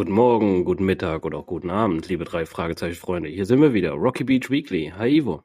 Guten 0.00 0.12
Morgen, 0.12 0.64
guten 0.64 0.86
Mittag 0.86 1.26
oder 1.26 1.36
auch 1.36 1.46
guten 1.46 1.68
Abend, 1.68 2.08
liebe 2.08 2.24
drei 2.24 2.46
Fragezeichen 2.46 2.98
Freunde. 2.98 3.28
Hier 3.28 3.44
sind 3.44 3.60
wir 3.60 3.74
wieder, 3.74 3.90
Rocky 3.90 4.24
Beach 4.24 4.48
Weekly. 4.48 4.94
Hi 4.96 5.18
Ivo. 5.18 5.44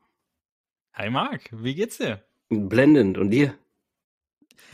Hi 0.94 1.10
Marc, 1.10 1.50
wie 1.52 1.76
geht's 1.76 1.98
dir? 1.98 2.24
Blendend 2.48 3.18
und 3.18 3.32
dir? 3.32 3.54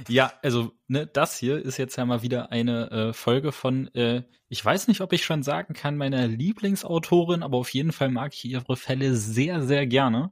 Ja, 0.08 0.34
also 0.44 0.72
ne, 0.88 1.08
das 1.08 1.36
hier 1.40 1.58
ist 1.58 1.78
jetzt 1.78 1.96
ja 1.96 2.06
mal 2.06 2.22
wieder 2.22 2.52
eine 2.52 2.92
äh, 2.92 3.14
Folge 3.14 3.52
von, 3.52 3.88
äh, 3.96 4.22
ich 4.50 4.64
weiß 4.64 4.88
nicht, 4.88 5.02
ob 5.02 5.14
ich 5.14 5.26
schon 5.26 5.42
sagen 5.42 5.74
kann, 5.74 5.98
meiner 5.98 6.28
Lieblingsautorin, 6.28 7.42
aber 7.42 7.58
auf 7.58 7.70
jeden 7.70 7.92
Fall 7.92 8.10
mag 8.10 8.36
ich 8.36 8.46
ihre 8.46 8.78
Fälle 8.78 9.16
sehr, 9.16 9.64
sehr 9.64 9.88
gerne. 9.88 10.32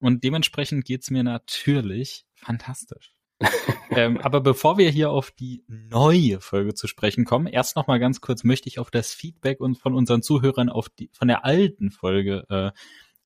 Und 0.00 0.24
dementsprechend 0.24 0.84
geht's 0.84 1.08
mir 1.08 1.22
natürlich 1.22 2.26
fantastisch. 2.34 3.14
ähm, 3.90 4.18
aber 4.18 4.40
bevor 4.40 4.78
wir 4.78 4.90
hier 4.90 5.10
auf 5.10 5.30
die 5.30 5.64
neue 5.66 6.40
Folge 6.40 6.74
zu 6.74 6.86
sprechen 6.86 7.24
kommen, 7.24 7.46
erst 7.46 7.76
noch 7.76 7.86
mal 7.86 7.98
ganz 7.98 8.20
kurz 8.20 8.44
möchte 8.44 8.68
ich 8.68 8.78
auf 8.78 8.90
das 8.90 9.12
Feedback 9.14 9.60
und 9.60 9.78
von 9.78 9.94
unseren 9.94 10.22
Zuhörern 10.22 10.68
auf 10.68 10.88
die 10.88 11.10
von 11.12 11.28
der 11.28 11.44
alten 11.44 11.90
Folge 11.90 12.44
äh, 12.48 12.70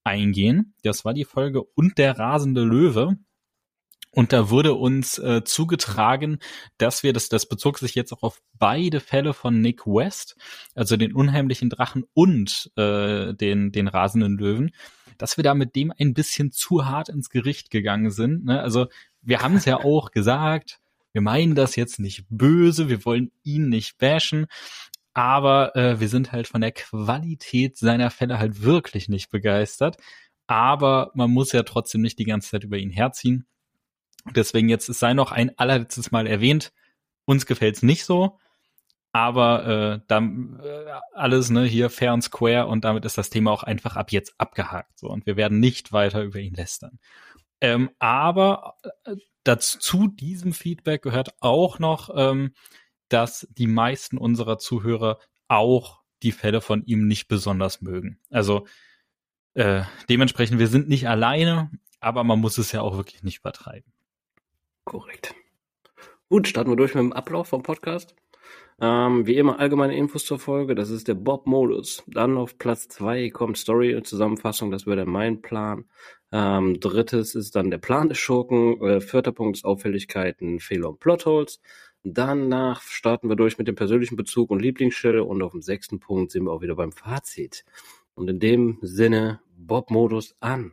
eingehen. 0.05 0.75
Das 0.83 1.05
war 1.05 1.15
die 1.15 1.25
Folge 1.25 1.63
und 1.63 1.99
der 1.99 2.19
rasende 2.19 2.63
Löwe. 2.63 3.17
Und 4.15 4.35
da 4.35 4.51
wurde 4.51 4.75
uns 4.75 5.19
äh, 5.19 5.43
zugetragen, 5.43 6.39
dass 6.77 7.03
wir, 7.03 7.15
das, 7.15 7.31
das 7.31 7.47
bezog 7.47 7.79
sich 7.79 7.95
jetzt 7.95 8.13
auch 8.13 8.23
auf 8.23 8.43
beide 8.59 9.01
Fälle 9.01 9.33
von 9.33 9.63
Nick 9.63 9.87
West, 9.87 10.37
also 10.75 10.99
den 10.99 11.15
unheimlichen 11.15 11.71
Drachen 11.71 12.05
und 12.13 12.71
äh, 12.77 13.33
den, 13.33 13.73
den 13.73 13.89
rasenden 13.89 14.37
Löwen, 14.37 14.73
dass 15.17 15.39
wir 15.39 15.45
da 15.45 15.55
mit 15.55 15.77
dem 15.77 15.95
ein 15.99 16.13
bisschen 16.13 16.53
zu 16.53 16.85
hart 16.85 17.09
ins 17.09 17.31
Gericht 17.31 17.71
gegangen 17.71 18.11
sind. 18.11 18.45
Ne? 18.45 18.61
Also 18.61 18.89
wir 19.23 19.41
haben 19.41 19.57
es 19.57 19.65
ja 19.65 19.79
auch 19.79 20.11
gesagt, 20.11 20.81
wir 21.13 21.21
meinen 21.21 21.55
das 21.55 21.77
jetzt 21.77 22.01
nicht 22.01 22.25
böse, 22.29 22.89
wir 22.89 23.05
wollen 23.05 23.31
ihn 23.43 23.69
nicht 23.69 23.99
bashen, 23.99 24.47
aber 25.15 25.77
äh, 25.77 26.01
wir 26.01 26.09
sind 26.09 26.33
halt 26.33 26.49
von 26.49 26.61
der 26.61 26.73
Qualität 26.73 27.77
seiner 27.77 28.11
Fälle 28.11 28.39
halt 28.39 28.63
wirklich 28.63 29.09
nicht 29.09 29.31
begeistert. 29.31 29.99
Aber 30.47 31.11
man 31.15 31.31
muss 31.31 31.53
ja 31.53 31.63
trotzdem 31.63 32.01
nicht 32.01 32.19
die 32.19 32.25
ganze 32.25 32.51
Zeit 32.51 32.65
über 32.65 32.79
ihn 32.79 32.91
herziehen. 32.91 33.47
Deswegen 34.35 34.69
jetzt, 34.69 34.89
es 34.89 34.99
sei 34.99 35.15
noch 35.15 35.33
ein 35.33 35.57
allerletztes 35.59 36.13
Mal 36.13 36.27
erwähnt, 36.27 36.73
uns 37.25 37.47
gefällt's 37.47 37.83
nicht 37.83 38.05
so, 38.05 38.39
aber 39.13 39.67
äh, 39.67 40.01
dann 40.09 40.61
äh, 40.63 40.85
alles 41.13 41.51
ne 41.51 41.65
hier 41.65 41.91
fair 41.91 42.15
und 42.15 42.23
square 42.23 42.67
und 42.67 42.85
damit 42.85 43.05
ist 43.05 43.19
das 43.19 43.31
Thema 43.31 43.51
auch 43.51 43.63
einfach 43.63 43.97
ab 43.97 44.11
jetzt 44.11 44.35
abgehakt 44.39 44.99
so 44.99 45.09
und 45.09 45.27
wir 45.27 45.37
werden 45.37 45.61
nicht 45.61 45.93
weiter 45.93 46.23
über 46.23 46.39
ihn 46.39 46.55
lästern. 46.55 46.99
Ähm, 47.63 47.91
aber 48.01 48.75
äh, 49.05 49.15
dazu 49.45 49.79
zu 49.79 50.09
diesem 50.09 50.53
Feedback 50.53 51.01
gehört 51.01 51.37
auch 51.39 51.79
noch, 51.79 52.11
ähm, 52.15 52.55
dass 53.09 53.47
die 53.53 53.69
meisten 53.69 54.19
unserer 54.19 54.59
Zuhörer 54.59 55.21
auch 55.47 56.03
die 56.25 56.33
Fälle 56.33 56.61
von 56.61 56.85
ihm 56.85 57.07
nicht 57.07 57.29
besonders 57.29 57.81
mögen. 57.81 58.19
Also 58.31 58.67
äh, 59.55 59.83
dementsprechend, 60.09 60.59
wir 60.59 60.67
sind 60.67 60.89
nicht 60.89 61.09
alleine, 61.09 61.71
aber 62.01 62.25
man 62.25 62.41
muss 62.41 62.59
es 62.59 62.73
ja 62.73 62.81
auch 62.83 62.97
wirklich 62.97 63.23
nicht 63.23 63.39
übertreiben. 63.39 63.93
Korrekt. 64.85 65.33
Gut, 66.29 66.49
starten 66.49 66.71
wir 66.71 66.77
durch 66.77 66.95
mit 66.95 67.03
dem 67.03 67.13
Ablauf 67.13 67.47
vom 67.47 67.63
Podcast. 67.63 68.17
Ähm, 68.81 69.27
wie 69.27 69.37
immer 69.37 69.59
allgemeine 69.61 69.97
Infos 69.97 70.25
zur 70.25 70.39
Folge, 70.39 70.75
das 70.75 70.91
ist 70.91 71.09
der 71.09 71.15
Bob-Modus. 71.15 72.03
Dann 72.07 72.37
auf 72.37 72.59
Platz 72.59 72.89
zwei 72.89 73.31
kommt 73.31 73.57
Story 73.57 73.95
und 73.95 74.07
Zusammenfassung, 74.07 74.71
das 74.71 74.87
wäre 74.87 75.07
mein 75.07 75.43
Plan. 75.43 75.85
Ähm, 76.33 76.81
drittes 76.81 77.35
ist 77.35 77.55
dann 77.55 77.71
der 77.71 77.79
Plan 77.79 78.09
des 78.09 78.19
Schurken. 78.19 78.81
Äh, 78.81 79.01
vierter 79.01 79.33
Punkt 79.33 79.59
ist 79.59 79.65
Auffälligkeiten, 79.65 80.61
Fehler 80.61 80.89
und 80.89 81.01
Plotholes. 81.01 81.61
Danach 82.05 82.83
starten 82.83 83.29
wir 83.29 83.37
durch 83.37 83.59
mit 83.59 83.69
dem 83.69 83.77
persönlichen 83.77 84.17
Bezug 84.17 84.51
und 84.51 84.61
Lieblingsstelle 84.61 85.23
und 85.23 85.43
auf 85.43 85.53
dem 85.53 85.63
sechsten 85.63 86.01
Punkt 86.01 86.33
sind 86.33 86.45
wir 86.45 86.53
auch 86.53 86.63
wieder 86.63 86.75
beim 86.75 86.91
Fazit. 86.91 87.65
Und 88.15 88.29
in 88.29 88.41
dem 88.41 88.79
Sinne 88.81 89.41
Bob-Modus 89.57 90.35
an. 90.41 90.73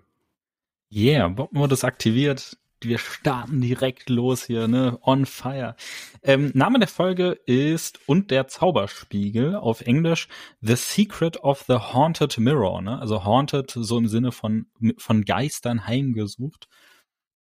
Yeah, 0.92 1.28
Bob-Modus 1.28 1.84
aktiviert 1.84 2.58
wir 2.86 2.98
starten 2.98 3.62
direkt 3.62 4.10
los 4.10 4.46
hier, 4.46 4.68
ne? 4.68 4.98
On 5.02 5.26
fire. 5.26 5.76
Ähm, 6.24 6.52
Name 6.54 6.80
der 6.80 6.88
Folge 6.88 7.40
ist 7.46 8.00
Und 8.06 8.32
der 8.32 8.48
Zauberspiegel, 8.48 9.56
auf 9.56 9.82
Englisch 9.82 10.28
The 10.62 10.76
Secret 10.76 11.44
of 11.44 11.66
the 11.68 11.76
Haunted 11.76 12.38
Mirror, 12.38 12.82
ne? 12.82 13.00
Also 13.00 13.24
haunted 13.26 13.72
so 13.72 13.98
im 13.98 14.08
Sinne 14.08 14.32
von, 14.32 14.68
von 14.98 15.26
Geistern 15.26 15.88
heimgesucht. 15.88 16.68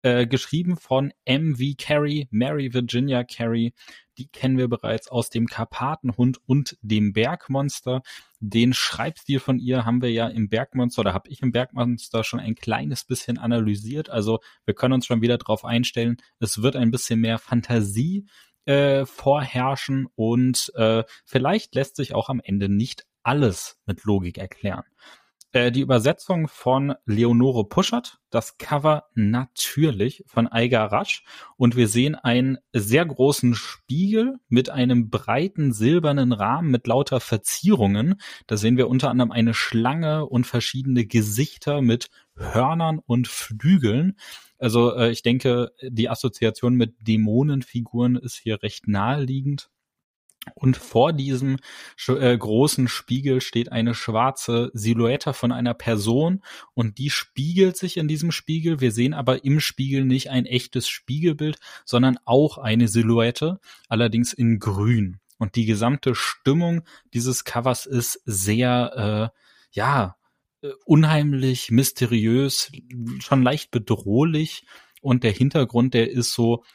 Äh, 0.01 0.27
geschrieben 0.27 0.77
von 0.77 1.11
M.V. 1.25 1.75
Carey, 1.77 2.29
Mary 2.31 2.73
Virginia 2.73 3.25
Carey. 3.25 3.73
Die 4.17 4.29
kennen 4.29 4.57
wir 4.57 4.69
bereits 4.69 5.09
aus 5.09 5.29
dem 5.29 5.47
Karpatenhund 5.47 6.39
und 6.45 6.77
dem 6.81 7.11
Bergmonster. 7.11 8.01
Den 8.39 8.73
Schreibstil 8.73 9.41
von 9.41 9.59
ihr 9.59 9.83
haben 9.83 10.01
wir 10.01 10.09
ja 10.09 10.27
im 10.27 10.47
Bergmonster 10.47 11.01
oder 11.01 11.13
habe 11.13 11.29
ich 11.29 11.41
im 11.41 11.51
Bergmonster 11.51 12.23
schon 12.23 12.39
ein 12.39 12.55
kleines 12.55 13.03
bisschen 13.03 13.37
analysiert. 13.37 14.09
Also 14.09 14.39
wir 14.63 14.73
können 14.73 14.93
uns 14.93 15.05
schon 15.05 15.21
wieder 15.21 15.37
darauf 15.37 15.65
einstellen, 15.65 16.15
es 16.39 16.61
wird 16.61 16.77
ein 16.77 16.91
bisschen 16.91 17.19
mehr 17.19 17.37
Fantasie 17.37 18.25
äh, 18.63 19.05
vorherrschen 19.05 20.07
und 20.15 20.71
äh, 20.75 21.03
vielleicht 21.25 21.75
lässt 21.75 21.97
sich 21.97 22.15
auch 22.15 22.29
am 22.29 22.39
Ende 22.41 22.69
nicht 22.69 23.05
alles 23.23 23.77
mit 23.85 24.05
Logik 24.05 24.37
erklären. 24.37 24.85
Äh, 25.51 25.71
die 25.71 25.81
Übersetzung 25.81 26.47
von 26.47 26.93
Leonore 27.05 27.67
Puschert, 27.67 28.19
das 28.29 28.59
Cover 28.59 29.05
natürlich 29.15 30.23
von 30.27 30.47
Eiger 30.47 30.85
Rasch 30.85 31.23
und 31.57 31.75
wir 31.75 31.87
sehen 31.87 32.13
einen 32.13 32.59
sehr 32.71 33.03
großen 33.03 33.55
Spiegel 33.55 34.35
mit 34.47 34.69
einem 34.69 35.09
breiten 35.09 35.73
silbernen 35.73 36.33
Rahmen 36.33 36.69
mit 36.69 36.85
lauter 36.85 37.19
Verzierungen. 37.19 38.21
Da 38.45 38.57
sehen 38.57 38.77
wir 38.77 38.89
unter 38.89 39.09
anderem 39.09 39.31
eine 39.31 39.55
Schlange 39.55 40.27
und 40.27 40.45
verschiedene 40.45 41.07
Gesichter 41.07 41.81
mit 41.81 42.11
Hörnern 42.35 42.99
und 42.99 43.27
Flügeln. 43.27 44.17
Also 44.59 44.95
äh, 44.95 45.09
ich 45.09 45.23
denke, 45.23 45.71
die 45.81 46.09
Assoziation 46.09 46.75
mit 46.75 46.95
Dämonenfiguren 47.07 48.17
ist 48.17 48.35
hier 48.35 48.61
recht 48.61 48.87
naheliegend. 48.87 49.71
Und 50.55 50.77
vor 50.77 51.13
diesem 51.13 51.57
äh, 52.07 52.37
großen 52.37 52.87
Spiegel 52.87 53.41
steht 53.41 53.71
eine 53.71 53.93
schwarze 53.93 54.71
Silhouette 54.73 55.33
von 55.33 55.51
einer 55.51 55.73
Person 55.73 56.41
und 56.73 56.97
die 56.97 57.09
spiegelt 57.09 57.77
sich 57.77 57.97
in 57.97 58.07
diesem 58.07 58.31
Spiegel. 58.31 58.79
Wir 58.79 58.91
sehen 58.91 59.13
aber 59.13 59.43
im 59.43 59.59
Spiegel 59.59 60.05
nicht 60.05 60.29
ein 60.29 60.45
echtes 60.45 60.87
Spiegelbild, 60.87 61.59
sondern 61.85 62.17
auch 62.25 62.57
eine 62.57 62.87
Silhouette, 62.87 63.59
allerdings 63.89 64.33
in 64.33 64.59
grün. 64.59 65.19
Und 65.37 65.55
die 65.55 65.65
gesamte 65.65 66.15
Stimmung 66.15 66.83
dieses 67.13 67.43
Covers 67.43 67.85
ist 67.85 68.21
sehr, 68.25 69.31
äh, 69.33 69.39
ja, 69.71 70.17
äh, 70.61 70.71
unheimlich, 70.85 71.71
mysteriös, 71.71 72.71
schon 73.19 73.43
leicht 73.43 73.71
bedrohlich. 73.71 74.65
Und 75.01 75.23
der 75.23 75.31
Hintergrund, 75.31 75.93
der 75.93 76.11
ist 76.11 76.33
so, 76.33 76.65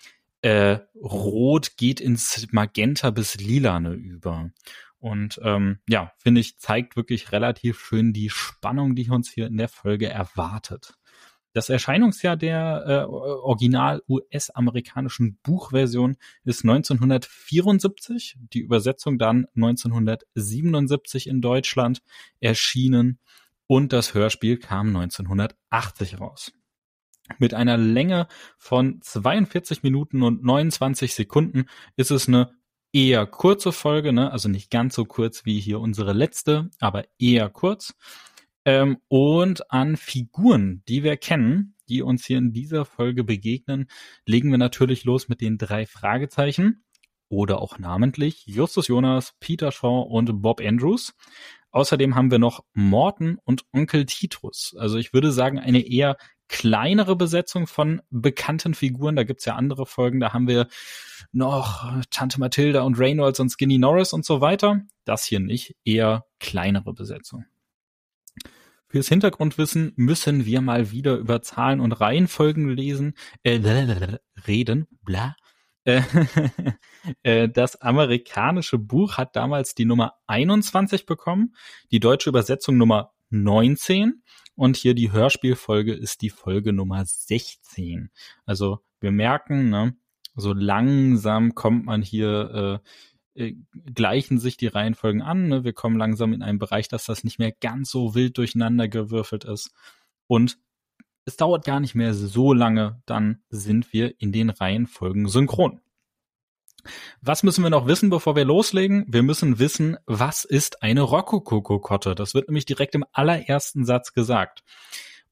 äh, 0.44 0.78
Rot 0.94 1.78
geht 1.78 2.02
ins 2.02 2.46
Magenta 2.52 3.10
bis 3.10 3.36
Lilane 3.36 3.94
über. 3.94 4.50
Und 4.98 5.40
ähm, 5.42 5.78
ja, 5.88 6.12
finde 6.18 6.42
ich, 6.42 6.58
zeigt 6.58 6.96
wirklich 6.96 7.32
relativ 7.32 7.80
schön 7.80 8.12
die 8.12 8.28
Spannung, 8.28 8.94
die 8.94 9.08
uns 9.08 9.30
hier 9.30 9.46
in 9.46 9.56
der 9.56 9.68
Folge 9.68 10.10
erwartet. 10.10 10.94
Das 11.54 11.70
Erscheinungsjahr 11.70 12.36
der 12.36 12.84
äh, 12.86 13.04
original 13.10 14.02
US-amerikanischen 14.06 15.38
Buchversion 15.42 16.16
ist 16.44 16.62
1974, 16.62 18.36
die 18.52 18.60
Übersetzung 18.60 19.18
dann 19.18 19.46
1977 19.56 21.26
in 21.26 21.40
Deutschland 21.40 22.02
erschienen 22.40 23.18
und 23.66 23.94
das 23.94 24.12
Hörspiel 24.12 24.58
kam 24.58 24.88
1980 24.88 26.20
raus 26.20 26.52
mit 27.38 27.54
einer 27.54 27.76
Länge 27.76 28.26
von 28.58 29.00
42 29.00 29.82
Minuten 29.82 30.22
und 30.22 30.44
29 30.44 31.14
Sekunden 31.14 31.66
ist 31.96 32.10
es 32.10 32.28
eine 32.28 32.52
eher 32.92 33.26
kurze 33.26 33.72
Folge, 33.72 34.12
ne? 34.12 34.30
also 34.30 34.48
nicht 34.48 34.70
ganz 34.70 34.94
so 34.94 35.04
kurz 35.04 35.44
wie 35.44 35.60
hier 35.60 35.80
unsere 35.80 36.12
letzte, 36.12 36.70
aber 36.80 37.04
eher 37.18 37.48
kurz. 37.50 37.94
Ähm, 38.64 38.98
und 39.08 39.70
an 39.70 39.96
Figuren, 39.96 40.82
die 40.88 41.02
wir 41.02 41.16
kennen, 41.16 41.74
die 41.88 42.02
uns 42.02 42.24
hier 42.24 42.38
in 42.38 42.52
dieser 42.52 42.84
Folge 42.84 43.24
begegnen, 43.24 43.88
legen 44.26 44.50
wir 44.50 44.58
natürlich 44.58 45.04
los 45.04 45.28
mit 45.28 45.40
den 45.40 45.58
drei 45.58 45.86
Fragezeichen 45.86 46.84
oder 47.28 47.60
auch 47.60 47.78
namentlich 47.78 48.46
Justus 48.46 48.88
Jonas, 48.88 49.34
Peter 49.40 49.72
Shaw 49.72 50.02
und 50.08 50.40
Bob 50.40 50.60
Andrews. 50.60 51.14
Außerdem 51.74 52.14
haben 52.14 52.30
wir 52.30 52.38
noch 52.38 52.62
Morton 52.72 53.38
und 53.42 53.64
Onkel 53.72 54.06
Titus. 54.06 54.76
Also 54.78 54.96
ich 54.96 55.12
würde 55.12 55.32
sagen, 55.32 55.58
eine 55.58 55.84
eher 55.84 56.16
kleinere 56.46 57.16
Besetzung 57.16 57.66
von 57.66 58.00
bekannten 58.10 58.74
Figuren. 58.74 59.16
Da 59.16 59.24
gibt's 59.24 59.44
ja 59.44 59.56
andere 59.56 59.84
Folgen, 59.84 60.20
da 60.20 60.32
haben 60.32 60.46
wir 60.46 60.68
noch 61.32 62.00
Tante 62.10 62.38
Mathilda 62.38 62.82
und 62.82 62.96
Reynolds 63.00 63.40
und 63.40 63.50
Skinny 63.50 63.78
Norris 63.78 64.12
und 64.12 64.24
so 64.24 64.40
weiter. 64.40 64.82
Das 65.04 65.24
hier 65.24 65.40
nicht, 65.40 65.74
eher 65.84 66.26
kleinere 66.38 66.94
Besetzung. 66.94 67.44
Fürs 68.86 69.08
Hintergrundwissen 69.08 69.94
müssen 69.96 70.46
wir 70.46 70.60
mal 70.60 70.92
wieder 70.92 71.16
über 71.16 71.42
Zahlen 71.42 71.80
und 71.80 71.90
Reihenfolgen 71.90 72.68
lesen, 72.68 73.14
äh, 73.42 73.58
reden, 74.46 74.86
bla. 75.02 75.34
Äh, 75.84 76.02
äh, 77.22 77.48
das 77.48 77.76
amerikanische 77.80 78.78
Buch 78.78 79.18
hat 79.18 79.36
damals 79.36 79.74
die 79.74 79.84
Nummer 79.84 80.14
21 80.26 81.06
bekommen, 81.06 81.54
die 81.90 82.00
deutsche 82.00 82.30
Übersetzung 82.30 82.76
Nummer 82.76 83.12
19 83.30 84.22
und 84.56 84.76
hier 84.76 84.94
die 84.94 85.12
Hörspielfolge 85.12 85.92
ist 85.92 86.22
die 86.22 86.30
Folge 86.30 86.72
Nummer 86.72 87.04
16. 87.04 88.10
Also 88.46 88.80
wir 89.00 89.10
merken, 89.10 89.68
ne, 89.70 89.96
so 90.36 90.52
langsam 90.52 91.54
kommt 91.54 91.84
man 91.84 92.02
hier, 92.02 92.82
äh, 93.36 93.46
äh, 93.46 93.56
gleichen 93.94 94.38
sich 94.38 94.56
die 94.56 94.68
Reihenfolgen 94.68 95.22
an. 95.22 95.48
Ne? 95.48 95.64
Wir 95.64 95.72
kommen 95.72 95.96
langsam 95.96 96.32
in 96.32 96.42
einen 96.42 96.58
Bereich, 96.58 96.88
dass 96.88 97.04
das 97.04 97.24
nicht 97.24 97.38
mehr 97.38 97.52
ganz 97.52 97.90
so 97.90 98.14
wild 98.14 98.38
durcheinander 98.38 98.88
gewürfelt 98.88 99.44
ist. 99.44 99.72
Und 100.26 100.58
es 101.24 101.36
dauert 101.36 101.64
gar 101.64 101.80
nicht 101.80 101.94
mehr 101.94 102.14
so 102.14 102.52
lange, 102.52 103.00
dann 103.06 103.42
sind 103.48 103.92
wir 103.92 104.20
in 104.20 104.32
den 104.32 104.50
Reihenfolgen 104.50 105.28
synchron. 105.28 105.80
Was 107.22 107.42
müssen 107.42 107.62
wir 107.62 107.70
noch 107.70 107.86
wissen, 107.86 108.10
bevor 108.10 108.36
wir 108.36 108.44
loslegen? 108.44 109.06
Wir 109.08 109.22
müssen 109.22 109.58
wissen, 109.58 109.96
was 110.06 110.44
ist 110.44 110.82
eine 110.82 111.00
Rokokokotte? 111.00 112.14
Das 112.14 112.34
wird 112.34 112.48
nämlich 112.48 112.66
direkt 112.66 112.94
im 112.94 113.04
allerersten 113.12 113.84
Satz 113.86 114.12
gesagt. 114.12 114.62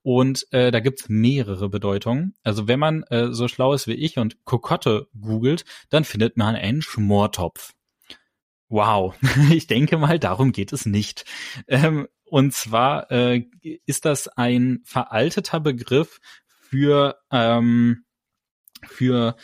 Und 0.02 0.46
äh, 0.50 0.70
da 0.70 0.80
gibt's 0.80 1.08
mehrere 1.08 1.68
Bedeutungen. 1.68 2.34
Also 2.42 2.66
wenn 2.68 2.80
man 2.80 3.04
äh, 3.04 3.32
so 3.32 3.48
schlau 3.48 3.72
ist 3.72 3.86
wie 3.86 3.92
ich 3.92 4.18
und 4.18 4.44
Kokotte 4.44 5.08
googelt, 5.20 5.64
dann 5.90 6.04
findet 6.04 6.36
man 6.36 6.56
einen 6.56 6.82
Schmortopf. 6.82 7.72
Wow, 8.72 9.14
ich 9.50 9.66
denke 9.66 9.98
mal, 9.98 10.18
darum 10.18 10.50
geht 10.50 10.72
es 10.72 10.86
nicht. 10.86 11.26
Ähm, 11.68 12.08
und 12.24 12.54
zwar 12.54 13.10
äh, 13.10 13.44
ist 13.84 14.06
das 14.06 14.28
ein 14.28 14.80
veralteter 14.84 15.60
Begriff 15.60 16.20
für 16.70 17.18
ähm, 17.30 18.06
für 18.86 19.36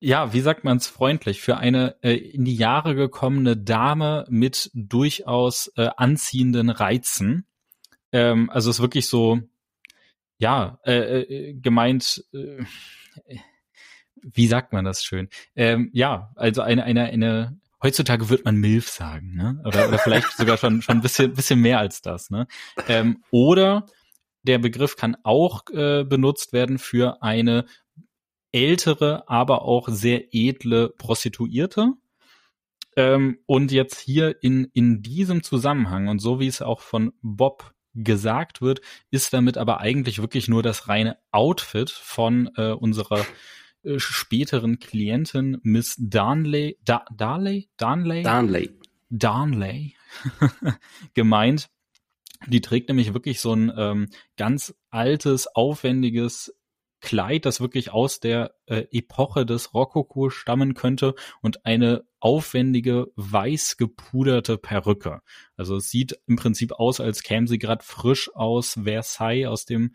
ja, 0.00 0.32
wie 0.32 0.40
sagt 0.40 0.64
man 0.64 0.78
es 0.78 0.88
freundlich, 0.88 1.40
für 1.40 1.58
eine 1.58 1.96
äh, 2.02 2.14
in 2.16 2.44
die 2.44 2.56
Jahre 2.56 2.96
gekommene 2.96 3.56
Dame 3.56 4.26
mit 4.28 4.68
durchaus 4.74 5.68
äh, 5.76 5.90
anziehenden 5.96 6.70
Reizen. 6.70 7.46
Ähm, 8.10 8.50
also 8.50 8.68
es 8.68 8.76
ist 8.76 8.82
wirklich 8.82 9.06
so, 9.06 9.42
ja, 10.38 10.80
äh, 10.84 11.20
äh, 11.20 11.54
gemeint, 11.54 12.24
äh, 12.32 12.64
wie 14.22 14.48
sagt 14.48 14.72
man 14.72 14.84
das 14.84 15.04
schön? 15.04 15.28
Ähm, 15.54 15.90
ja, 15.92 16.32
also 16.34 16.62
eine, 16.62 16.82
eine, 16.82 17.04
eine 17.04 17.60
heutzutage 17.84 18.28
wird 18.30 18.44
man 18.44 18.56
MILF 18.56 18.88
sagen, 18.88 19.34
ne? 19.34 19.62
Oder, 19.64 19.88
oder 19.88 19.98
vielleicht 19.98 20.32
sogar 20.36 20.56
schon, 20.56 20.82
schon 20.82 20.96
ein 20.96 21.02
bisschen, 21.02 21.34
bisschen 21.34 21.60
mehr 21.60 21.78
als 21.78 22.02
das, 22.02 22.30
ne? 22.30 22.48
Ähm, 22.88 23.22
oder 23.30 23.86
der 24.42 24.58
Begriff 24.58 24.96
kann 24.96 25.16
auch 25.22 25.62
äh, 25.70 26.04
benutzt 26.04 26.52
werden 26.52 26.78
für 26.78 27.22
eine 27.22 27.66
ältere, 28.52 29.28
aber 29.28 29.62
auch 29.62 29.88
sehr 29.88 30.34
edle 30.34 30.88
Prostituierte. 30.88 31.92
Ähm, 32.96 33.38
und 33.46 33.72
jetzt 33.72 33.98
hier 34.00 34.42
in, 34.42 34.70
in 34.72 35.02
diesem 35.02 35.42
Zusammenhang 35.42 36.08
und 36.08 36.20
so 36.20 36.40
wie 36.40 36.46
es 36.46 36.62
auch 36.62 36.80
von 36.80 37.12
Bob 37.22 37.72
gesagt 37.94 38.60
wird, 38.60 38.80
ist 39.10 39.32
damit 39.32 39.58
aber 39.58 39.80
eigentlich 39.80 40.20
wirklich 40.20 40.48
nur 40.48 40.62
das 40.62 40.88
reine 40.88 41.18
Outfit 41.32 41.90
von 41.90 42.50
äh, 42.56 42.72
unserer 42.72 43.24
späteren 43.96 44.78
Klientin 44.78 45.58
Miss 45.62 45.96
Darnley, 45.98 46.78
da, 46.84 47.04
Darley, 47.16 47.68
Darnley, 47.76 48.22
Darnley, 48.22 48.70
Darnley 49.10 49.94
gemeint. 51.14 51.68
Die 52.46 52.60
trägt 52.60 52.88
nämlich 52.88 53.14
wirklich 53.14 53.40
so 53.40 53.54
ein 53.54 53.72
ähm, 53.76 54.08
ganz 54.36 54.74
altes, 54.90 55.46
aufwendiges 55.46 56.54
Kleid, 57.04 57.44
das 57.44 57.60
wirklich 57.60 57.92
aus 57.92 58.18
der 58.18 58.54
äh, 58.64 58.86
Epoche 58.90 59.44
des 59.44 59.74
Rokoko 59.74 60.30
stammen 60.30 60.72
könnte 60.72 61.14
und 61.42 61.66
eine 61.66 62.04
aufwendige, 62.18 63.08
weiß 63.16 63.76
gepuderte 63.76 64.56
Perücke. 64.56 65.20
Also 65.54 65.76
es 65.76 65.90
sieht 65.90 66.18
im 66.26 66.36
Prinzip 66.36 66.72
aus, 66.72 67.00
als 67.00 67.22
käme 67.22 67.46
sie 67.46 67.58
gerade 67.58 67.84
frisch 67.84 68.34
aus 68.34 68.78
Versailles, 68.84 69.48
aus 69.48 69.66
dem 69.66 69.94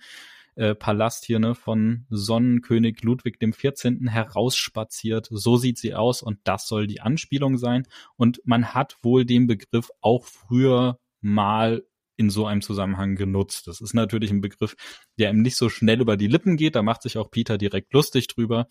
äh, 0.60 0.76
Palast 0.76 1.26
hier 1.26 1.40
ne, 1.40 1.56
von 1.56 2.06
Sonnenkönig 2.10 3.02
Ludwig 3.02 3.40
dem 3.40 3.54
14. 3.54 4.10
herausspaziert. 4.10 5.30
So 5.32 5.56
sieht 5.56 5.78
sie 5.78 5.96
aus 5.96 6.22
und 6.22 6.40
das 6.44 6.68
soll 6.68 6.86
die 6.86 7.00
Anspielung 7.00 7.58
sein. 7.58 7.88
Und 8.18 8.42
man 8.44 8.74
hat 8.74 8.98
wohl 9.02 9.26
den 9.26 9.48
Begriff 9.48 9.90
auch 10.02 10.26
früher 10.26 11.00
mal 11.22 11.86
in 12.18 12.30
so 12.30 12.46
einem 12.46 12.62
Zusammenhang 12.62 13.16
genutzt. 13.16 13.68
Das 13.68 13.80
ist 13.80 13.94
natürlich 13.94 14.32
ein 14.32 14.42
Begriff, 14.42 14.76
der 15.18 15.30
ihm 15.30 15.42
nicht 15.42 15.56
so 15.56 15.70
schnell 15.70 16.02
über 16.02 16.18
die 16.18 16.28
Lippen 16.28 16.58
geht. 16.58 16.76
Da 16.76 16.82
macht 16.82 17.04
sich 17.04 17.18
auch 17.18 17.32
Peter 17.32 17.58
direkt 17.58 17.94
lustig 17.94 18.28
drüber. 18.28 18.68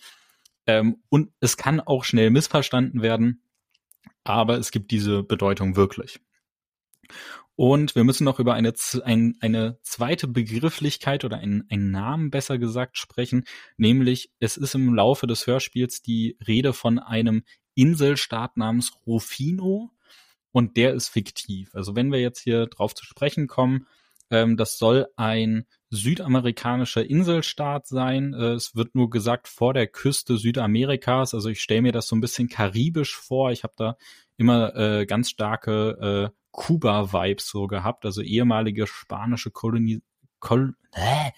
Ähm, 0.66 1.02
und 1.08 1.32
es 1.40 1.56
kann 1.56 1.80
auch 1.80 2.04
schnell 2.04 2.28
missverstanden 2.28 3.00
werden, 3.00 3.42
aber 4.24 4.58
es 4.58 4.70
gibt 4.70 4.90
diese 4.90 5.22
Bedeutung 5.22 5.76
wirklich. 5.76 6.20
Und 7.58 7.96
wir 7.96 8.04
müssen 8.04 8.22
noch 8.22 8.38
über 8.38 8.54
eine, 8.54 8.72
ein, 9.02 9.36
eine 9.40 9.80
zweite 9.82 10.28
Begrifflichkeit 10.28 11.24
oder 11.24 11.38
einen, 11.38 11.64
einen 11.68 11.90
Namen 11.90 12.30
besser 12.30 12.56
gesagt 12.56 12.98
sprechen, 12.98 13.46
nämlich 13.76 14.30
es 14.38 14.56
ist 14.56 14.76
im 14.76 14.94
Laufe 14.94 15.26
des 15.26 15.44
Hörspiels 15.44 16.00
die 16.00 16.36
Rede 16.46 16.72
von 16.72 17.00
einem 17.00 17.42
Inselstaat 17.74 18.56
namens 18.56 18.92
Rufino 19.08 19.90
und 20.52 20.76
der 20.76 20.94
ist 20.94 21.08
fiktiv. 21.08 21.74
Also 21.74 21.96
wenn 21.96 22.12
wir 22.12 22.20
jetzt 22.20 22.38
hier 22.38 22.66
drauf 22.66 22.94
zu 22.94 23.04
sprechen 23.04 23.48
kommen, 23.48 23.88
ähm, 24.30 24.56
das 24.56 24.78
soll 24.78 25.08
ein 25.16 25.66
südamerikanischer 25.90 27.04
Inselstaat 27.04 27.88
sein. 27.88 28.34
Äh, 28.34 28.52
es 28.52 28.76
wird 28.76 28.94
nur 28.94 29.10
gesagt 29.10 29.48
vor 29.48 29.74
der 29.74 29.88
Küste 29.88 30.36
Südamerikas. 30.36 31.34
Also 31.34 31.48
ich 31.48 31.60
stelle 31.60 31.82
mir 31.82 31.92
das 31.92 32.06
so 32.06 32.14
ein 32.14 32.20
bisschen 32.20 32.48
karibisch 32.48 33.16
vor. 33.16 33.50
Ich 33.50 33.64
habe 33.64 33.74
da 33.76 33.96
immer 34.36 34.76
äh, 34.76 35.06
ganz 35.06 35.30
starke 35.30 36.30
äh, 36.32 36.37
Kuba-Vibes 36.52 37.48
so 37.48 37.66
gehabt, 37.66 38.04
also 38.04 38.22
ehemalige 38.22 38.86
spanische 38.86 39.50
Kolonie. 39.50 40.02
Kol 40.40 40.74
äh, 40.92 41.30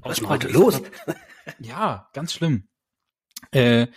Was 0.00 0.18
ist 0.18 0.28
heute 0.28 0.48
los? 0.48 0.80
Ja, 1.58 2.08
ganz 2.12 2.32
schlimm. 2.32 2.68
Äh, 3.50 3.88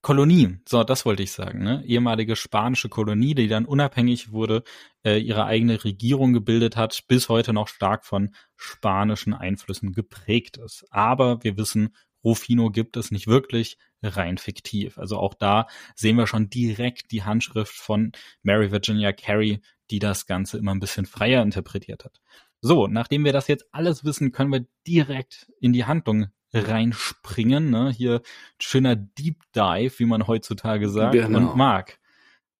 Kolonie, 0.00 0.58
so 0.68 0.84
das 0.84 1.04
wollte 1.04 1.22
ich 1.22 1.32
sagen, 1.32 1.62
ne? 1.64 1.82
Ehemalige 1.84 2.36
spanische 2.36 2.88
Kolonie, 2.88 3.34
die 3.34 3.48
dann 3.48 3.64
unabhängig 3.64 4.30
wurde, 4.30 4.62
äh, 5.04 5.18
ihre 5.18 5.44
eigene 5.44 5.82
Regierung 5.82 6.32
gebildet 6.32 6.76
hat, 6.76 7.04
bis 7.08 7.28
heute 7.28 7.52
noch 7.52 7.68
stark 7.68 8.04
von 8.04 8.34
spanischen 8.56 9.34
Einflüssen 9.34 9.92
geprägt 9.92 10.56
ist. 10.56 10.86
Aber 10.90 11.42
wir 11.42 11.56
wissen, 11.56 11.94
Rufino 12.22 12.70
gibt 12.70 12.96
es 12.96 13.10
nicht 13.10 13.26
wirklich, 13.26 13.76
rein 14.02 14.38
fiktiv. 14.38 14.98
Also 14.98 15.18
auch 15.18 15.34
da 15.34 15.66
sehen 15.96 16.16
wir 16.16 16.26
schon 16.26 16.48
direkt 16.48 17.10
die 17.10 17.24
Handschrift 17.24 17.74
von 17.74 18.12
Mary 18.42 18.70
Virginia 18.70 19.12
Carey, 19.12 19.60
die 19.90 19.98
das 19.98 20.26
Ganze 20.26 20.58
immer 20.58 20.74
ein 20.74 20.80
bisschen 20.80 21.06
freier 21.06 21.42
interpretiert 21.42 22.04
hat. 22.04 22.20
So, 22.60 22.86
nachdem 22.86 23.24
wir 23.24 23.32
das 23.32 23.48
jetzt 23.48 23.66
alles 23.72 24.04
wissen, 24.04 24.32
können 24.32 24.52
wir 24.52 24.66
direkt 24.86 25.50
in 25.60 25.72
die 25.72 25.84
Handlung 25.84 26.26
reinspringen. 26.52 27.70
Ne? 27.70 27.90
Hier 27.90 28.22
schöner 28.58 28.96
Deep 28.96 29.36
Dive, 29.54 29.98
wie 29.98 30.06
man 30.06 30.26
heutzutage 30.26 30.88
sagt, 30.88 31.12
genau. 31.12 31.38
und 31.38 31.56
mag. 31.56 31.98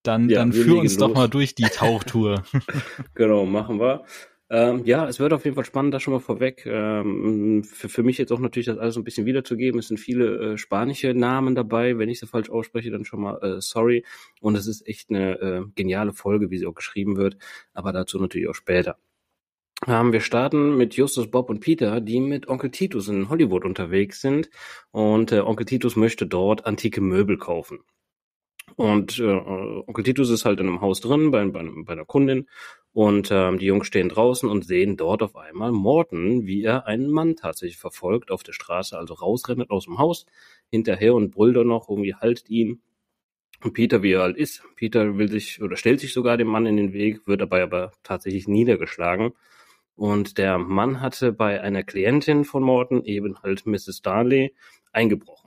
Dann, 0.03 0.29
ja, 0.29 0.39
dann 0.39 0.53
führ 0.53 0.77
uns 0.77 0.93
los. 0.93 1.09
doch 1.09 1.13
mal 1.13 1.27
durch 1.27 1.55
die 1.55 1.63
Tauchtour. 1.63 2.43
genau, 3.15 3.45
machen 3.45 3.79
wir. 3.79 4.05
Ähm, 4.51 4.83
ja, 4.85 5.07
es 5.07 5.19
wird 5.19 5.31
auf 5.31 5.45
jeden 5.45 5.55
Fall 5.55 5.65
spannend, 5.65 5.93
das 5.93 6.01
schon 6.01 6.13
mal 6.13 6.19
vorweg. 6.19 6.65
Ähm, 6.65 7.63
für, 7.63 7.87
für 7.87 8.01
mich 8.01 8.17
jetzt 8.17 8.31
auch 8.31 8.39
natürlich 8.39 8.65
das 8.65 8.79
alles 8.79 8.97
ein 8.97 9.03
bisschen 9.03 9.27
wiederzugeben. 9.27 9.79
Es 9.79 9.89
sind 9.89 9.99
viele 9.99 10.53
äh, 10.53 10.57
spanische 10.57 11.13
Namen 11.13 11.53
dabei. 11.53 11.99
Wenn 11.99 12.09
ich 12.09 12.19
sie 12.19 12.25
falsch 12.25 12.49
ausspreche, 12.49 12.89
dann 12.89 13.05
schon 13.05 13.21
mal 13.21 13.37
äh, 13.43 13.61
sorry. 13.61 14.03
Und 14.41 14.55
es 14.55 14.65
ist 14.65 14.87
echt 14.87 15.11
eine 15.11 15.39
äh, 15.39 15.65
geniale 15.75 16.13
Folge, 16.13 16.49
wie 16.49 16.57
sie 16.57 16.65
auch 16.65 16.73
geschrieben 16.73 17.15
wird. 17.17 17.37
Aber 17.73 17.93
dazu 17.93 18.19
natürlich 18.19 18.49
auch 18.49 18.55
später. 18.55 18.97
Ähm, 19.87 20.11
wir 20.13 20.21
starten 20.21 20.77
mit 20.77 20.95
Justus, 20.95 21.29
Bob 21.29 21.49
und 21.49 21.59
Peter, 21.61 22.01
die 22.01 22.19
mit 22.19 22.47
Onkel 22.47 22.71
Titus 22.71 23.07
in 23.07 23.29
Hollywood 23.29 23.65
unterwegs 23.65 24.19
sind. 24.21 24.49
Und 24.91 25.31
äh, 25.31 25.41
Onkel 25.41 25.65
Titus 25.67 25.95
möchte 25.95 26.25
dort 26.27 26.65
antike 26.65 27.01
Möbel 27.01 27.37
kaufen. 27.37 27.79
Und 28.75 29.19
äh, 29.19 29.23
Onkel 29.23 30.03
Titus 30.03 30.29
ist 30.29 30.45
halt 30.45 30.59
in 30.59 30.67
einem 30.67 30.81
Haus 30.81 31.01
drin, 31.01 31.31
bei, 31.31 31.45
bei, 31.45 31.63
bei 31.85 31.93
einer 31.93 32.05
Kundin. 32.05 32.47
Und 32.91 33.29
ähm, 33.31 33.59
die 33.59 33.67
Jungs 33.67 33.87
stehen 33.87 34.09
draußen 34.09 34.49
und 34.49 34.65
sehen 34.65 34.97
dort 34.97 35.21
auf 35.21 35.35
einmal 35.35 35.71
Morton, 35.71 36.47
wie 36.47 36.63
er 36.63 36.87
einen 36.87 37.09
Mann 37.09 37.35
tatsächlich 37.35 37.77
verfolgt 37.77 38.31
auf 38.31 38.43
der 38.43 38.53
Straße, 38.53 38.97
also 38.97 39.13
rausrennt 39.13 39.69
aus 39.69 39.85
dem 39.85 39.99
Haus, 39.99 40.25
hinterher 40.69 41.13
und 41.13 41.31
brüllt 41.31 41.55
er 41.55 41.65
noch, 41.65 41.89
irgendwie 41.89 42.15
haltet 42.15 42.49
ihn. 42.49 42.81
Und 43.63 43.73
Peter, 43.73 44.01
wie 44.03 44.13
er 44.13 44.21
halt 44.21 44.37
ist, 44.37 44.63
Peter 44.75 45.17
will 45.17 45.29
sich 45.29 45.61
oder 45.61 45.75
stellt 45.75 45.99
sich 45.99 46.13
sogar 46.13 46.37
dem 46.37 46.47
Mann 46.47 46.65
in 46.65 46.77
den 46.77 46.93
Weg, 46.93 47.27
wird 47.27 47.41
dabei 47.41 47.61
aber 47.61 47.91
tatsächlich 48.03 48.47
niedergeschlagen. 48.47 49.33
Und 49.95 50.37
der 50.37 50.57
Mann 50.57 51.01
hatte 51.01 51.33
bei 51.33 51.61
einer 51.61 51.83
Klientin 51.83 52.45
von 52.45 52.63
Morton, 52.63 53.03
eben 53.03 53.37
halt 53.43 53.65
Mrs. 53.65 54.01
Darley, 54.01 54.55
eingebrochen. 54.93 55.38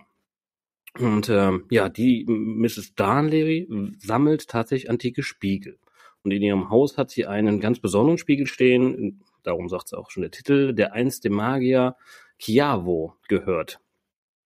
Und 0.99 1.29
ähm, 1.31 1.65
ja, 1.71 1.89
die 1.89 2.25
Mrs. 2.27 2.95
Darnley 2.95 3.67
sammelt 3.99 4.49
tatsächlich 4.49 4.91
antike 4.91 5.23
Spiegel. 5.23 5.79
Und 6.23 6.31
in 6.31 6.43
ihrem 6.43 6.71
Haus 6.71 6.99
hat 6.99 7.11
sie 7.11 7.27
einen 7.27 7.61
ganz 7.61 7.81
besonderen 7.81 8.19
Spiegel 8.19 8.47
stehen, 8.47 9.23
darum 9.43 9.69
sagt 9.69 9.87
es 9.87 9.95
auch 9.95 10.11
schon 10.11 10.23
der 10.23 10.31
Titel, 10.31 10.73
der 10.73 10.93
einst 10.93 11.25
dem 11.25 11.35
Magier 11.35 11.97
Chiavo 12.39 13.15
gehört. 13.29 13.81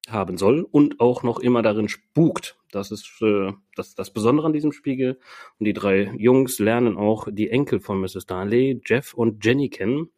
haben 0.08 0.36
soll 0.36 0.62
und 0.62 1.00
auch 1.00 1.24
noch 1.24 1.40
immer 1.40 1.62
darin 1.62 1.88
spukt. 1.88 2.56
Das 2.70 2.92
ist 2.92 3.20
äh, 3.22 3.52
das, 3.74 3.94
das 3.94 4.12
Besondere 4.12 4.46
an 4.46 4.52
diesem 4.52 4.70
Spiegel. 4.70 5.18
Und 5.58 5.64
die 5.64 5.72
drei 5.72 6.12
Jungs 6.16 6.58
lernen 6.60 6.96
auch 6.96 7.26
die 7.30 7.50
Enkel 7.50 7.80
von 7.80 8.00
Mrs. 8.00 8.26
Darnley, 8.26 8.80
Jeff 8.86 9.14
und 9.14 9.44
Jenny 9.44 9.68
kennen. 9.68 10.10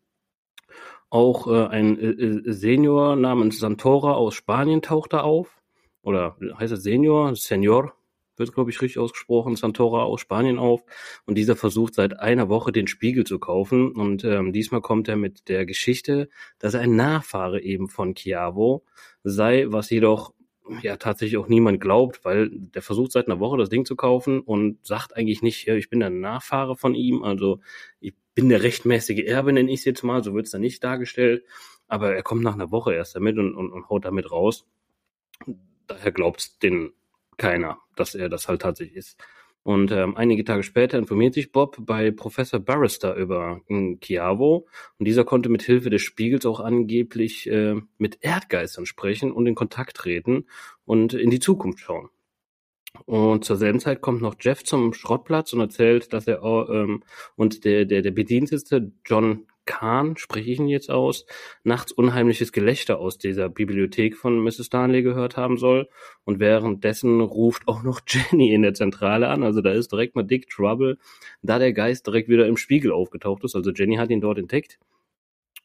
Auch 1.08 1.46
äh, 1.46 1.68
ein 1.68 1.98
äh, 1.98 2.10
äh, 2.10 2.52
Senior 2.52 3.16
namens 3.16 3.60
Santora 3.60 4.12
aus 4.12 4.34
Spanien 4.34 4.82
taucht 4.82 5.14
da 5.14 5.22
auf. 5.22 5.57
Oder 6.02 6.36
heißt 6.58 6.72
es 6.72 6.82
Senior? 6.82 7.34
Senior 7.36 7.92
wird, 8.38 8.54
glaube 8.54 8.70
ich, 8.70 8.80
richtig 8.80 8.98
ausgesprochen, 8.98 9.56
Santora 9.56 10.04
aus 10.04 10.20
Spanien 10.20 10.58
auf. 10.58 10.84
Und 11.26 11.36
dieser 11.36 11.56
versucht 11.56 11.94
seit 11.94 12.20
einer 12.20 12.48
Woche 12.48 12.72
den 12.72 12.86
Spiegel 12.86 13.24
zu 13.24 13.38
kaufen. 13.38 13.92
Und 13.92 14.24
ähm, 14.24 14.52
diesmal 14.52 14.80
kommt 14.80 15.08
er 15.08 15.16
mit 15.16 15.48
der 15.48 15.66
Geschichte, 15.66 16.28
dass 16.58 16.74
er 16.74 16.80
ein 16.80 16.96
Nachfahre 16.96 17.60
eben 17.60 17.88
von 17.88 18.14
Chiavo 18.14 18.84
sei, 19.24 19.66
was 19.68 19.90
jedoch 19.90 20.32
ja 20.82 20.96
tatsächlich 20.96 21.38
auch 21.38 21.48
niemand 21.48 21.80
glaubt, 21.80 22.24
weil 22.24 22.50
der 22.50 22.82
versucht 22.82 23.12
seit 23.12 23.26
einer 23.26 23.40
Woche 23.40 23.56
das 23.56 23.70
Ding 23.70 23.84
zu 23.84 23.96
kaufen 23.96 24.40
und 24.40 24.86
sagt 24.86 25.16
eigentlich 25.16 25.42
nicht, 25.42 25.66
ja, 25.66 25.74
ich 25.74 25.88
bin 25.88 26.00
der 26.00 26.10
Nachfahre 26.10 26.76
von 26.76 26.94
ihm, 26.94 27.22
also 27.22 27.60
ich 28.00 28.14
bin 28.34 28.48
der 28.48 28.62
rechtmäßige 28.62 29.24
Erbe, 29.24 29.52
nenne 29.52 29.72
ich 29.72 29.80
es 29.80 29.84
jetzt 29.86 30.02
mal, 30.02 30.22
so 30.22 30.34
wird 30.34 30.46
es 30.46 30.52
dann 30.52 30.60
nicht 30.60 30.84
dargestellt, 30.84 31.44
aber 31.86 32.14
er 32.14 32.22
kommt 32.22 32.42
nach 32.42 32.54
einer 32.54 32.70
Woche 32.70 32.94
erst 32.94 33.16
damit 33.16 33.38
und, 33.38 33.54
und, 33.54 33.72
und 33.72 33.88
haut 33.88 34.04
damit 34.04 34.30
raus. 34.30 34.66
Daher 35.88 36.12
glaubt 36.12 36.62
den 36.62 36.92
keiner, 37.36 37.78
dass 37.96 38.14
er 38.14 38.28
das 38.28 38.48
halt 38.48 38.62
tatsächlich 38.62 38.96
ist. 38.96 39.20
Und 39.62 39.90
ähm, 39.92 40.16
einige 40.16 40.44
Tage 40.44 40.62
später 40.62 40.96
informiert 40.98 41.34
sich 41.34 41.52
Bob 41.52 41.76
bei 41.80 42.10
Professor 42.10 42.58
Barrister 42.58 43.14
über 43.16 43.60
Chiavo 44.00 44.66
und 44.98 45.04
dieser 45.04 45.24
konnte 45.24 45.50
mit 45.50 45.62
Hilfe 45.62 45.90
des 45.90 46.00
Spiegels 46.00 46.46
auch 46.46 46.60
angeblich 46.60 47.50
äh, 47.50 47.74
mit 47.98 48.18
Erdgeistern 48.22 48.86
sprechen 48.86 49.30
und 49.30 49.46
in 49.46 49.54
Kontakt 49.54 49.96
treten 49.96 50.46
und 50.86 51.12
in 51.12 51.28
die 51.28 51.40
Zukunft 51.40 51.80
schauen. 51.80 52.08
Und 53.04 53.44
zur 53.44 53.56
selben 53.56 53.80
Zeit 53.80 54.00
kommt 54.00 54.22
noch 54.22 54.36
Jeff 54.40 54.64
zum 54.64 54.94
Schrottplatz 54.94 55.52
und 55.52 55.60
erzählt, 55.60 56.12
dass 56.12 56.26
er 56.26 56.42
ähm, 56.42 57.04
und 57.36 57.64
der, 57.64 57.84
der, 57.84 58.00
der 58.00 58.10
Bedienstete 58.10 58.92
John 59.04 59.47
Kahn, 59.68 60.16
spreche 60.16 60.50
ich 60.50 60.58
ihn 60.58 60.66
jetzt 60.66 60.90
aus, 60.90 61.26
nachts 61.62 61.92
unheimliches 61.92 62.52
Gelächter 62.52 62.98
aus 62.98 63.18
dieser 63.18 63.50
Bibliothek 63.50 64.16
von 64.16 64.42
Mrs. 64.42 64.70
Darnley 64.70 65.02
gehört 65.02 65.36
haben 65.36 65.58
soll. 65.58 65.90
Und 66.24 66.40
währenddessen 66.40 67.20
ruft 67.20 67.68
auch 67.68 67.82
noch 67.82 68.00
Jenny 68.08 68.54
in 68.54 68.62
der 68.62 68.72
Zentrale 68.72 69.28
an. 69.28 69.42
Also 69.42 69.60
da 69.60 69.70
ist 69.72 69.92
direkt 69.92 70.16
mal 70.16 70.22
Dick 70.22 70.48
Trouble, 70.48 70.96
da 71.42 71.58
der 71.58 71.74
Geist 71.74 72.06
direkt 72.06 72.30
wieder 72.30 72.46
im 72.46 72.56
Spiegel 72.56 72.92
aufgetaucht 72.92 73.44
ist. 73.44 73.54
Also 73.54 73.70
Jenny 73.70 73.96
hat 73.96 74.08
ihn 74.08 74.22
dort 74.22 74.38
entdeckt. 74.38 74.78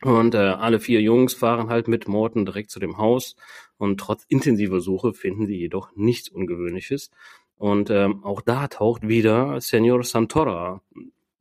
Und 0.01 0.36
äh, 0.36 0.38
alle 0.38 0.81
vier 0.81 1.00
Jungs 1.00 1.33
fahren 1.33 1.69
halt 1.69 1.88
mit 1.88 2.10
Morton 2.10 2.45
direkt 2.45 2.72
zu 2.72 2.81
dem 2.81 2.98
Haus. 2.98 3.38
Und 3.77 4.01
trotz 4.01 4.25
intensiver 4.27 4.81
Suche 4.81 5.13
finden 5.13 5.45
sie 5.45 5.55
jedoch 5.55 5.95
nichts 5.95 6.27
Ungewöhnliches. 6.27 7.10
Und 7.55 7.89
ähm, 7.89 8.22
auch 8.25 8.41
da 8.41 8.67
taucht 8.67 9.07
wieder 9.07 9.62
Senor 9.62 10.03
Santora 10.03 10.81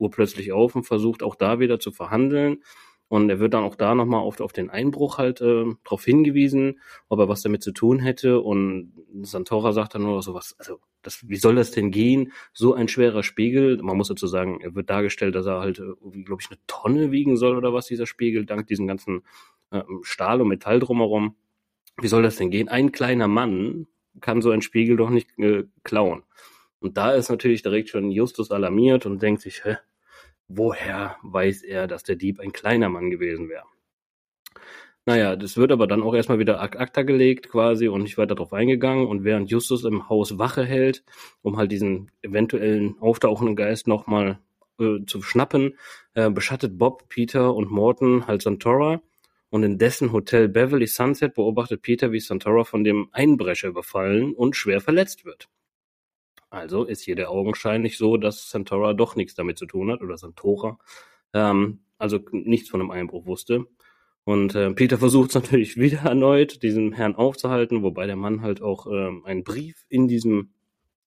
urplötzlich 0.03 0.51
auf 0.51 0.75
und 0.75 0.83
versucht 0.83 1.23
auch 1.23 1.35
da 1.35 1.59
wieder 1.59 1.79
zu 1.79 1.91
verhandeln. 1.91 2.63
Und 3.09 3.29
er 3.29 3.39
wird 3.39 3.53
dann 3.53 3.63
auch 3.63 3.75
da 3.75 3.93
nochmal 3.93 4.21
auf, 4.21 4.39
auf 4.39 4.53
den 4.53 4.71
Einbruch 4.71 5.19
halt 5.19 5.39
äh, 5.39 5.65
darauf 5.83 6.03
hingewiesen, 6.03 6.79
ob 7.09 7.19
er 7.19 7.29
was 7.29 7.43
damit 7.43 7.61
zu 7.61 7.71
tun 7.71 7.99
hätte. 7.99 8.39
Und 8.39 8.93
Santora 9.21 9.71
sagt 9.71 9.93
dann 9.93 10.01
nur 10.01 10.23
so 10.23 10.33
was, 10.33 10.55
also 10.57 10.79
das, 11.03 11.27
wie 11.29 11.35
soll 11.35 11.55
das 11.55 11.69
denn 11.69 11.91
gehen? 11.91 12.31
So 12.53 12.73
ein 12.73 12.87
schwerer 12.87 13.21
Spiegel. 13.21 13.77
Man 13.83 13.97
muss 13.97 14.07
dazu 14.07 14.25
sagen, 14.25 14.61
er 14.61 14.73
wird 14.73 14.89
dargestellt, 14.89 15.35
dass 15.35 15.45
er 15.45 15.59
halt, 15.59 15.79
äh, 15.79 16.23
glaube 16.23 16.41
ich, 16.41 16.49
eine 16.49 16.59
Tonne 16.65 17.11
wiegen 17.11 17.37
soll 17.37 17.55
oder 17.55 17.71
was, 17.71 17.85
dieser 17.85 18.07
Spiegel, 18.07 18.47
dank 18.47 18.65
diesem 18.65 18.87
ganzen 18.87 19.21
äh, 19.69 19.83
Stahl 20.01 20.41
und 20.41 20.47
Metall 20.47 20.79
drumherum. 20.79 21.35
Wie 22.01 22.07
soll 22.07 22.23
das 22.23 22.37
denn 22.37 22.49
gehen? 22.49 22.67
Ein 22.67 22.91
kleiner 22.91 23.27
Mann 23.27 23.85
kann 24.21 24.41
so 24.41 24.49
ein 24.49 24.63
Spiegel 24.63 24.97
doch 24.97 25.11
nicht 25.11 25.37
äh, 25.37 25.65
klauen. 25.83 26.23
Und 26.79 26.97
da 26.97 27.11
ist 27.11 27.29
natürlich 27.29 27.61
direkt 27.61 27.89
schon 27.89 28.09
Justus 28.11 28.49
alarmiert 28.49 29.05
und 29.05 29.21
denkt 29.21 29.41
sich, 29.41 29.63
hä, 29.63 29.77
woher 30.57 31.17
weiß 31.23 31.63
er, 31.63 31.87
dass 31.87 32.03
der 32.03 32.15
Dieb 32.15 32.39
ein 32.39 32.51
kleiner 32.51 32.89
Mann 32.89 33.09
gewesen 33.09 33.49
wäre? 33.49 33.65
Naja, 35.05 35.35
das 35.35 35.57
wird 35.57 35.71
aber 35.73 35.85
dann 35.85 36.01
auch 36.01 36.13
erstmal 36.13 36.39
wieder 36.39 36.61
ad 36.61 36.77
acta 36.77 37.01
gelegt 37.01 37.49
quasi 37.49 37.89
und 37.89 38.03
nicht 38.03 38.17
weiter 38.17 38.35
darauf 38.35 38.53
eingegangen. 38.53 39.05
Und 39.05 39.25
während 39.25 39.51
Justus 39.51 39.83
im 39.83 40.07
Haus 40.07 40.37
Wache 40.37 40.63
hält, 40.63 41.03
um 41.41 41.57
halt 41.57 41.71
diesen 41.73 42.09
eventuellen 42.21 42.95
auftauchenden 43.01 43.57
Geist 43.57 43.87
nochmal 43.87 44.39
äh, 44.79 44.99
zu 45.05 45.21
schnappen, 45.21 45.77
äh, 46.13 46.29
beschattet 46.29 46.77
Bob, 46.77 47.09
Peter 47.09 47.53
und 47.53 47.69
Morton 47.69 48.27
halt 48.27 48.41
Santora. 48.41 49.01
Und 49.49 49.63
in 49.63 49.77
dessen 49.77 50.13
Hotel 50.13 50.47
Beverly 50.47 50.87
Sunset 50.87 51.33
beobachtet 51.35 51.81
Peter, 51.81 52.11
wie 52.13 52.19
Santora 52.21 52.63
von 52.63 52.83
dem 52.85 53.09
Einbrecher 53.11 53.67
überfallen 53.67 54.33
und 54.33 54.55
schwer 54.55 54.79
verletzt 54.79 55.25
wird. 55.25 55.49
Also 56.53 56.83
ist 56.83 57.01
hier 57.01 57.15
der 57.15 57.31
augenscheinlich 57.31 57.97
so, 57.97 58.15
dass 58.15 58.51
Santora 58.51 58.93
doch 58.93 59.15
nichts 59.15 59.33
damit 59.33 59.57
zu 59.57 59.65
tun 59.65 59.91
hat 59.91 60.03
oder 60.03 60.17
Santora, 60.19 60.77
ähm, 61.33 61.79
also 61.97 62.19
nichts 62.31 62.69
von 62.69 62.79
dem 62.79 62.91
Einbruch 62.91 63.25
wusste. 63.25 63.65
Und 64.23 64.53
äh, 64.53 64.71
Peter 64.71 64.99
versucht 64.99 65.29
es 65.29 65.35
natürlich 65.41 65.77
wieder 65.77 66.01
erneut, 66.01 66.61
diesen 66.61 66.93
Herrn 66.93 67.15
aufzuhalten, 67.15 67.81
wobei 67.81 68.05
der 68.05 68.17
Mann 68.17 68.41
halt 68.41 68.61
auch 68.61 68.85
ähm, 68.85 69.25
einen 69.25 69.43
Brief 69.43 69.85
in 69.89 70.07
diesem, 70.07 70.53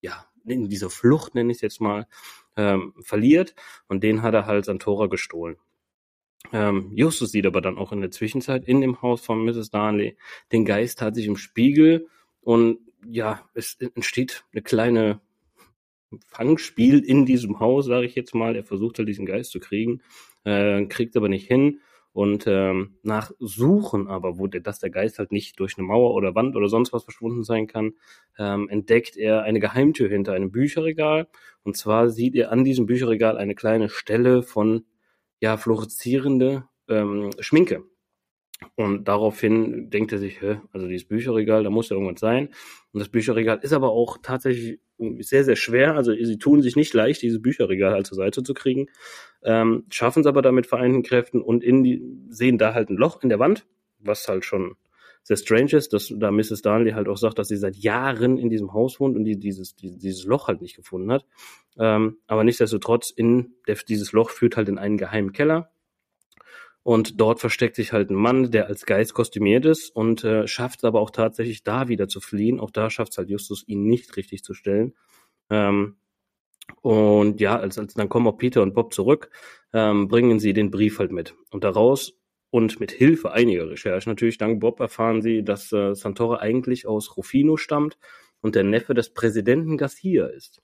ja, 0.00 0.26
in 0.44 0.68
dieser 0.68 0.90
Flucht, 0.90 1.36
nenne 1.36 1.52
ich 1.52 1.58
es 1.58 1.62
jetzt 1.62 1.80
mal, 1.80 2.08
ähm, 2.56 2.92
verliert. 3.00 3.54
Und 3.86 4.02
den 4.02 4.22
hat 4.22 4.34
er 4.34 4.46
halt 4.46 4.64
Santora 4.64 5.06
gestohlen. 5.06 5.56
Ähm, 6.52 6.90
Justus 6.92 7.30
sieht 7.30 7.46
aber 7.46 7.60
dann 7.60 7.78
auch 7.78 7.92
in 7.92 8.00
der 8.00 8.10
Zwischenzeit 8.10 8.66
in 8.66 8.80
dem 8.80 9.00
Haus 9.00 9.20
von 9.20 9.44
Mrs. 9.44 9.70
Darnley 9.70 10.16
den 10.50 10.64
Geist 10.64 11.02
hat 11.02 11.14
sich 11.14 11.26
im 11.26 11.36
Spiegel 11.36 12.08
und 12.40 12.80
ja, 13.08 13.48
es 13.54 13.76
entsteht 13.94 14.44
eine 14.52 14.62
kleine 14.62 15.20
Fangspiel 16.28 17.00
in 17.00 17.26
diesem 17.26 17.60
Haus, 17.60 17.86
sage 17.86 18.06
ich 18.06 18.14
jetzt 18.14 18.34
mal. 18.34 18.56
Er 18.56 18.64
versucht 18.64 18.98
halt 18.98 19.08
diesen 19.08 19.26
Geist 19.26 19.50
zu 19.50 19.60
kriegen, 19.60 20.02
äh, 20.44 20.84
kriegt 20.86 21.16
aber 21.16 21.28
nicht 21.28 21.46
hin. 21.46 21.80
Und 22.12 22.46
ähm, 22.46 22.96
nach 23.02 23.30
Suchen 23.40 24.08
aber, 24.08 24.38
wo 24.38 24.46
der, 24.46 24.62
dass 24.62 24.78
der 24.78 24.88
Geist 24.88 25.18
halt 25.18 25.32
nicht 25.32 25.60
durch 25.60 25.76
eine 25.76 25.86
Mauer 25.86 26.14
oder 26.14 26.34
Wand 26.34 26.56
oder 26.56 26.68
sonst 26.68 26.94
was 26.94 27.04
verschwunden 27.04 27.44
sein 27.44 27.66
kann, 27.66 27.92
ähm, 28.38 28.70
entdeckt 28.70 29.18
er 29.18 29.42
eine 29.42 29.60
Geheimtür 29.60 30.08
hinter 30.08 30.32
einem 30.32 30.50
Bücherregal. 30.50 31.28
Und 31.62 31.76
zwar 31.76 32.08
sieht 32.08 32.34
er 32.34 32.52
an 32.52 32.64
diesem 32.64 32.86
Bücherregal 32.86 33.36
eine 33.36 33.54
kleine 33.54 33.90
Stelle 33.90 34.42
von 34.42 34.86
ja 35.40 35.58
fluoreszierende 35.58 36.64
ähm, 36.88 37.32
Schminke. 37.38 37.84
Und 38.74 39.06
daraufhin 39.06 39.90
denkt 39.90 40.12
er 40.12 40.18
sich, 40.18 40.40
hä, 40.40 40.60
also 40.72 40.88
dieses 40.88 41.06
Bücherregal, 41.06 41.64
da 41.64 41.70
muss 41.70 41.90
ja 41.90 41.96
irgendwas 41.96 42.20
sein. 42.20 42.48
Und 42.92 43.00
das 43.00 43.08
Bücherregal 43.08 43.58
ist 43.62 43.72
aber 43.72 43.90
auch 43.90 44.18
tatsächlich 44.22 44.80
sehr, 45.20 45.44
sehr 45.44 45.56
schwer. 45.56 45.94
Also 45.94 46.12
sie 46.12 46.38
tun 46.38 46.62
sich 46.62 46.76
nicht 46.76 46.94
leicht, 46.94 47.22
dieses 47.22 47.42
Bücherregal 47.42 47.92
halt 47.92 48.06
zur 48.06 48.16
Seite 48.16 48.42
zu 48.42 48.54
kriegen, 48.54 48.86
ähm, 49.42 49.84
schaffen 49.90 50.20
es 50.20 50.26
aber 50.26 50.40
da 50.40 50.52
mit 50.52 50.66
vereinten 50.66 51.02
Kräften 51.02 51.42
und 51.42 51.62
in 51.62 51.82
die, 51.82 52.02
sehen 52.30 52.56
da 52.56 52.72
halt 52.72 52.88
ein 52.88 52.96
Loch 52.96 53.22
in 53.22 53.28
der 53.28 53.38
Wand, 53.38 53.66
was 53.98 54.26
halt 54.26 54.44
schon 54.44 54.76
sehr 55.22 55.36
strange 55.36 55.72
ist, 55.72 55.92
dass 55.92 56.14
da 56.16 56.30
Mrs. 56.30 56.62
Darnley 56.62 56.92
halt 56.92 57.08
auch 57.08 57.16
sagt, 57.16 57.38
dass 57.38 57.48
sie 57.48 57.56
seit 57.56 57.76
Jahren 57.76 58.38
in 58.38 58.48
diesem 58.48 58.72
Haus 58.72 59.00
wohnt 59.00 59.16
und 59.16 59.24
die 59.24 59.38
dieses, 59.38 59.74
die, 59.74 59.98
dieses 59.98 60.24
Loch 60.24 60.46
halt 60.46 60.62
nicht 60.62 60.76
gefunden 60.76 61.10
hat. 61.10 61.26
Ähm, 61.78 62.18
aber 62.28 62.44
nichtsdestotrotz, 62.44 63.10
in 63.10 63.54
der, 63.66 63.74
dieses 63.88 64.12
Loch 64.12 64.30
führt 64.30 64.56
halt 64.56 64.68
in 64.68 64.78
einen 64.78 64.96
geheimen 64.96 65.32
Keller, 65.32 65.72
und 66.86 67.20
dort 67.20 67.40
versteckt 67.40 67.74
sich 67.74 67.92
halt 67.92 68.10
ein 68.10 68.14
Mann, 68.14 68.52
der 68.52 68.68
als 68.68 68.86
Geist 68.86 69.12
kostümiert 69.12 69.66
ist 69.66 69.90
und 69.90 70.22
äh, 70.22 70.46
schafft 70.46 70.78
es 70.78 70.84
aber 70.84 71.00
auch 71.00 71.10
tatsächlich 71.10 71.64
da 71.64 71.88
wieder 71.88 72.06
zu 72.06 72.20
fliehen. 72.20 72.60
Auch 72.60 72.70
da 72.70 72.90
schafft 72.90 73.10
es 73.10 73.18
halt 73.18 73.28
Justus, 73.28 73.66
ihn 73.66 73.88
nicht 73.88 74.16
richtig 74.16 74.44
zu 74.44 74.54
stellen. 74.54 74.94
Ähm, 75.50 75.96
und 76.82 77.40
ja, 77.40 77.58
als, 77.58 77.76
als 77.76 77.94
dann 77.94 78.08
kommen 78.08 78.28
auch 78.28 78.38
Peter 78.38 78.62
und 78.62 78.72
Bob 78.72 78.94
zurück, 78.94 79.30
ähm, 79.72 80.06
bringen 80.06 80.38
sie 80.38 80.52
den 80.52 80.70
Brief 80.70 81.00
halt 81.00 81.10
mit. 81.10 81.34
Und 81.50 81.64
daraus 81.64 82.20
und 82.50 82.78
mit 82.78 82.92
Hilfe 82.92 83.32
einiger 83.32 83.68
Recherchen 83.68 84.12
natürlich, 84.12 84.38
dank 84.38 84.60
Bob, 84.60 84.78
erfahren 84.78 85.22
sie, 85.22 85.42
dass 85.42 85.72
äh, 85.72 85.92
Santoro 85.96 86.36
eigentlich 86.36 86.86
aus 86.86 87.16
Rufino 87.16 87.56
stammt 87.56 87.98
und 88.42 88.54
der 88.54 88.62
Neffe 88.62 88.94
des 88.94 89.12
Präsidenten 89.12 89.76
Garcia 89.76 90.26
ist. 90.26 90.62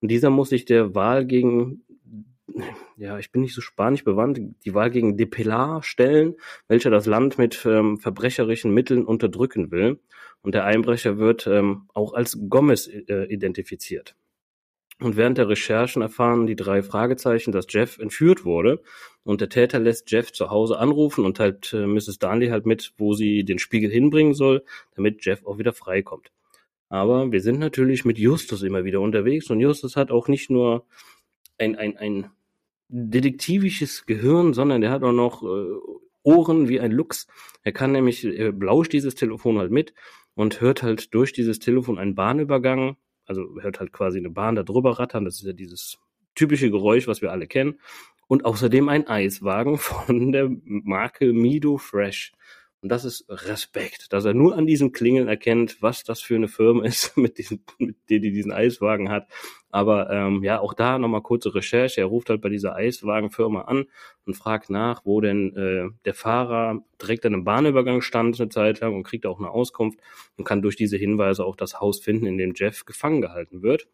Und 0.00 0.12
dieser 0.12 0.30
muss 0.30 0.50
sich 0.50 0.64
der 0.64 0.94
Wahl 0.94 1.26
gegen 1.26 1.82
ja, 2.96 3.18
ich 3.18 3.32
bin 3.32 3.42
nicht 3.42 3.54
so 3.54 3.60
spanisch 3.60 4.04
bewandt, 4.04 4.40
die 4.64 4.74
Wahl 4.74 4.90
gegen 4.90 5.16
De 5.16 5.26
Pilar 5.26 5.82
stellen, 5.82 6.36
welcher 6.68 6.90
das 6.90 7.06
Land 7.06 7.38
mit 7.38 7.64
ähm, 7.66 7.98
verbrecherischen 7.98 8.72
Mitteln 8.72 9.04
unterdrücken 9.04 9.70
will. 9.70 10.00
Und 10.42 10.54
der 10.54 10.64
Einbrecher 10.64 11.18
wird 11.18 11.46
ähm, 11.46 11.88
auch 11.92 12.14
als 12.14 12.38
Gomez 12.48 12.86
äh, 12.86 13.24
identifiziert. 13.24 14.16
Und 14.98 15.16
während 15.16 15.36
der 15.36 15.48
Recherchen 15.48 16.00
erfahren 16.00 16.46
die 16.46 16.56
drei 16.56 16.82
Fragezeichen, 16.82 17.52
dass 17.52 17.66
Jeff 17.68 17.98
entführt 17.98 18.44
wurde. 18.44 18.80
Und 19.24 19.40
der 19.40 19.50
Täter 19.50 19.78
lässt 19.78 20.10
Jeff 20.10 20.32
zu 20.32 20.50
Hause 20.50 20.78
anrufen 20.78 21.24
und 21.24 21.36
teilt 21.36 21.72
äh, 21.74 21.86
Mrs. 21.86 22.18
Darnley 22.18 22.48
halt 22.48 22.64
mit, 22.64 22.94
wo 22.96 23.12
sie 23.12 23.44
den 23.44 23.58
Spiegel 23.58 23.90
hinbringen 23.90 24.34
soll, 24.34 24.64
damit 24.94 25.24
Jeff 25.24 25.44
auch 25.44 25.58
wieder 25.58 25.72
freikommt. 25.72 26.30
Aber 26.88 27.32
wir 27.32 27.40
sind 27.40 27.58
natürlich 27.58 28.04
mit 28.04 28.16
Justus 28.16 28.62
immer 28.62 28.84
wieder 28.84 29.00
unterwegs 29.00 29.50
und 29.50 29.60
Justus 29.60 29.96
hat 29.96 30.12
auch 30.12 30.28
nicht 30.28 30.50
nur 30.50 30.86
ein, 31.58 31.76
ein, 31.76 31.96
ein 31.96 32.30
detektivisches 32.88 34.06
Gehirn, 34.06 34.54
sondern 34.54 34.80
der 34.80 34.90
hat 34.90 35.02
auch 35.02 35.12
noch 35.12 35.42
äh, 35.42 35.76
Ohren 36.22 36.68
wie 36.68 36.80
ein 36.80 36.92
Luchs. 36.92 37.26
Er 37.62 37.72
kann 37.72 37.92
nämlich, 37.92 38.24
er 38.24 38.52
belauscht 38.52 38.92
dieses 38.92 39.14
Telefon 39.14 39.58
halt 39.58 39.70
mit 39.70 39.94
und 40.34 40.60
hört 40.60 40.82
halt 40.82 41.14
durch 41.14 41.32
dieses 41.32 41.58
Telefon 41.58 41.98
einen 41.98 42.14
Bahnübergang, 42.14 42.96
also 43.24 43.60
hört 43.60 43.80
halt 43.80 43.92
quasi 43.92 44.18
eine 44.18 44.30
Bahn 44.30 44.56
da 44.56 44.62
drüber 44.62 44.98
rattern, 44.98 45.24
das 45.24 45.36
ist 45.36 45.46
ja 45.46 45.52
dieses 45.52 45.98
typische 46.34 46.70
Geräusch, 46.70 47.08
was 47.08 47.22
wir 47.22 47.32
alle 47.32 47.46
kennen. 47.46 47.80
Und 48.28 48.44
außerdem 48.44 48.88
ein 48.88 49.06
Eiswagen 49.06 49.78
von 49.78 50.32
der 50.32 50.50
Marke 50.64 51.32
Mido 51.32 51.78
Fresh. 51.78 52.32
Und 52.82 52.90
das 52.90 53.04
ist 53.04 53.24
Respekt, 53.28 54.12
dass 54.12 54.24
er 54.24 54.34
nur 54.34 54.56
an 54.56 54.66
diesen 54.66 54.92
Klingeln 54.92 55.28
erkennt, 55.28 55.80
was 55.80 56.04
das 56.04 56.20
für 56.20 56.36
eine 56.36 56.48
Firma 56.48 56.84
ist, 56.84 57.16
mit, 57.16 57.38
diesem, 57.38 57.60
mit 57.78 57.96
der 58.10 58.20
die 58.20 58.30
diesen 58.30 58.52
Eiswagen 58.52 59.10
hat. 59.10 59.26
Aber 59.70 60.10
ähm, 60.10 60.44
ja, 60.44 60.60
auch 60.60 60.74
da 60.74 60.98
nochmal 60.98 61.22
kurze 61.22 61.54
Recherche. 61.54 62.00
Er 62.00 62.06
ruft 62.06 62.30
halt 62.30 62.40
bei 62.40 62.48
dieser 62.48 62.76
Eiswagenfirma 62.76 63.62
an 63.62 63.86
und 64.24 64.34
fragt 64.34 64.70
nach, 64.70 65.04
wo 65.04 65.20
denn 65.20 65.56
äh, 65.56 65.90
der 66.04 66.14
Fahrer 66.14 66.84
direkt 67.00 67.26
an 67.26 67.34
einem 67.34 67.44
Bahnübergang 67.44 68.02
stand 68.02 68.38
eine 68.40 68.48
Zeit 68.50 68.80
lang 68.80 68.94
und 68.94 69.02
kriegt 69.02 69.26
auch 69.26 69.38
eine 69.38 69.50
Auskunft 69.50 69.98
und 70.36 70.44
kann 70.44 70.62
durch 70.62 70.76
diese 70.76 70.96
Hinweise 70.96 71.44
auch 71.44 71.56
das 71.56 71.80
Haus 71.80 72.00
finden, 72.00 72.26
in 72.26 72.38
dem 72.38 72.52
Jeff 72.54 72.84
gefangen 72.84 73.20
gehalten 73.20 73.62
wird. 73.62 73.88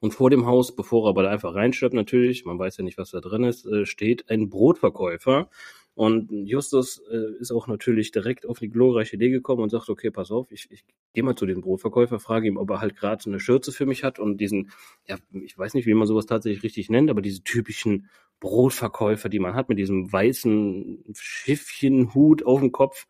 Und 0.00 0.14
vor 0.14 0.30
dem 0.30 0.46
Haus, 0.46 0.74
bevor 0.74 1.06
er 1.06 1.10
aber 1.10 1.22
da 1.22 1.30
einfach 1.30 1.54
reinstirbt 1.54 1.94
natürlich, 1.94 2.44
man 2.44 2.58
weiß 2.58 2.76
ja 2.76 2.84
nicht, 2.84 2.98
was 2.98 3.10
da 3.10 3.20
drin 3.20 3.44
ist, 3.44 3.64
äh, 3.66 3.86
steht 3.86 4.30
ein 4.30 4.50
Brotverkäufer, 4.50 5.48
und 5.94 6.30
Justus 6.46 7.02
äh, 7.10 7.38
ist 7.38 7.52
auch 7.52 7.66
natürlich 7.66 8.12
direkt 8.12 8.46
auf 8.46 8.58
die 8.58 8.70
glorreiche 8.70 9.16
Idee 9.16 9.28
gekommen 9.28 9.62
und 9.62 9.68
sagt, 9.68 9.90
okay, 9.90 10.10
pass 10.10 10.30
auf, 10.30 10.50
ich, 10.50 10.70
ich 10.70 10.84
gehe 11.12 11.22
mal 11.22 11.36
zu 11.36 11.44
dem 11.44 11.60
Brotverkäufer, 11.60 12.18
frage 12.18 12.48
ihm, 12.48 12.56
ob 12.56 12.70
er 12.70 12.80
halt 12.80 12.96
gerade 12.96 13.22
eine 13.26 13.40
Schürze 13.40 13.72
für 13.72 13.84
mich 13.84 14.02
hat 14.02 14.18
und 14.18 14.38
diesen, 14.38 14.70
ja, 15.06 15.18
ich 15.32 15.56
weiß 15.56 15.74
nicht, 15.74 15.86
wie 15.86 15.94
man 15.94 16.06
sowas 16.06 16.24
tatsächlich 16.24 16.62
richtig 16.62 16.88
nennt, 16.88 17.10
aber 17.10 17.20
diese 17.20 17.44
typischen 17.44 18.08
Brotverkäufer, 18.40 19.28
die 19.28 19.38
man 19.38 19.54
hat, 19.54 19.68
mit 19.68 19.78
diesem 19.78 20.10
weißen 20.10 21.04
Schiffchenhut 21.14 22.44
auf 22.46 22.60
dem 22.60 22.72
Kopf, 22.72 23.06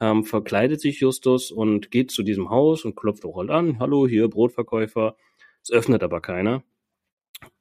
ähm, 0.00 0.24
verkleidet 0.24 0.80
sich 0.80 1.00
Justus 1.00 1.50
und 1.50 1.90
geht 1.90 2.12
zu 2.12 2.22
diesem 2.22 2.50
Haus 2.50 2.84
und 2.84 2.94
klopft 2.94 3.24
auch 3.24 3.36
halt 3.36 3.50
an, 3.50 3.80
hallo, 3.80 4.06
hier 4.06 4.28
Brotverkäufer. 4.28 5.16
Es 5.62 5.70
öffnet 5.70 6.02
aber 6.02 6.20
keiner. 6.20 6.62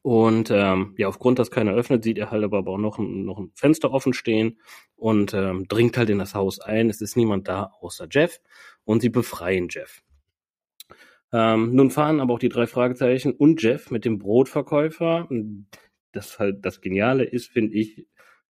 Und 0.01 0.49
ähm, 0.51 0.95
ja, 0.97 1.07
aufgrund, 1.07 1.37
dass 1.39 1.51
keiner 1.51 1.73
öffnet, 1.73 2.03
sieht 2.03 2.17
er 2.17 2.31
halt 2.31 2.43
aber 2.43 2.65
auch 2.65 2.77
noch 2.77 2.97
ein, 2.97 3.25
noch 3.25 3.37
ein 3.37 3.51
Fenster 3.55 3.91
offen 3.91 4.13
stehen 4.13 4.59
und 4.95 5.33
ähm, 5.33 5.67
dringt 5.67 5.97
halt 5.97 6.09
in 6.09 6.19
das 6.19 6.33
Haus 6.33 6.59
ein. 6.59 6.89
Es 6.89 7.01
ist 7.01 7.15
niemand 7.15 7.47
da 7.47 7.71
außer 7.81 8.07
Jeff 8.09 8.39
und 8.83 9.01
sie 9.01 9.09
befreien 9.09 9.67
Jeff. 9.69 10.01
Ähm, 11.33 11.73
nun 11.75 11.91
fahren 11.91 12.19
aber 12.19 12.33
auch 12.33 12.39
die 12.39 12.49
drei 12.49 12.67
Fragezeichen 12.67 13.31
und 13.31 13.61
Jeff 13.61 13.91
mit 13.91 14.05
dem 14.05 14.17
Brotverkäufer. 14.17 15.29
Das 16.11 16.39
halt 16.39 16.65
das 16.65 16.81
Geniale 16.81 17.23
ist, 17.23 17.47
finde 17.47 17.73
ich, 17.75 18.05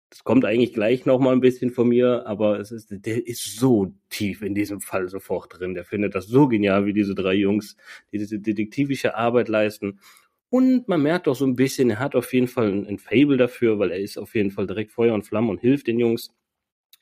das 0.09 0.25
kommt 0.25 0.45
eigentlich 0.45 0.73
gleich 0.73 1.07
noch 1.07 1.21
mal 1.21 1.33
ein 1.33 1.41
bisschen 1.41 1.71
von 1.71 1.89
mir, 1.89 2.27
aber 2.27 2.59
es 2.59 2.73
ist, 2.73 2.89
der 2.91 3.27
ist 3.27 3.59
so 3.59 3.95
tief 4.09 4.43
in 4.43 4.55
diesem 4.55 4.81
Fall 4.81 5.09
sofort 5.09 5.59
drin. 5.59 5.75
Der 5.75 5.85
findet 5.85 6.15
das 6.17 6.27
so 6.27 6.49
genial, 6.49 6.85
wie 6.87 6.93
diese 6.93 7.15
drei 7.15 7.35
Jungs 7.35 7.77
die 8.13 8.19
diese 8.19 8.41
detektivische 8.41 9.15
Arbeit 9.15 9.49
leisten. 9.49 10.01
Und 10.51 10.89
man 10.89 11.01
merkt 11.01 11.29
auch 11.29 11.37
so 11.37 11.47
ein 11.47 11.55
bisschen, 11.55 11.91
er 11.91 12.01
hat 12.01 12.17
auf 12.17 12.35
jeden 12.35 12.49
Fall 12.49 12.73
ein, 12.73 12.87
ein 12.87 12.99
Fable 12.99 13.37
dafür, 13.37 13.79
weil 13.79 13.93
er 13.93 14.01
ist 14.01 14.19
auf 14.19 14.35
jeden 14.35 14.51
Fall 14.51 14.67
direkt 14.67 14.91
Feuer 14.91 15.15
und 15.15 15.23
Flamme 15.23 15.49
und 15.49 15.61
hilft 15.61 15.87
den 15.87 16.01
Jungs. 16.01 16.35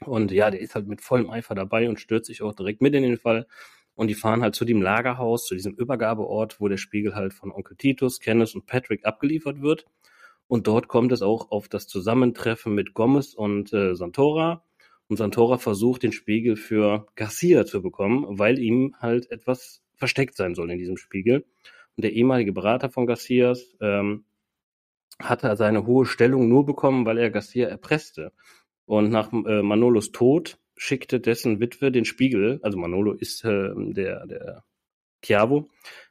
Und 0.04 0.30
ja, 0.32 0.50
der 0.50 0.60
ist 0.60 0.74
halt 0.74 0.86
mit 0.86 1.00
vollem 1.00 1.30
Eifer 1.30 1.54
dabei 1.54 1.88
und 1.88 1.98
stürzt 1.98 2.26
sich 2.26 2.42
auch 2.42 2.54
direkt 2.54 2.82
mit 2.82 2.94
in 2.94 3.02
den 3.02 3.16
Fall. 3.16 3.46
Und 3.94 4.08
die 4.08 4.14
fahren 4.14 4.42
halt 4.42 4.54
zu 4.54 4.66
dem 4.66 4.82
Lagerhaus, 4.82 5.46
zu 5.46 5.54
diesem 5.54 5.74
Übergabeort, 5.74 6.60
wo 6.60 6.68
der 6.68 6.76
Spiegel 6.76 7.14
halt 7.14 7.32
von 7.32 7.50
Onkel 7.50 7.76
Titus, 7.76 8.20
Kenneth 8.20 8.54
und 8.54 8.66
Patrick 8.66 9.06
abgeliefert 9.06 9.62
wird. 9.62 9.86
Und 10.46 10.66
dort 10.66 10.88
kommt 10.88 11.10
es 11.12 11.22
auch 11.22 11.50
auf 11.50 11.68
das 11.68 11.86
Zusammentreffen 11.88 12.74
mit 12.74 12.94
Gomez 12.94 13.34
und 13.34 13.72
äh, 13.72 13.94
Santora. 13.96 14.62
Und 15.08 15.16
Santora 15.16 15.56
versucht, 15.56 16.02
den 16.02 16.12
Spiegel 16.12 16.56
für 16.56 17.06
Garcia 17.16 17.64
zu 17.64 17.80
bekommen, 17.80 18.38
weil 18.38 18.58
ihm 18.58 18.94
halt 19.00 19.30
etwas 19.30 19.82
versteckt 19.96 20.36
sein 20.36 20.54
soll 20.54 20.70
in 20.70 20.78
diesem 20.78 20.98
Spiegel 20.98 21.44
der 22.02 22.12
ehemalige 22.12 22.52
Berater 22.52 22.90
von 22.90 23.06
Garcias, 23.06 23.76
ähm, 23.80 24.24
hatte 25.20 25.54
seine 25.56 25.84
hohe 25.86 26.06
Stellung 26.06 26.48
nur 26.48 26.64
bekommen, 26.64 27.04
weil 27.04 27.18
er 27.18 27.30
Garcia 27.30 27.68
erpresste. 27.68 28.32
Und 28.86 29.10
nach 29.10 29.32
äh, 29.32 29.62
Manolos 29.62 30.12
Tod 30.12 30.58
schickte 30.76 31.20
dessen 31.20 31.60
Witwe 31.60 31.90
den 31.90 32.04
Spiegel, 32.04 32.60
also 32.62 32.78
Manolo 32.78 33.12
ist 33.12 33.44
äh, 33.44 33.70
der, 33.76 34.26
der 34.26 34.64
Chiavo, 35.22 35.68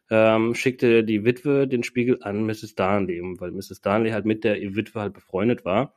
ähm, 0.10 0.56
schickte 0.56 1.04
die 1.04 1.24
Witwe 1.24 1.68
den 1.68 1.84
Spiegel 1.84 2.20
an 2.22 2.46
Mrs. 2.46 2.76
Darnley, 2.76 3.22
weil 3.40 3.52
Mrs. 3.52 3.82
Darnley 3.82 4.12
halt 4.12 4.26
mit 4.26 4.44
der 4.44 4.56
Witwe 4.56 5.00
halt 5.00 5.14
befreundet 5.14 5.66
war. 5.66 5.94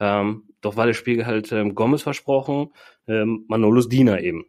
Ähm, 0.00 0.44
doch 0.60 0.76
war 0.76 0.86
der 0.86 0.94
Spiegel 0.94 1.26
halt 1.26 1.50
ähm, 1.52 1.74
Gomez 1.74 2.02
versprochen, 2.02 2.72
ähm, 3.06 3.44
Manolos 3.48 3.88
Diener 3.88 4.20
eben. 4.20 4.46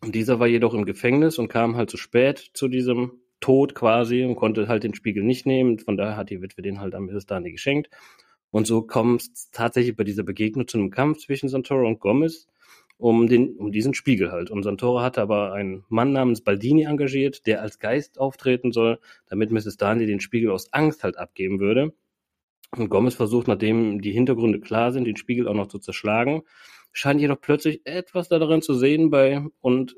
Und 0.00 0.14
dieser 0.14 0.40
war 0.40 0.48
jedoch 0.48 0.74
im 0.74 0.84
Gefängnis 0.84 1.38
und 1.38 1.48
kam 1.48 1.76
halt 1.76 1.90
zu 1.90 1.96
spät 1.96 2.50
zu 2.54 2.68
diesem 2.68 3.21
tot 3.42 3.74
quasi 3.74 4.24
und 4.24 4.36
konnte 4.36 4.68
halt 4.68 4.84
den 4.84 4.94
Spiegel 4.94 5.22
nicht 5.22 5.44
nehmen. 5.44 5.78
Von 5.78 5.98
daher 5.98 6.16
hat 6.16 6.30
die 6.30 6.40
Witwe 6.40 6.62
den 6.62 6.80
halt 6.80 6.98
Mrs. 6.98 7.26
Darnley 7.26 7.52
geschenkt. 7.52 7.90
Und 8.50 8.66
so 8.66 8.82
kommt 8.82 9.22
es 9.22 9.50
tatsächlich 9.50 9.96
bei 9.96 10.04
dieser 10.04 10.22
Begegnung 10.22 10.68
zu 10.68 10.78
einem 10.78 10.90
Kampf 10.90 11.18
zwischen 11.18 11.48
Santoro 11.48 11.86
und 11.86 12.00
Gomez 12.00 12.46
um, 12.98 13.26
den, 13.26 13.56
um 13.56 13.72
diesen 13.72 13.94
Spiegel 13.94 14.30
halt. 14.30 14.50
Und 14.50 14.62
Santoro 14.62 15.00
hatte 15.00 15.20
aber 15.20 15.52
einen 15.52 15.84
Mann 15.88 16.12
namens 16.12 16.42
Baldini 16.42 16.84
engagiert, 16.84 17.46
der 17.46 17.62
als 17.62 17.78
Geist 17.78 18.18
auftreten 18.18 18.70
soll, 18.70 19.00
damit 19.26 19.50
Mrs. 19.50 19.76
Darnley 19.76 20.06
den 20.06 20.20
Spiegel 20.20 20.50
aus 20.50 20.72
Angst 20.72 21.02
halt 21.02 21.18
abgeben 21.18 21.60
würde. 21.60 21.92
Und 22.76 22.88
Gomez 22.88 23.14
versucht, 23.14 23.48
nachdem 23.48 24.00
die 24.00 24.12
Hintergründe 24.12 24.60
klar 24.60 24.92
sind, 24.92 25.04
den 25.04 25.16
Spiegel 25.16 25.48
auch 25.48 25.54
noch 25.54 25.66
zu 25.66 25.78
zerschlagen, 25.78 26.42
scheint 26.92 27.20
jedoch 27.20 27.40
plötzlich 27.40 27.80
etwas 27.84 28.28
darin 28.28 28.62
zu 28.62 28.74
sehen 28.74 29.10
bei 29.10 29.44
und 29.60 29.96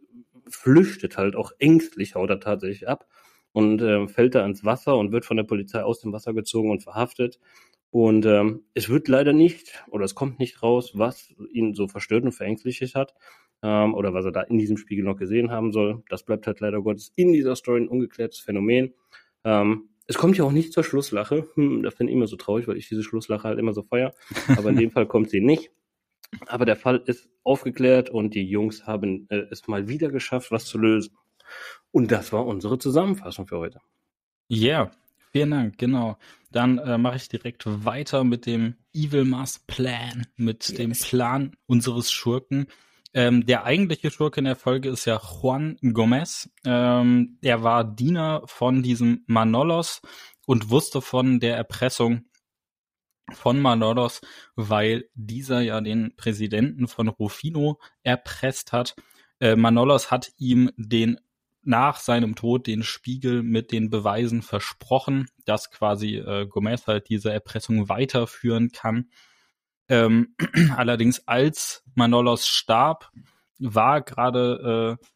flüchtet 0.49 1.19
halt 1.19 1.37
auch 1.37 1.53
ängstlich, 1.59 2.15
haut 2.15 2.31
er 2.31 2.41
tatsächlich 2.41 2.89
ab 2.89 3.07
und 3.55 3.81
äh, 3.81 4.09
fällt 4.09 4.35
da 4.35 4.45
ins 4.45 4.65
Wasser 4.65 4.99
und 4.99 5.13
wird 5.13 5.25
von 5.25 5.37
der 5.37 5.45
Polizei 5.45 5.83
aus 5.83 6.01
dem 6.01 6.13
Wasser 6.13 6.35
gezogen 6.35 6.71
und 6.71 6.83
verhaftet. 6.83 7.39
Und 7.91 8.27
ähm, 8.27 8.65
es 8.75 8.89
wird 8.89 9.07
leider 9.07 9.33
nicht 9.33 9.85
oder 9.89 10.05
es 10.05 10.17
kommt 10.17 10.41
nicht 10.41 10.61
raus, 10.61 10.91
was 10.95 11.33
ihn 11.53 11.73
so 11.75 11.87
verstört 11.87 12.25
und 12.25 12.33
verängstlicht 12.33 12.97
hat 12.97 13.15
ähm, 13.63 13.95
oder 13.95 14.13
was 14.13 14.25
er 14.25 14.33
da 14.33 14.43
in 14.43 14.59
diesem 14.59 14.77
Spiegel 14.77 15.05
noch 15.05 15.17
gesehen 15.17 15.53
haben 15.53 15.71
soll. 15.71 16.03
Das 16.09 16.25
bleibt 16.25 16.49
halt 16.49 16.59
leider 16.59 16.83
Gottes 16.83 17.13
in 17.15 17.33
dieser 17.33 17.55
Story 17.55 17.83
ein 17.83 17.89
ungeklärtes 17.89 18.41
Phänomen. 18.41 18.93
Ähm, 19.45 19.91
es 20.09 20.19
kommt 20.19 20.37
ja 20.37 20.43
auch 20.43 20.51
nicht 20.51 20.73
zur 20.73 20.83
Schlusslache. 20.83 21.49
Hm, 21.55 21.85
das 21.85 21.95
finde 21.95 22.11
ich 22.11 22.17
immer 22.17 22.27
so 22.27 22.35
traurig, 22.35 22.67
weil 22.67 22.77
ich 22.77 22.89
diese 22.89 23.05
Schlusslache 23.05 23.47
halt 23.47 23.61
immer 23.61 23.73
so 23.73 23.83
feier. 23.83 24.13
Aber 24.49 24.71
in 24.71 24.77
dem 24.77 24.91
Fall 24.91 25.07
kommt 25.07 25.31
sie 25.31 25.41
nicht. 25.41 25.71
Aber 26.49 26.65
der 26.65 26.75
Fall 26.75 27.05
ist 27.07 27.31
aufgeklärt 27.45 28.11
und 28.11 28.35
die 28.35 28.43
Jungs 28.43 28.85
haben 28.89 29.27
äh, 29.31 29.45
es 29.53 29.69
mal 29.69 29.87
wieder 29.87 30.11
geschafft, 30.11 30.51
was 30.51 30.65
zu 30.65 30.79
lösen. 30.79 31.17
Und 31.95 32.11
das 32.11 32.33
war 32.33 32.45
unsere 32.45 32.77
Zusammenfassung 32.77 33.47
für 33.47 33.59
heute. 33.59 33.81
Ja, 34.49 34.83
yeah, 34.83 34.91
vielen 35.31 35.53
Dank, 35.53 35.79
genau. 35.79 36.19
Dann 36.51 36.79
äh, 36.79 36.99
mache 36.99 37.15
ich 37.15 37.29
direkt 37.29 37.63
weiter 37.67 38.25
mit 38.25 38.47
dem 38.47 38.75
Evil 38.93 39.25
Mass 39.25 39.61
Plan, 39.61 40.27
mit 40.35 40.69
yes. 40.69 40.77
dem 40.77 40.91
Plan 40.91 41.57
unseres 41.67 42.11
Schurken. 42.11 42.67
Ähm, 43.13 43.47
der 43.47 43.63
eigentliche 43.63 44.11
Schurke 44.11 44.41
in 44.41 44.45
der 44.45 44.57
Folge 44.57 44.89
ist 44.89 45.05
ja 45.05 45.21
Juan 45.21 45.79
Gomez. 45.83 46.51
Ähm, 46.65 47.39
er 47.43 47.63
war 47.63 47.85
Diener 47.85 48.43
von 48.47 48.83
diesem 48.83 49.23
Manolos 49.29 50.03
und 50.47 50.71
wusste 50.71 51.01
von 51.01 51.39
der 51.39 51.57
Erpressung 51.57 52.25
von 53.33 53.61
Manolos, 53.61 54.21
weil 54.57 55.09
dieser 55.15 55.61
ja 55.61 55.81
den 55.81 56.17
Präsidenten 56.17 56.89
von 56.89 57.07
Rufino 57.07 57.79
erpresst 58.03 58.73
hat. 58.73 58.97
Äh, 59.39 59.55
Manolos 59.55 60.11
hat 60.11 60.33
ihm 60.39 60.73
den 60.77 61.21
nach 61.67 61.99
seinem 61.99 62.35
Tod 62.35 62.67
den 62.67 62.83
Spiegel 62.83 63.43
mit 63.43 63.73
den 63.73 63.91
Beweisen 63.91 64.43
versprochen, 64.43 65.27
dass 65.45 65.71
quasi 65.71 66.17
äh, 66.17 66.47
Gomez 66.47 66.87
halt 66.87 67.09
diese 67.09 67.33
Erpressung 67.33 67.89
weiterführen 67.89 68.71
kann. 68.71 69.11
Ähm, 69.89 70.35
allerdings 70.77 71.27
als 71.27 71.83
Manolos 71.95 72.47
starb, 72.47 73.11
war 73.59 74.03
gerade 74.03 74.99
äh, 75.01 75.07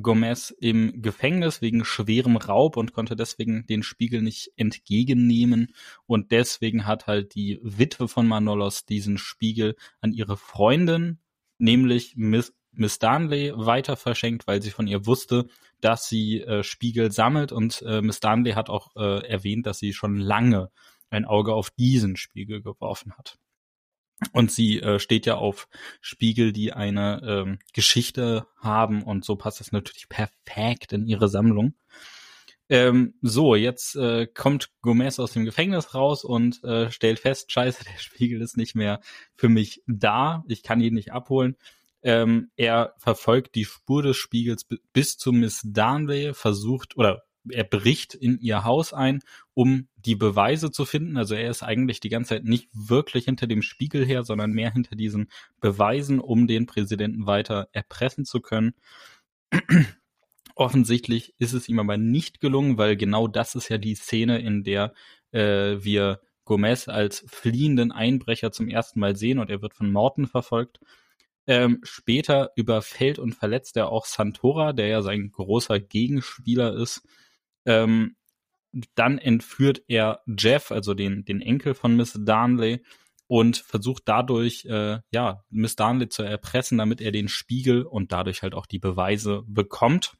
Gomez 0.00 0.50
im 0.50 1.02
Gefängnis 1.02 1.62
wegen 1.62 1.84
schwerem 1.84 2.36
Raub 2.36 2.76
und 2.76 2.92
konnte 2.92 3.14
deswegen 3.16 3.66
den 3.66 3.82
Spiegel 3.82 4.22
nicht 4.22 4.50
entgegennehmen. 4.56 5.72
Und 6.06 6.32
deswegen 6.32 6.86
hat 6.86 7.06
halt 7.06 7.34
die 7.34 7.60
Witwe 7.62 8.08
von 8.08 8.26
Manolos 8.26 8.84
diesen 8.84 9.18
Spiegel 9.18 9.76
an 10.00 10.12
ihre 10.12 10.36
Freundin, 10.36 11.20
nämlich 11.58 12.14
Miss 12.16 12.52
Miss 12.76 12.98
Darnley 12.98 13.52
weiter 13.54 13.96
verschenkt, 13.96 14.46
weil 14.46 14.62
sie 14.62 14.70
von 14.70 14.86
ihr 14.86 15.06
wusste, 15.06 15.46
dass 15.80 16.08
sie 16.08 16.40
äh, 16.40 16.62
Spiegel 16.62 17.12
sammelt 17.12 17.52
und 17.52 17.82
äh, 17.86 18.00
Miss 18.00 18.20
Darnley 18.20 18.52
hat 18.52 18.70
auch 18.70 18.94
äh, 18.96 19.26
erwähnt, 19.26 19.66
dass 19.66 19.78
sie 19.78 19.92
schon 19.92 20.16
lange 20.16 20.70
ein 21.10 21.24
Auge 21.24 21.54
auf 21.54 21.70
diesen 21.70 22.16
Spiegel 22.16 22.62
geworfen 22.62 23.12
hat. 23.16 23.38
Und 24.32 24.50
sie 24.50 24.80
äh, 24.80 24.98
steht 24.98 25.26
ja 25.26 25.36
auf 25.36 25.68
Spiegel, 26.00 26.52
die 26.52 26.72
eine 26.72 27.20
ähm, 27.26 27.58
Geschichte 27.72 28.46
haben 28.58 29.02
und 29.02 29.24
so 29.24 29.36
passt 29.36 29.60
das 29.60 29.72
natürlich 29.72 30.08
perfekt 30.08 30.92
in 30.92 31.06
ihre 31.06 31.28
Sammlung. 31.28 31.74
Ähm, 32.70 33.14
so, 33.20 33.54
jetzt 33.54 33.94
äh, 33.96 34.26
kommt 34.26 34.70
Gomez 34.80 35.18
aus 35.18 35.32
dem 35.32 35.44
Gefängnis 35.44 35.94
raus 35.94 36.24
und 36.24 36.64
äh, 36.64 36.90
stellt 36.90 37.18
fest, 37.18 37.52
scheiße, 37.52 37.84
der 37.84 37.98
Spiegel 37.98 38.40
ist 38.40 38.56
nicht 38.56 38.74
mehr 38.74 39.00
für 39.34 39.50
mich 39.50 39.82
da, 39.86 40.44
ich 40.48 40.62
kann 40.62 40.80
ihn 40.80 40.94
nicht 40.94 41.12
abholen 41.12 41.56
Ähm, 42.04 42.50
er 42.56 42.94
verfolgt 42.98 43.54
die 43.54 43.64
Spur 43.64 44.02
des 44.02 44.16
Spiegels 44.16 44.66
bis 44.92 45.16
zu 45.16 45.32
Miss 45.32 45.62
Darnley, 45.64 46.34
versucht 46.34 46.96
oder 46.96 47.24
er 47.50 47.64
bricht 47.64 48.14
in 48.14 48.38
ihr 48.38 48.64
Haus 48.64 48.92
ein, 48.92 49.20
um 49.54 49.88
die 49.96 50.14
Beweise 50.14 50.70
zu 50.70 50.84
finden. 50.84 51.16
Also 51.16 51.34
er 51.34 51.50
ist 51.50 51.62
eigentlich 51.62 52.00
die 52.00 52.08
ganze 52.08 52.30
Zeit 52.30 52.44
nicht 52.44 52.68
wirklich 52.72 53.24
hinter 53.24 53.46
dem 53.46 53.62
Spiegel 53.62 54.04
her, 54.04 54.22
sondern 54.22 54.52
mehr 54.52 54.72
hinter 54.72 54.96
diesen 54.96 55.30
Beweisen, 55.60 56.20
um 56.20 56.46
den 56.46 56.66
Präsidenten 56.66 57.26
weiter 57.26 57.68
erpressen 57.72 58.24
zu 58.24 58.40
können. 58.40 58.74
Offensichtlich 60.54 61.34
ist 61.38 61.52
es 61.52 61.68
ihm 61.68 61.78
aber 61.80 61.96
nicht 61.96 62.40
gelungen, 62.40 62.78
weil 62.78 62.96
genau 62.96 63.28
das 63.28 63.54
ist 63.54 63.68
ja 63.68 63.78
die 63.78 63.94
Szene, 63.94 64.40
in 64.40 64.62
der 64.62 64.94
äh, 65.32 65.82
wir 65.82 66.20
Gomez 66.44 66.88
als 66.88 67.24
fliehenden 67.26 67.92
Einbrecher 67.92 68.52
zum 68.52 68.68
ersten 68.68 69.00
Mal 69.00 69.16
sehen 69.16 69.38
und 69.38 69.50
er 69.50 69.62
wird 69.62 69.74
von 69.74 69.90
Morton 69.90 70.26
verfolgt. 70.26 70.78
Ähm, 71.46 71.80
später 71.82 72.52
überfällt 72.56 73.18
und 73.18 73.34
verletzt 73.34 73.76
er 73.76 73.88
auch 73.90 74.06
Santora, 74.06 74.72
der 74.72 74.86
ja 74.88 75.02
sein 75.02 75.30
großer 75.30 75.78
Gegenspieler 75.78 76.74
ist. 76.74 77.02
Ähm, 77.66 78.16
dann 78.94 79.18
entführt 79.18 79.82
er 79.86 80.22
Jeff, 80.26 80.70
also 80.70 80.94
den, 80.94 81.24
den 81.24 81.40
Enkel 81.40 81.74
von 81.74 81.96
Miss 81.96 82.18
Darnley, 82.18 82.82
und 83.26 83.56
versucht 83.56 84.02
dadurch, 84.06 84.64
äh, 84.66 85.00
ja, 85.10 85.44
Miss 85.50 85.76
Darnley 85.76 86.08
zu 86.08 86.22
erpressen, 86.22 86.78
damit 86.78 87.00
er 87.00 87.10
den 87.10 87.28
Spiegel 87.28 87.82
und 87.82 88.12
dadurch 88.12 88.42
halt 88.42 88.54
auch 88.54 88.66
die 88.66 88.78
Beweise 88.78 89.42
bekommt. 89.46 90.14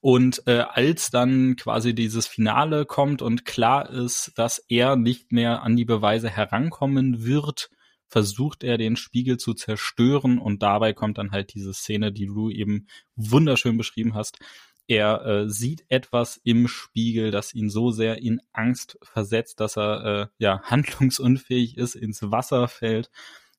Und 0.00 0.42
äh, 0.46 0.60
als 0.60 1.10
dann 1.10 1.56
quasi 1.56 1.94
dieses 1.94 2.26
Finale 2.26 2.86
kommt 2.86 3.20
und 3.20 3.44
klar 3.44 3.90
ist, 3.90 4.32
dass 4.36 4.58
er 4.68 4.96
nicht 4.96 5.32
mehr 5.32 5.62
an 5.62 5.76
die 5.76 5.84
Beweise 5.84 6.30
herankommen 6.30 7.24
wird, 7.24 7.68
versucht 8.10 8.64
er 8.64 8.76
den 8.76 8.96
Spiegel 8.96 9.38
zu 9.38 9.54
zerstören 9.54 10.38
und 10.38 10.62
dabei 10.62 10.92
kommt 10.92 11.16
dann 11.16 11.30
halt 11.30 11.54
diese 11.54 11.72
Szene, 11.72 12.12
die 12.12 12.26
du 12.26 12.50
eben 12.50 12.88
wunderschön 13.14 13.78
beschrieben 13.78 14.14
hast. 14.14 14.40
Er 14.88 15.24
äh, 15.24 15.48
sieht 15.48 15.84
etwas 15.88 16.40
im 16.42 16.66
Spiegel, 16.66 17.30
das 17.30 17.54
ihn 17.54 17.70
so 17.70 17.92
sehr 17.92 18.18
in 18.18 18.40
Angst 18.52 18.98
versetzt, 19.02 19.60
dass 19.60 19.76
er 19.76 20.04
äh, 20.04 20.26
ja 20.38 20.60
handlungsunfähig 20.64 21.76
ist, 21.76 21.94
ins 21.94 22.20
Wasser 22.22 22.66
fällt 22.66 23.10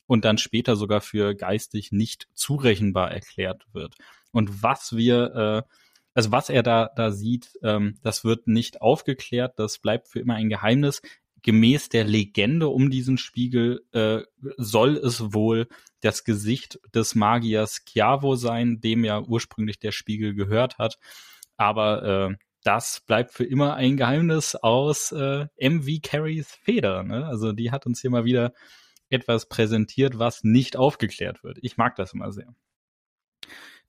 und 0.05 0.25
dann 0.25 0.37
später 0.37 0.75
sogar 0.75 0.99
für 0.99 1.33
geistig 1.33 1.93
nicht 1.93 2.27
zurechenbar 2.33 3.09
erklärt 3.09 3.65
wird. 3.71 3.95
Und 4.33 4.61
was 4.61 4.97
wir 4.97 5.65
äh, 5.65 5.75
also 6.13 6.31
was 6.31 6.49
er 6.49 6.63
da, 6.63 6.89
da 6.95 7.11
sieht, 7.11 7.57
ähm, 7.63 7.97
das 8.01 8.25
wird 8.25 8.47
nicht 8.47 8.81
aufgeklärt, 8.81 9.57
das 9.57 9.79
bleibt 9.79 10.09
für 10.09 10.19
immer 10.19 10.35
ein 10.35 10.49
Geheimnis. 10.49 11.01
Gemäß 11.43 11.89
der 11.89 12.03
Legende 12.03 12.67
um 12.67 12.89
diesen 12.89 13.17
Spiegel 13.17 13.81
äh, 13.91 14.21
soll 14.57 14.97
es 14.97 15.33
wohl 15.33 15.67
das 16.01 16.23
Gesicht 16.23 16.79
des 16.93 17.15
Magiers 17.15 17.83
Chiavo 17.85 18.35
sein, 18.35 18.79
dem 18.79 19.03
ja 19.03 19.21
ursprünglich 19.21 19.79
der 19.79 19.91
Spiegel 19.91 20.33
gehört 20.35 20.77
hat. 20.77 20.97
Aber 21.57 22.31
äh, 22.31 22.35
das 22.63 23.01
bleibt 23.05 23.31
für 23.31 23.43
immer 23.45 23.75
ein 23.75 23.97
Geheimnis 23.97 24.55
aus 24.55 25.11
äh, 25.11 25.47
MV 25.59 26.01
Carries 26.03 26.51
Feder. 26.51 27.03
Ne? 27.03 27.25
Also 27.25 27.53
die 27.53 27.71
hat 27.71 27.85
uns 27.85 28.01
hier 28.01 28.11
mal 28.11 28.25
wieder 28.25 28.53
etwas 29.09 29.47
präsentiert, 29.47 30.19
was 30.19 30.43
nicht 30.43 30.77
aufgeklärt 30.77 31.43
wird. 31.43 31.57
Ich 31.61 31.77
mag 31.77 31.95
das 31.95 32.13
immer 32.13 32.31
sehr. 32.31 32.55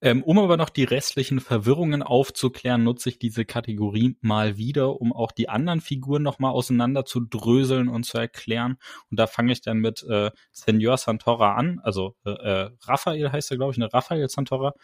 Ähm, 0.04 0.24
um 0.24 0.40
aber 0.40 0.56
noch 0.56 0.68
die 0.68 0.82
restlichen 0.82 1.38
Verwirrungen 1.38 2.02
aufzuklären, 2.02 2.82
nutze 2.82 3.08
ich 3.08 3.20
diese 3.20 3.44
Kategorie 3.44 4.16
mal 4.20 4.56
wieder, 4.56 5.00
um 5.00 5.12
auch 5.12 5.30
die 5.30 5.48
anderen 5.48 5.80
Figuren 5.80 6.24
nochmal 6.24 6.50
auseinander 6.50 7.04
zu 7.04 7.20
dröseln 7.20 7.88
und 7.88 8.02
zu 8.02 8.18
erklären. 8.18 8.78
Und 9.10 9.20
da 9.20 9.28
fange 9.28 9.52
ich 9.52 9.60
dann 9.60 9.78
mit 9.78 10.02
äh, 10.02 10.32
Senor 10.50 10.96
Santora 10.98 11.54
an, 11.54 11.78
also 11.84 12.16
äh, 12.26 12.30
äh, 12.30 12.70
Raphael 12.82 13.30
heißt 13.30 13.52
er, 13.52 13.56
glaube 13.58 13.72
ich, 13.72 13.78
ne? 13.78 13.92
Raphael 13.92 14.28
Santora. 14.28 14.74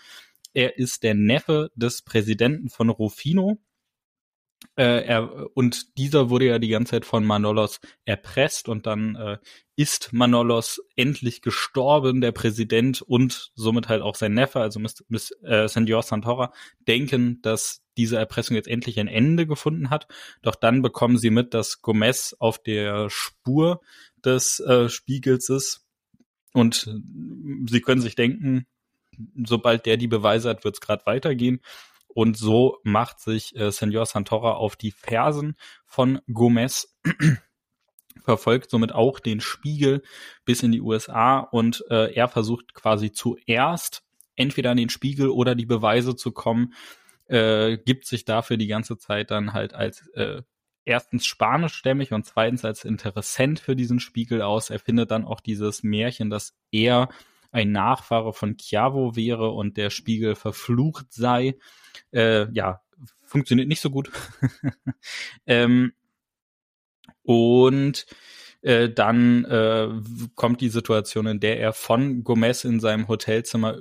Er 0.54 0.78
ist 0.78 1.02
der 1.02 1.14
Neffe 1.14 1.70
des 1.74 2.02
Präsidenten 2.02 2.68
von 2.68 2.88
Rufino, 2.88 3.58
äh, 4.76 5.04
er, 5.04 5.56
und 5.56 5.98
dieser 5.98 6.30
wurde 6.30 6.46
ja 6.46 6.58
die 6.58 6.68
ganze 6.68 6.92
Zeit 6.92 7.04
von 7.04 7.24
Manolos 7.24 7.80
erpresst 8.04 8.68
und 8.68 8.86
dann 8.86 9.16
äh, 9.16 9.38
ist 9.76 10.12
Manolos 10.12 10.80
endlich 10.96 11.42
gestorben, 11.42 12.20
der 12.20 12.32
Präsident 12.32 13.02
und 13.02 13.50
somit 13.54 13.88
halt 13.88 14.02
auch 14.02 14.14
sein 14.14 14.34
Neffe, 14.34 14.60
also 14.60 14.80
Miss, 14.80 15.04
Miss 15.08 15.30
äh, 15.42 15.68
Senor 15.68 16.02
Santora, 16.02 16.52
denken, 16.86 17.40
dass 17.42 17.82
diese 17.96 18.18
Erpressung 18.18 18.56
jetzt 18.56 18.68
endlich 18.68 19.00
ein 19.00 19.08
Ende 19.08 19.46
gefunden 19.46 19.90
hat. 19.90 20.06
Doch 20.42 20.54
dann 20.54 20.82
bekommen 20.82 21.18
sie 21.18 21.30
mit, 21.30 21.54
dass 21.54 21.82
Gomez 21.82 22.36
auf 22.38 22.62
der 22.62 23.10
Spur 23.10 23.80
des 24.24 24.60
äh, 24.60 24.88
Spiegels 24.88 25.48
ist 25.48 25.86
und 26.52 26.90
sie 27.68 27.80
können 27.80 28.00
sich 28.00 28.14
denken, 28.14 28.66
sobald 29.44 29.86
der 29.86 29.96
die 29.96 30.06
Beweise 30.06 30.48
hat, 30.48 30.64
wird 30.64 30.76
es 30.76 30.80
gerade 30.80 31.06
weitergehen. 31.06 31.60
Und 32.18 32.36
so 32.36 32.78
macht 32.82 33.20
sich 33.20 33.54
äh, 33.54 33.70
Senor 33.70 34.04
Santora 34.04 34.54
auf 34.54 34.74
die 34.74 34.90
Fersen 34.90 35.54
von 35.86 36.18
Gomez, 36.26 36.98
verfolgt 38.24 38.70
somit 38.70 38.90
auch 38.90 39.20
den 39.20 39.40
Spiegel 39.40 40.02
bis 40.44 40.64
in 40.64 40.72
die 40.72 40.80
USA 40.80 41.38
und 41.38 41.84
äh, 41.90 42.12
er 42.12 42.26
versucht 42.26 42.74
quasi 42.74 43.12
zuerst 43.12 44.02
entweder 44.34 44.72
an 44.72 44.78
den 44.78 44.88
Spiegel 44.88 45.28
oder 45.28 45.54
die 45.54 45.64
Beweise 45.64 46.16
zu 46.16 46.32
kommen, 46.32 46.74
äh, 47.28 47.78
gibt 47.78 48.04
sich 48.04 48.24
dafür 48.24 48.56
die 48.56 48.66
ganze 48.66 48.98
Zeit 48.98 49.30
dann 49.30 49.52
halt 49.52 49.74
als 49.74 50.04
äh, 50.14 50.42
erstens 50.84 51.24
spanischstämmig 51.24 52.12
und 52.12 52.26
zweitens 52.26 52.64
als 52.64 52.84
Interessent 52.84 53.60
für 53.60 53.76
diesen 53.76 54.00
Spiegel 54.00 54.42
aus. 54.42 54.70
Er 54.70 54.80
findet 54.80 55.12
dann 55.12 55.24
auch 55.24 55.38
dieses 55.38 55.84
Märchen, 55.84 56.30
dass 56.30 56.58
er 56.72 57.10
ein 57.50 57.72
Nachfahre 57.72 58.32
von 58.32 58.56
Chiavo 58.56 59.16
wäre 59.16 59.50
und 59.50 59.76
der 59.76 59.90
Spiegel 59.90 60.34
verflucht 60.34 61.12
sei. 61.12 61.56
Äh, 62.12 62.50
ja, 62.52 62.80
funktioniert 63.24 63.68
nicht 63.68 63.80
so 63.80 63.90
gut. 63.90 64.10
ähm, 65.46 65.92
und 67.22 68.06
äh, 68.62 68.88
dann 68.88 69.44
äh, 69.44 69.88
kommt 70.34 70.60
die 70.60 70.68
Situation, 70.68 71.26
in 71.26 71.40
der 71.40 71.60
er 71.60 71.72
von 71.72 72.24
Gomez 72.24 72.64
in 72.64 72.80
seinem 72.80 73.08
Hotelzimmer 73.08 73.78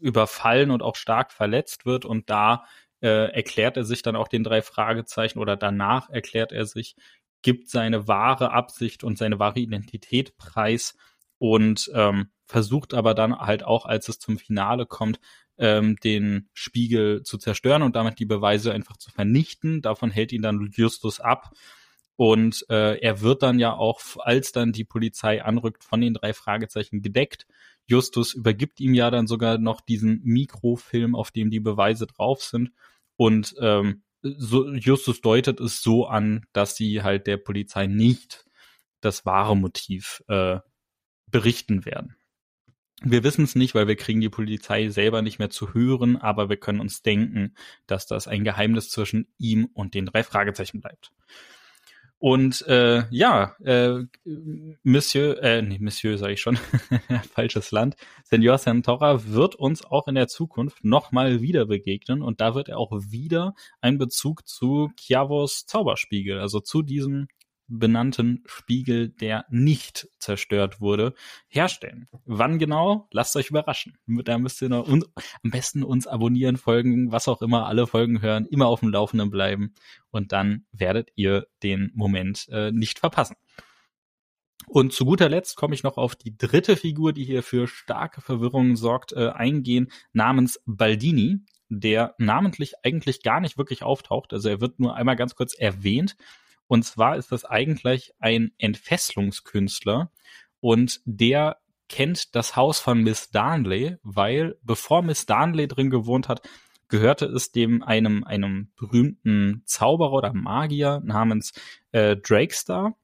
überfallen 0.00 0.70
und 0.70 0.82
auch 0.82 0.96
stark 0.96 1.32
verletzt 1.32 1.84
wird 1.84 2.04
und 2.04 2.30
da 2.30 2.64
äh, 3.00 3.32
erklärt 3.32 3.76
er 3.76 3.84
sich 3.84 4.02
dann 4.02 4.16
auch 4.16 4.28
den 4.28 4.44
drei 4.44 4.62
Fragezeichen 4.62 5.38
oder 5.38 5.56
danach 5.56 6.08
erklärt 6.10 6.52
er 6.52 6.66
sich, 6.66 6.96
gibt 7.42 7.68
seine 7.68 8.08
wahre 8.08 8.50
Absicht 8.52 9.04
und 9.04 9.18
seine 9.18 9.38
wahre 9.38 9.60
Identität 9.60 10.36
preis 10.36 10.96
und 11.38 11.90
ähm, 11.94 12.30
versucht 12.48 12.94
aber 12.94 13.14
dann 13.14 13.38
halt 13.38 13.62
auch, 13.62 13.84
als 13.84 14.08
es 14.08 14.18
zum 14.18 14.38
Finale 14.38 14.86
kommt, 14.86 15.20
ähm, 15.58 15.96
den 15.96 16.48
Spiegel 16.54 17.22
zu 17.22 17.36
zerstören 17.36 17.82
und 17.82 17.94
damit 17.94 18.18
die 18.18 18.24
Beweise 18.24 18.72
einfach 18.72 18.96
zu 18.96 19.10
vernichten. 19.10 19.82
Davon 19.82 20.10
hält 20.10 20.32
ihn 20.32 20.42
dann 20.42 20.70
Justus 20.72 21.20
ab. 21.20 21.52
Und 22.16 22.64
äh, 22.68 22.98
er 22.98 23.20
wird 23.20 23.42
dann 23.42 23.58
ja 23.60 23.74
auch, 23.74 24.00
als 24.18 24.50
dann 24.50 24.72
die 24.72 24.84
Polizei 24.84 25.44
anrückt, 25.44 25.84
von 25.84 26.00
den 26.00 26.14
drei 26.14 26.32
Fragezeichen 26.32 27.02
gedeckt. 27.02 27.46
Justus 27.86 28.34
übergibt 28.34 28.80
ihm 28.80 28.94
ja 28.94 29.10
dann 29.10 29.26
sogar 29.26 29.58
noch 29.58 29.80
diesen 29.80 30.20
Mikrofilm, 30.24 31.14
auf 31.14 31.30
dem 31.30 31.50
die 31.50 31.60
Beweise 31.60 32.06
drauf 32.06 32.42
sind. 32.42 32.72
Und 33.16 33.54
ähm, 33.60 34.02
so, 34.22 34.68
Justus 34.72 35.20
deutet 35.20 35.60
es 35.60 35.82
so 35.82 36.06
an, 36.06 36.46
dass 36.52 36.76
sie 36.76 37.02
halt 37.02 37.26
der 37.26 37.36
Polizei 37.36 37.86
nicht 37.86 38.46
das 39.00 39.24
wahre 39.24 39.56
Motiv 39.56 40.24
äh, 40.28 40.58
berichten 41.30 41.84
werden. 41.84 42.17
Wir 43.02 43.22
wissen 43.22 43.44
es 43.44 43.54
nicht, 43.54 43.74
weil 43.74 43.86
wir 43.86 43.96
kriegen 43.96 44.20
die 44.20 44.28
Polizei 44.28 44.88
selber 44.88 45.22
nicht 45.22 45.38
mehr 45.38 45.50
zu 45.50 45.72
hören, 45.72 46.16
aber 46.16 46.48
wir 46.48 46.56
können 46.56 46.80
uns 46.80 47.02
denken, 47.02 47.54
dass 47.86 48.06
das 48.06 48.26
ein 48.26 48.42
Geheimnis 48.42 48.90
zwischen 48.90 49.28
ihm 49.38 49.68
und 49.72 49.94
den 49.94 50.06
drei 50.06 50.24
Fragezeichen 50.24 50.80
bleibt. 50.80 51.12
Und 52.20 52.66
äh, 52.66 53.04
ja, 53.10 53.54
äh, 53.62 54.02
Monsieur, 54.82 55.40
äh, 55.40 55.62
nee, 55.62 55.78
Monsieur 55.78 56.18
sage 56.18 56.32
ich 56.32 56.40
schon, 56.40 56.56
falsches 57.32 57.70
Land, 57.70 57.94
Senor 58.24 58.58
Santora 58.58 59.24
wird 59.26 59.54
uns 59.54 59.84
auch 59.84 60.08
in 60.08 60.16
der 60.16 60.26
Zukunft 60.26 60.82
nochmal 60.82 61.40
wieder 61.40 61.66
begegnen 61.66 62.22
und 62.22 62.40
da 62.40 62.56
wird 62.56 62.68
er 62.68 62.78
auch 62.78 62.90
wieder 62.90 63.54
einen 63.80 63.98
Bezug 63.98 64.48
zu 64.48 64.90
Chiavos 64.98 65.64
Zauberspiegel, 65.66 66.40
also 66.40 66.58
zu 66.58 66.82
diesem 66.82 67.28
benannten 67.68 68.42
Spiegel, 68.46 69.08
der 69.08 69.44
nicht 69.50 70.08
zerstört 70.18 70.80
wurde, 70.80 71.14
herstellen. 71.48 72.08
Wann 72.24 72.58
genau? 72.58 73.08
Lasst 73.12 73.36
euch 73.36 73.50
überraschen. 73.50 73.98
Da 74.06 74.38
müsst 74.38 74.60
ihr 74.62 74.68
noch 74.68 74.88
am 74.88 75.04
besten 75.42 75.84
uns 75.84 76.06
abonnieren, 76.06 76.56
folgen, 76.56 77.12
was 77.12 77.28
auch 77.28 77.42
immer, 77.42 77.66
alle 77.66 77.86
Folgen 77.86 78.22
hören, 78.22 78.46
immer 78.46 78.66
auf 78.66 78.80
dem 78.80 78.90
Laufenden 78.90 79.30
bleiben 79.30 79.74
und 80.10 80.32
dann 80.32 80.66
werdet 80.72 81.10
ihr 81.14 81.46
den 81.62 81.92
Moment 81.94 82.48
äh, 82.50 82.72
nicht 82.72 82.98
verpassen. 82.98 83.36
Und 84.66 84.92
zu 84.92 85.04
guter 85.04 85.28
Letzt 85.28 85.56
komme 85.56 85.74
ich 85.74 85.82
noch 85.82 85.96
auf 85.96 86.14
die 86.14 86.36
dritte 86.36 86.76
Figur, 86.76 87.12
die 87.12 87.24
hier 87.24 87.42
für 87.42 87.66
starke 87.66 88.20
Verwirrung 88.20 88.76
sorgt, 88.76 89.12
äh, 89.12 89.28
eingehen, 89.30 89.90
namens 90.12 90.60
Baldini, 90.66 91.38
der 91.70 92.14
namentlich 92.18 92.74
eigentlich 92.82 93.22
gar 93.22 93.40
nicht 93.40 93.56
wirklich 93.56 93.82
auftaucht. 93.82 94.32
Also 94.32 94.48
er 94.48 94.60
wird 94.60 94.78
nur 94.78 94.94
einmal 94.94 95.16
ganz 95.16 95.34
kurz 95.34 95.54
erwähnt, 95.54 96.16
und 96.68 96.84
zwar 96.84 97.16
ist 97.16 97.32
das 97.32 97.44
eigentlich 97.44 98.12
ein 98.20 98.52
Entfesselungskünstler 98.58 100.10
und 100.60 101.00
der 101.04 101.58
kennt 101.88 102.34
das 102.34 102.54
Haus 102.54 102.78
von 102.78 103.02
Miss 103.02 103.30
Darnley, 103.30 103.96
weil 104.02 104.56
bevor 104.62 105.02
Miss 105.02 105.26
Darnley 105.26 105.66
drin 105.66 105.90
gewohnt 105.90 106.28
hat, 106.28 106.42
gehörte 106.88 107.26
es 107.26 107.52
dem 107.52 107.82
einem 107.82 108.24
einem 108.24 108.70
berühmten 108.76 109.62
Zauberer 109.64 110.12
oder 110.12 110.32
Magier 110.32 111.00
namens 111.04 111.52
äh, 111.92 112.16
Drakestar. 112.16 112.96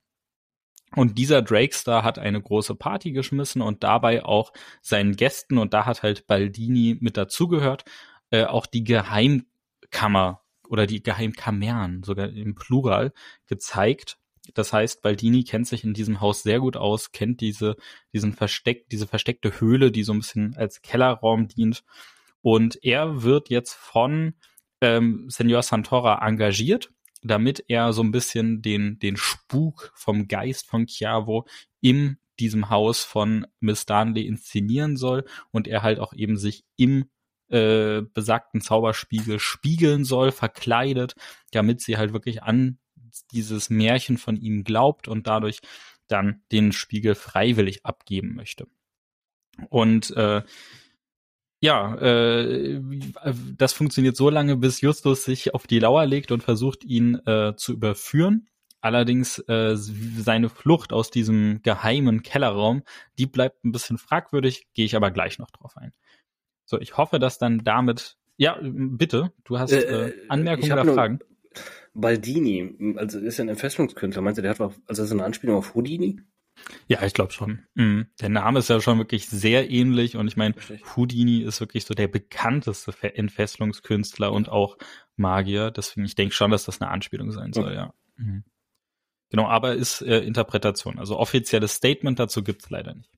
Und 0.94 1.18
dieser 1.18 1.42
Drakestar 1.42 2.04
hat 2.04 2.18
eine 2.18 2.40
große 2.40 2.76
Party 2.76 3.12
geschmissen 3.12 3.62
und 3.62 3.82
dabei 3.82 4.24
auch 4.24 4.52
seinen 4.80 5.16
Gästen, 5.16 5.58
und 5.58 5.74
da 5.74 5.86
hat 5.86 6.02
halt 6.02 6.26
Baldini 6.26 6.96
mit 7.00 7.16
dazugehört, 7.16 7.84
äh, 8.30 8.44
auch 8.44 8.66
die 8.66 8.84
Geheimkammer 8.84 10.43
oder 10.68 10.86
die 10.86 11.02
Geheimkammern, 11.02 12.02
sogar 12.02 12.28
im 12.30 12.54
Plural, 12.54 13.12
gezeigt. 13.46 14.18
Das 14.54 14.72
heißt, 14.72 15.02
Baldini 15.02 15.44
kennt 15.44 15.66
sich 15.66 15.84
in 15.84 15.94
diesem 15.94 16.20
Haus 16.20 16.42
sehr 16.42 16.60
gut 16.60 16.76
aus, 16.76 17.12
kennt 17.12 17.40
diese, 17.40 17.76
diesen 18.12 18.32
Versteck, 18.32 18.88
diese 18.90 19.06
versteckte 19.06 19.60
Höhle, 19.60 19.90
die 19.90 20.02
so 20.02 20.12
ein 20.12 20.18
bisschen 20.18 20.54
als 20.56 20.82
Kellerraum 20.82 21.48
dient. 21.48 21.82
Und 22.42 22.78
er 22.82 23.22
wird 23.22 23.48
jetzt 23.48 23.72
von 23.72 24.34
ähm, 24.82 25.26
Senor 25.28 25.62
Santora 25.62 26.26
engagiert 26.26 26.90
damit 27.24 27.64
er 27.68 27.92
so 27.92 28.02
ein 28.02 28.12
bisschen 28.12 28.62
den, 28.62 28.98
den 28.98 29.16
Spuk 29.16 29.92
vom 29.94 30.28
Geist 30.28 30.66
von 30.66 30.86
Chiavo 30.86 31.46
in 31.80 32.18
diesem 32.38 32.68
Haus 32.68 33.02
von 33.02 33.46
Miss 33.60 33.86
Darnley 33.86 34.26
inszenieren 34.26 34.96
soll 34.96 35.24
und 35.50 35.66
er 35.66 35.82
halt 35.82 35.98
auch 35.98 36.12
eben 36.12 36.36
sich 36.36 36.64
im 36.76 37.06
äh, 37.54 38.02
besagten 38.12 38.60
Zauberspiegel 38.60 39.38
spiegeln 39.38 40.04
soll, 40.04 40.32
verkleidet, 40.32 41.14
damit 41.52 41.80
sie 41.80 41.96
halt 41.96 42.12
wirklich 42.12 42.42
an 42.42 42.78
dieses 43.30 43.70
Märchen 43.70 44.18
von 44.18 44.36
ihm 44.36 44.64
glaubt 44.64 45.08
und 45.08 45.26
dadurch 45.26 45.60
dann 46.08 46.42
den 46.52 46.72
Spiegel 46.72 47.14
freiwillig 47.14 47.86
abgeben 47.86 48.34
möchte. 48.34 48.66
Und 49.70 50.10
äh, 50.16 50.42
ja, 51.60 51.94
äh, 51.94 52.80
das 53.56 53.72
funktioniert 53.72 54.16
so 54.16 54.28
lange, 54.28 54.56
bis 54.56 54.80
Justus 54.80 55.24
sich 55.24 55.54
auf 55.54 55.66
die 55.66 55.78
Lauer 55.78 56.04
legt 56.06 56.32
und 56.32 56.42
versucht, 56.42 56.84
ihn 56.84 57.14
äh, 57.26 57.54
zu 57.56 57.72
überführen. 57.72 58.48
Allerdings 58.80 59.38
äh, 59.48 59.76
seine 59.76 60.50
Flucht 60.50 60.92
aus 60.92 61.10
diesem 61.10 61.62
geheimen 61.62 62.22
Kellerraum, 62.22 62.82
die 63.18 63.24
bleibt 63.24 63.64
ein 63.64 63.72
bisschen 63.72 63.96
fragwürdig, 63.96 64.66
gehe 64.74 64.84
ich 64.84 64.94
aber 64.94 65.10
gleich 65.10 65.38
noch 65.38 65.50
drauf 65.50 65.78
ein. 65.78 65.92
So, 66.64 66.78
ich 66.80 66.96
hoffe, 66.96 67.18
dass 67.18 67.38
dann 67.38 67.64
damit. 67.64 68.16
Ja, 68.36 68.58
bitte, 68.60 69.32
du 69.44 69.58
hast 69.58 69.72
äh, 69.72 70.08
äh 70.08 70.14
Anmerkungen 70.28 70.72
oder 70.72 70.84
Fragen. 70.84 71.20
Baldini, 71.94 72.96
also 72.96 73.20
ist 73.20 73.38
ja 73.38 73.44
ein 73.44 73.48
Entfesselungskünstler. 73.48 74.22
Meinst 74.22 74.38
du, 74.38 74.42
der 74.42 74.50
hat 74.50 74.60
auch, 74.60 74.72
also 74.86 75.04
ist 75.04 75.12
eine 75.12 75.24
Anspielung 75.24 75.56
auf 75.56 75.74
Houdini? 75.74 76.20
Ja, 76.88 77.02
ich 77.04 77.14
glaube 77.14 77.32
schon. 77.32 77.60
Mhm. 77.74 78.06
Der 78.20 78.28
Name 78.28 78.58
ist 78.58 78.68
ja 78.68 78.80
schon 78.80 78.98
wirklich 78.98 79.28
sehr 79.28 79.70
ähnlich 79.70 80.16
und 80.16 80.26
ich 80.26 80.36
meine, 80.36 80.54
Houdini 80.96 81.42
ist 81.42 81.60
wirklich 81.60 81.84
so 81.84 81.94
der 81.94 82.08
bekannteste 82.08 82.92
Entfesselungskünstler 83.02 84.32
und 84.32 84.48
auch 84.48 84.76
Magier. 85.16 85.70
Deswegen, 85.70 86.06
ich 86.06 86.14
denke 86.14 86.34
schon, 86.34 86.50
dass 86.50 86.64
das 86.64 86.80
eine 86.80 86.90
Anspielung 86.90 87.30
sein 87.30 87.52
soll, 87.52 87.66
okay. 87.66 87.74
ja. 87.74 87.94
Mhm. 88.16 88.44
Genau, 89.30 89.46
aber 89.46 89.74
ist 89.74 90.00
äh, 90.02 90.20
Interpretation. 90.20 90.98
Also 90.98 91.18
offizielles 91.18 91.74
Statement 91.74 92.18
dazu 92.18 92.44
gibt's 92.44 92.70
leider 92.70 92.94
nicht. 92.94 93.10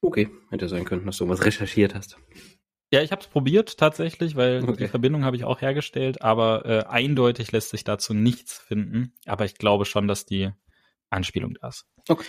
Okay, 0.00 0.28
hätte 0.50 0.68
sein 0.68 0.84
können, 0.84 1.06
dass 1.06 1.18
du 1.18 1.28
was 1.28 1.44
recherchiert 1.44 1.94
hast. 1.94 2.18
Ja, 2.92 3.00
ich 3.00 3.10
habe 3.10 3.22
es 3.22 3.26
probiert 3.26 3.78
tatsächlich, 3.78 4.36
weil 4.36 4.62
okay. 4.62 4.84
die 4.84 4.88
Verbindung 4.88 5.24
habe 5.24 5.34
ich 5.34 5.44
auch 5.44 5.62
hergestellt, 5.62 6.20
aber 6.20 6.66
äh, 6.66 6.84
eindeutig 6.84 7.50
lässt 7.50 7.70
sich 7.70 7.84
dazu 7.84 8.12
nichts 8.12 8.58
finden. 8.58 9.14
Aber 9.24 9.46
ich 9.46 9.54
glaube 9.54 9.86
schon, 9.86 10.06
dass 10.06 10.26
die 10.26 10.50
Anspielung 11.08 11.54
da 11.54 11.68
ist. 11.68 11.86
Okay. 12.06 12.26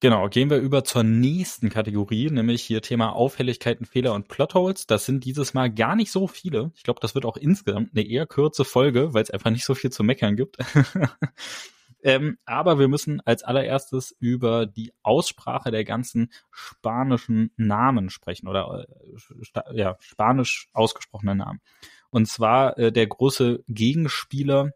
Genau, 0.00 0.28
gehen 0.28 0.50
wir 0.50 0.56
über 0.58 0.82
zur 0.82 1.04
nächsten 1.04 1.68
Kategorie, 1.68 2.28
nämlich 2.28 2.64
hier 2.64 2.82
Thema 2.82 3.10
Auffälligkeiten, 3.14 3.86
Fehler 3.86 4.14
und 4.14 4.26
Plotholes. 4.26 4.88
Das 4.88 5.06
sind 5.06 5.24
dieses 5.24 5.54
Mal 5.54 5.72
gar 5.72 5.94
nicht 5.94 6.10
so 6.10 6.26
viele. 6.26 6.72
Ich 6.74 6.82
glaube, 6.82 6.98
das 6.98 7.14
wird 7.14 7.24
auch 7.24 7.36
insgesamt 7.36 7.90
eine 7.94 8.04
eher 8.04 8.26
kurze 8.26 8.64
Folge, 8.64 9.14
weil 9.14 9.22
es 9.22 9.30
einfach 9.30 9.52
nicht 9.52 9.64
so 9.64 9.76
viel 9.76 9.90
zu 9.90 10.02
meckern 10.02 10.34
gibt. 10.34 10.56
ähm, 12.02 12.38
aber 12.44 12.78
wir 12.78 12.88
müssen 12.88 13.20
als 13.20 13.42
allererstes 13.42 14.14
über 14.18 14.66
die 14.66 14.92
Aussprache 15.02 15.70
der 15.70 15.84
ganzen 15.84 16.32
spanischen 16.50 17.52
Namen 17.56 18.10
sprechen 18.10 18.48
oder 18.48 18.86
äh, 19.54 19.78
ja, 19.78 19.96
spanisch 20.00 20.68
ausgesprochene 20.72 21.34
Namen. 21.34 21.60
Und 22.10 22.26
zwar 22.26 22.78
äh, 22.78 22.92
der 22.92 23.06
große 23.06 23.64
Gegenspieler 23.68 24.72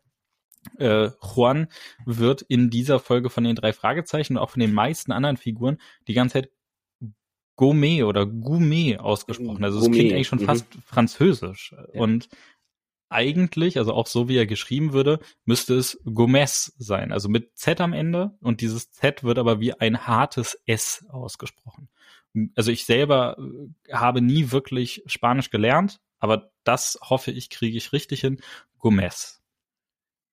äh, 0.79 1.11
Juan 1.23 1.69
wird 2.05 2.43
in 2.43 2.71
dieser 2.71 2.99
Folge 2.99 3.31
von 3.31 3.45
den 3.45 3.57
drei 3.57 3.73
Fragezeichen 3.73 4.37
und 4.37 4.43
auch 4.43 4.51
von 4.51 4.61
den 4.61 4.73
meisten 4.73 5.13
anderen 5.13 5.37
Figuren 5.37 5.79
die 6.09 6.15
ganze 6.15 6.35
Zeit 6.35 6.51
Gourmet 7.57 8.03
oder 8.03 8.27
Gourmet 8.27 8.99
ausgesprochen. 8.99 9.65
Also 9.65 9.81
es 9.81 9.91
klingt 9.91 10.13
eigentlich 10.13 10.29
schon 10.29 10.41
mhm. 10.41 10.45
fast 10.45 10.67
französisch. 10.85 11.75
Ja. 11.93 12.01
Und 12.01 12.29
eigentlich, 13.09 13.79
also 13.79 13.93
auch 13.95 14.07
so 14.07 14.29
wie 14.29 14.37
er 14.37 14.47
geschrieben 14.47 14.93
würde, 14.93 15.21
müsste 15.45 15.75
es 15.75 16.01
Gomez 16.05 16.75
sein, 16.79 17.13
also 17.13 17.29
mit 17.29 17.57
Z 17.57 17.81
am 17.81 17.93
Ende 17.93 18.33
und 18.41 18.61
dieses 18.61 18.91
Z 18.91 19.25
wird 19.25 19.39
aber 19.39 19.61
wie 19.61 19.75
ein 19.75 20.07
hartes 20.07 20.61
S 20.67 21.05
ausgesprochen. 21.09 21.89
Also 22.55 22.71
ich 22.71 22.85
selber 22.85 23.37
äh, 23.39 23.93
habe 23.93 24.21
nie 24.21 24.51
wirklich 24.51 25.03
Spanisch 25.07 25.51
gelernt, 25.51 26.01
aber 26.19 26.51
das 26.65 26.99
hoffe 27.03 27.31
ich, 27.31 27.51
kriege 27.51 27.77
ich 27.77 27.93
richtig 27.93 28.21
hin. 28.21 28.41
Gomez 28.79 29.37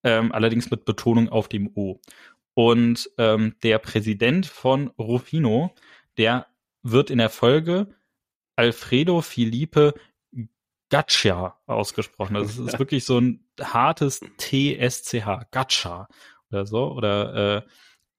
ähm, 0.04 0.32
allerdings 0.32 0.70
mit 0.70 0.86
Betonung 0.86 1.30
auf 1.30 1.48
dem 1.48 1.72
O. 1.76 2.00
Und 2.54 3.10
ähm, 3.18 3.56
der 3.64 3.80
Präsident 3.80 4.46
von 4.46 4.90
Rufino, 5.00 5.74
der 6.18 6.48
wird 6.84 7.10
in 7.10 7.18
der 7.18 7.30
Folge 7.30 7.88
Alfredo 8.56 9.22
Felipe 9.22 9.96
Gaccia 10.94 11.58
ausgesprochen. 11.66 12.36
Also 12.36 12.64
es 12.64 12.70
ist 12.74 12.80
wirklich 12.80 13.04
so 13.04 13.20
ein 13.20 13.44
hartes 13.60 14.20
TSCH, 14.38 15.50
Gaccia 15.50 16.08
oder 16.52 16.68
so. 16.68 16.92
Oder 16.92 17.66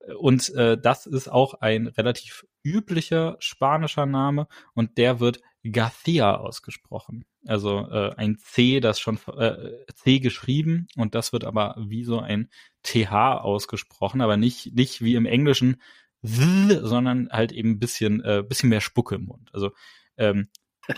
äh, 0.08 0.14
und 0.18 0.52
äh, 0.54 0.76
das 0.76 1.06
ist 1.06 1.28
auch 1.28 1.54
ein 1.54 1.87
relativ 1.87 2.44
üblicher 2.64 3.37
spanischer 3.38 4.06
Name 4.06 4.48
und 4.74 4.98
der 4.98 5.20
wird 5.20 5.40
Garcia 5.62 6.34
ausgesprochen. 6.34 7.24
Also 7.46 7.88
äh, 7.90 8.12
ein 8.16 8.38
C, 8.38 8.80
das 8.80 8.98
schon 8.98 9.20
äh, 9.37 9.70
C 9.94 10.18
geschrieben 10.18 10.88
und 10.96 11.14
das 11.14 11.32
wird 11.32 11.44
aber 11.44 11.76
wie 11.78 12.02
so 12.02 12.18
ein 12.18 12.50
TH 12.82 13.12
ausgesprochen, 13.12 14.20
aber 14.20 14.37
nicht 14.37 14.74
nicht 14.74 15.00
wie 15.00 15.14
im 15.14 15.26
Englischen, 15.26 15.80
sondern 16.22 17.28
halt 17.30 17.52
eben 17.52 17.70
ein 17.70 17.78
bisschen 17.78 18.20
äh, 18.24 18.42
bisschen 18.42 18.68
mehr 18.68 18.80
Spucke 18.80 19.14
im 19.14 19.26
Mund. 19.26 19.50
Also 19.52 19.70
ähm, 20.16 20.48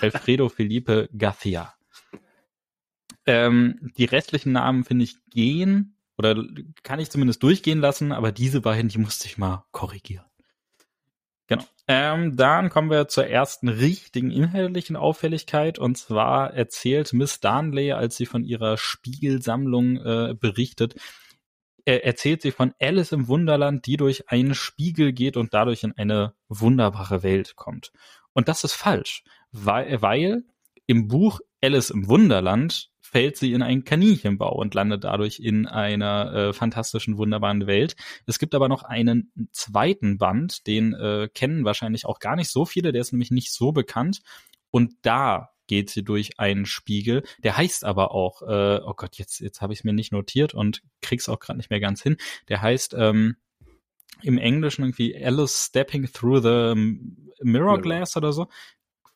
Alfredo 0.01 0.49
Felipe 0.49 1.09
Garcia. 1.17 1.75
Ähm, 3.27 3.93
die 3.97 4.05
restlichen 4.05 4.53
Namen 4.53 4.85
finde 4.85 5.05
ich 5.05 5.17
gehen 5.31 5.97
oder 6.17 6.43
kann 6.83 7.01
ich 7.01 7.11
zumindest 7.11 7.43
durchgehen 7.43 7.81
lassen, 7.81 8.13
aber 8.13 8.33
diese 8.33 8.61
beiden, 8.61 8.89
die 8.89 8.99
musste 8.99 9.27
ich 9.27 9.39
mal 9.39 9.65
korrigieren. 9.73 10.25
Genau. 11.49 11.65
Ähm, 11.87 12.37
dann 12.37 12.71
kommen 12.71 12.91
wir 12.91 13.07
zur 13.07 13.27
ersten 13.27 13.69
richtigen 13.69 14.33
inhaltlichen 14.33 14.97
Auffälligkeit. 14.97 15.79
Und 15.79 15.97
zwar 15.97 16.53
erzählt 16.55 17.13
Miss 17.13 17.39
Darnley, 17.39 17.93
als 17.93 18.17
sie 18.17 18.27
von 18.27 18.43
ihrer 18.45 18.77
Spiegelsammlung 18.77 19.97
äh, 19.99 20.35
berichtet, 20.35 20.97
äh, 21.85 21.99
erzählt 21.99 22.43
sie 22.43 22.51
von 22.51 22.75
Alice 22.81 23.13
im 23.13 23.29
Wunderland, 23.29 23.87
die 23.87 23.97
durch 23.97 24.29
einen 24.29 24.55
Spiegel 24.55 25.13
geht 25.13 25.37
und 25.37 25.55
dadurch 25.55 25.85
in 25.85 25.93
eine 25.93 26.35
wunderbare 26.49 27.23
Welt 27.23 27.55
kommt. 27.55 27.93
Und 28.33 28.49
das 28.49 28.65
ist 28.65 28.75
falsch, 28.75 29.23
weil, 29.65 30.03
weil 30.03 30.45
im 30.87 31.09
Buch 31.09 31.41
Alice 31.61 31.91
im 31.91 32.09
Wunderland 32.09 32.91
fällt 33.01 33.37
sie 33.37 33.53
in 33.53 33.63
einen 33.63 33.85
Kaninchenbau 33.85 34.55
und 34.55 34.75
landet 34.75 35.05
dadurch 35.05 35.39
in 35.39 35.67
einer 35.67 36.33
äh, 36.33 36.53
fantastischen, 36.53 37.17
wunderbaren 37.19 37.67
Welt. 37.67 37.97
Es 38.27 38.39
gibt 38.39 38.55
aber 38.55 38.69
noch 38.69 38.83
einen 38.83 39.33
zweiten 39.53 40.19
Band, 40.19 40.67
den 40.67 40.93
äh, 40.93 41.29
kennen 41.33 41.65
wahrscheinlich 41.65 42.05
auch 42.05 42.19
gar 42.19 42.37
nicht 42.37 42.51
so 42.51 42.65
viele, 42.65 42.93
der 42.93 43.01
ist 43.01 43.13
nämlich 43.13 43.31
nicht 43.31 43.53
so 43.53 43.73
bekannt. 43.73 44.23
Und 44.71 44.95
da 45.03 45.51
geht 45.67 45.91
sie 45.91 46.05
durch 46.05 46.39
einen 46.39 46.67
Spiegel. 46.67 47.23
Der 47.43 47.57
heißt 47.57 47.85
aber 47.85 48.13
auch, 48.13 48.43
äh, 48.43 48.81
oh 48.85 48.95
Gott, 48.95 49.17
jetzt, 49.17 49.41
jetzt 49.41 49.61
habe 49.61 49.73
ich 49.73 49.81
es 49.81 49.85
mir 49.85 49.93
nicht 49.93 50.13
notiert 50.13 50.55
und 50.55 50.83
krieg's 51.01 51.29
auch 51.29 51.41
gerade 51.41 51.57
nicht 51.57 51.71
mehr 51.71 51.81
ganz 51.81 52.03
hin. 52.03 52.17
Der 52.49 52.61
heißt 52.61 52.95
ähm, 52.99 53.37
im 54.23 54.39
Englischen 54.39 54.83
irgendwie 54.83 55.17
Alice 55.17 55.67
Stepping 55.69 56.11
Through 56.13 56.43
the 56.43 56.75
Mirror 57.43 57.81
Glass 57.81 58.17
oder 58.17 58.33
so 58.33 58.49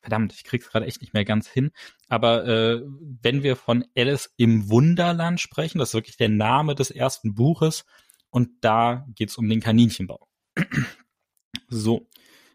verdammt, 0.00 0.32
ich 0.32 0.44
krieg's 0.44 0.70
gerade 0.70 0.86
echt 0.86 1.00
nicht 1.00 1.14
mehr 1.14 1.24
ganz 1.24 1.48
hin. 1.48 1.70
Aber 2.08 2.46
äh, 2.46 2.82
wenn 3.22 3.42
wir 3.42 3.56
von 3.56 3.84
Alice 3.96 4.32
im 4.36 4.70
Wunderland 4.70 5.40
sprechen, 5.40 5.78
das 5.78 5.90
ist 5.90 5.94
wirklich 5.94 6.16
der 6.16 6.28
Name 6.28 6.74
des 6.74 6.90
ersten 6.90 7.34
Buches 7.34 7.84
und 8.30 8.50
da 8.62 9.06
geht's 9.14 9.36
um 9.36 9.48
den 9.48 9.60
Kaninchenbau. 9.60 10.26
so. 11.68 12.08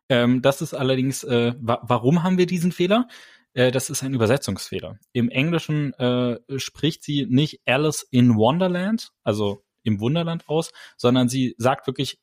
Ähm, 0.07 0.41
das 0.41 0.61
ist 0.61 0.73
allerdings, 0.73 1.23
äh, 1.23 1.53
wa 1.59 1.81
warum 1.83 2.21
haben 2.23 2.37
wir 2.37 2.45
diesen 2.45 2.71
Fehler? 2.71 3.07
Äh, 3.53 3.71
das 3.71 3.89
ist 3.89 4.03
ein 4.03 4.13
Übersetzungsfehler. 4.13 4.99
Im 5.13 5.29
Englischen 5.29 5.93
äh, 5.93 6.39
spricht 6.57 7.03
sie 7.03 7.25
nicht 7.27 7.61
Alice 7.65 8.05
in 8.11 8.35
Wonderland, 8.35 9.11
also 9.23 9.63
im 9.83 9.99
Wunderland 9.99 10.47
aus, 10.47 10.71
sondern 10.97 11.29
sie 11.29 11.55
sagt 11.57 11.87
wirklich 11.87 12.19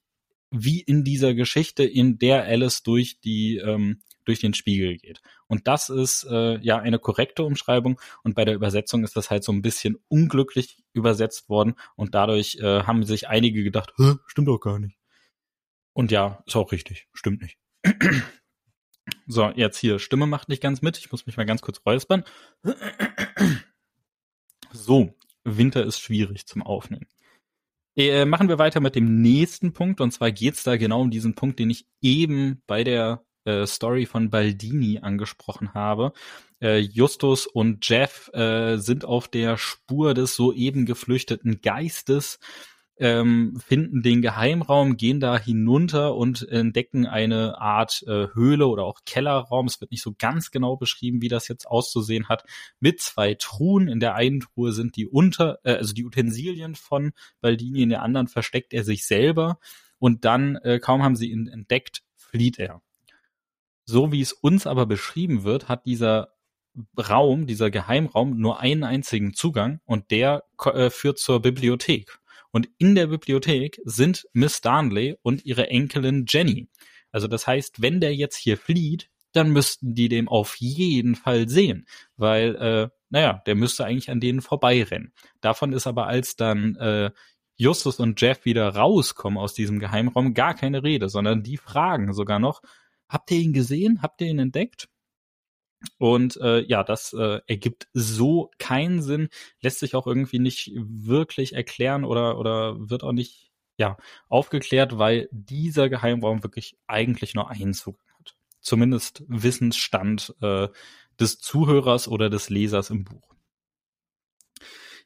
wie 0.51 0.81
in 0.81 1.03
dieser 1.03 1.35
Geschichte, 1.35 1.83
in 1.83 2.19
der 2.19 2.45
Alice 2.45 2.83
durch 2.83 3.21
die 3.21 3.57
ähm, 3.57 4.03
durch 4.25 4.41
den 4.41 4.55
Spiegel 4.55 4.97
geht. 4.97 5.21
Und 5.47 5.69
das 5.69 5.89
ist 5.89 6.27
äh, 6.31 6.59
ja 6.59 6.79
eine 6.79 6.99
korrekte 6.99 7.45
Umschreibung 7.45 8.01
und 8.23 8.35
bei 8.35 8.45
der 8.45 8.55
Übersetzung 8.55 9.05
ist 9.05 9.17
das 9.17 9.31
halt 9.31 9.45
so 9.45 9.53
ein 9.53 9.63
bisschen 9.63 9.99
unglücklich 10.09 10.83
übersetzt 10.93 11.49
worden 11.49 11.75
und 11.97 12.15
dadurch 12.15 12.59
äh, 12.61 12.83
haben 12.85 13.05
sich 13.05 13.29
einige 13.29 13.63
gedacht, 13.65 13.93
stimmt 14.27 14.49
doch 14.49 14.59
gar 14.59 14.79
nicht. 14.79 14.97
Und 15.93 16.11
ja, 16.11 16.43
ist 16.47 16.57
auch 16.57 16.73
richtig, 16.73 17.09
stimmt 17.13 17.43
nicht. 17.43 17.59
so, 19.27 19.51
jetzt 19.51 19.79
hier, 19.79 19.99
Stimme 19.99 20.27
macht 20.27 20.49
nicht 20.49 20.63
ganz 20.63 20.83
mit, 20.83 20.99
ich 20.99 21.11
muss 21.11 21.27
mich 21.27 21.37
mal 21.37 21.47
ganz 21.47 21.61
kurz 21.61 21.81
räuspern. 21.85 22.25
so, 24.73 25.15
Winter 25.45 25.85
ist 25.85 26.01
schwierig 26.01 26.47
zum 26.47 26.63
Aufnehmen. 26.63 27.07
Äh, 27.95 28.25
machen 28.25 28.49
wir 28.49 28.59
weiter 28.59 28.81
mit 28.81 28.95
dem 28.95 29.21
nächsten 29.21 29.73
Punkt. 29.73 30.01
Und 30.01 30.13
zwar 30.13 30.33
geht's 30.33 30.63
da 30.63 30.77
genau 30.77 31.03
um 31.03 31.11
diesen 31.11 31.35
Punkt, 31.35 31.59
den 31.59 31.71
ich 31.71 31.87
eben 32.01 32.63
bei 32.67 32.85
der 32.85 33.25
äh, 33.44 33.66
Story 33.66 34.07
von 34.07 34.31
Baldini 34.31 34.98
angesprochen 35.00 35.74
habe. 35.74 36.12
Äh, 36.61 36.78
Justus 36.78 37.46
und 37.46 37.88
Jeff 37.88 38.31
äh, 38.33 38.76
sind 38.76 39.05
auf 39.05 39.28
der 39.28 39.57
Spur 39.59 40.14
des 40.14 40.37
soeben 40.37 40.87
geflüchteten 40.87 41.61
Geistes 41.61 42.38
ähm, 43.02 43.59
finden 43.59 44.02
den 44.02 44.22
Geheimraum, 44.22 44.96
gehen 44.96 45.18
da 45.18 45.37
hinunter 45.37 46.14
und 46.14 46.48
entdecken 46.48 47.05
eine 47.05 47.61
Art 47.61 48.05
äh, 48.07 48.28
Höhle 48.33 48.68
oder 48.68 48.85
auch 48.85 49.00
Kellerraum. 49.05 49.66
Es 49.66 49.81
wird 49.81 49.90
nicht 49.90 50.02
so 50.02 50.14
ganz 50.16 50.52
genau 50.52 50.76
beschrieben, 50.76 51.20
wie 51.20 51.28
das 51.28 51.48
jetzt 51.48 51.66
auszusehen 51.66 52.28
hat. 52.28 52.44
Mit 52.78 53.00
zwei 53.00 53.35
Truhen. 53.35 53.88
In 53.88 53.98
der 53.98 54.14
einen 54.14 54.40
Truhe 54.40 54.72
sind 54.72 54.94
die 54.96 55.09
unter, 55.09 55.59
äh, 55.64 55.74
also 55.74 55.94
die 55.94 56.05
Utensilien 56.05 56.76
von 56.76 57.12
Baldini, 57.40 57.83
in 57.83 57.88
der 57.88 58.02
anderen 58.02 58.28
versteckt 58.28 58.72
er 58.72 58.85
sich 58.85 59.05
selber. 59.05 59.59
Und 59.98 60.24
dann, 60.24 60.57
äh, 60.57 60.78
kaum 60.78 61.02
haben 61.02 61.16
sie 61.16 61.31
ihn 61.31 61.48
entdeckt, 61.48 62.02
flieht 62.14 62.59
er. 62.61 62.83
So 63.85 64.12
wie 64.12 64.21
es 64.21 64.33
uns 64.33 64.66
aber 64.66 64.87
beschrieben 64.87 65.45
wird, 65.45 65.68
hat 65.68 65.87
dieser 65.87 66.33
Raum, 66.99 67.47
dieser 67.47 67.71
Geheimraum 67.71 68.38
nur 68.38 68.61
einen 68.61 68.85
einzigen 68.85 69.35
Zugang 69.35 69.81
und 69.85 70.11
der 70.11 70.45
äh, 70.64 70.90
führt 70.90 71.18
zur 71.18 71.42
Bibliothek. 71.42 72.18
Und 72.51 72.68
in 72.79 72.95
der 72.95 73.09
Bibliothek 73.09 73.81
sind 73.85 74.27
Miss 74.33 74.61
Darnley 74.61 75.16
und 75.23 75.45
ihre 75.45 75.68
Enkelin 75.68 76.27
Jenny. 76.29 76.68
Also 77.11 77.29
das 77.29 77.47
heißt, 77.47 77.83
wenn 77.83 78.01
der 78.01 78.14
jetzt 78.14 78.37
hier 78.37 78.57
flieht, 78.57 79.11
dann 79.33 79.51
müssten 79.51 79.95
die 79.95 80.09
dem 80.09 80.29
auf 80.29 80.57
jeden 80.57 81.14
Fall 81.14 81.49
sehen, 81.49 81.87
weil, 82.16 82.55
äh, 82.57 82.88
naja, 83.09 83.42
der 83.47 83.55
müsste 83.55 83.85
eigentlich 83.85 84.11
an 84.11 84.21
denen 84.21 84.42
vorbeirennen. 84.42 85.12
Davon 85.40 85.73
ist 85.73 85.87
aber, 85.87 86.07
als 86.07 86.37
dann 86.37 86.77
äh, 86.77 87.11
Justus 87.57 88.01
und 88.01 88.21
Jeff 88.21 88.45
wieder 88.45 88.68
rauskommen 88.75 89.38
aus 89.38 89.55
diesem 89.55 89.79
Geheimraum, 89.79 90.35
gar 90.35 90.55
keine 90.55 90.83
Rede, 90.83 91.09
sondern 91.09 91.42
die 91.42 91.57
fragen 91.57 92.12
sogar 92.12 92.38
noch, 92.38 92.61
habt 93.12 93.31
ihr 93.31 93.38
ihn 93.38 93.53
gesehen? 93.53 94.03
Habt 94.03 94.20
ihr 94.20 94.29
ihn 94.29 94.38
entdeckt? 94.38 94.88
Und 95.98 96.37
äh, 96.37 96.61
ja, 96.61 96.85
das 96.85 97.12
äh, 97.12 97.40
ergibt 97.46 97.88
so 97.92 98.51
keinen 98.59 99.03
Sinn, 99.03 99.29
lässt 99.61 99.81
sich 99.81 99.94
auch 99.94 100.07
irgendwie 100.07 100.38
nicht 100.38 100.70
wirklich 100.75 101.55
erklären 101.55 102.05
oder, 102.05 102.38
oder 102.38 102.88
wird 102.88 103.03
auch 103.03 103.12
nicht 103.12 103.51
ja, 103.77 103.96
aufgeklärt, 104.29 104.98
weil 104.98 105.29
dieser 105.33 105.88
Geheimraum 105.88 106.42
wirklich 106.42 106.77
eigentlich 106.87 107.35
nur 107.35 107.51
einen 107.51 107.75
Zugang 107.75 108.07
hat. 108.18 108.37
Zumindest 108.61 109.25
Wissensstand 109.27 110.35
äh, 110.40 110.68
des 111.18 111.38
Zuhörers 111.38 112.07
oder 112.07 112.31
des 112.31 112.48
Lesers 112.48 112.90
im 112.90 113.05
Buch. 113.05 113.35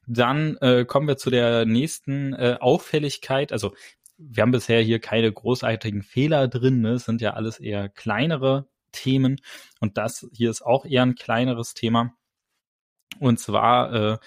Dann 0.06 0.56
äh, 0.58 0.84
kommen 0.84 1.08
wir 1.08 1.16
zu 1.16 1.30
der 1.30 1.64
nächsten 1.64 2.32
äh, 2.32 2.58
Auffälligkeit. 2.60 3.50
Also 3.50 3.74
wir 4.18 4.42
haben 4.42 4.50
bisher 4.50 4.80
hier 4.82 4.98
keine 4.98 5.32
großartigen 5.32 6.02
Fehler 6.02 6.48
drin. 6.48 6.80
Ne? 6.80 6.92
Es 6.92 7.04
sind 7.04 7.20
ja 7.20 7.34
alles 7.34 7.60
eher 7.60 7.88
kleinere 7.88 8.68
Themen. 8.92 9.40
Und 9.80 9.98
das 9.98 10.26
hier 10.32 10.50
ist 10.50 10.62
auch 10.62 10.84
eher 10.84 11.02
ein 11.02 11.14
kleineres 11.14 11.74
Thema. 11.74 12.14
Und 13.18 13.38
zwar 13.38 13.92
äh, 13.92 14.18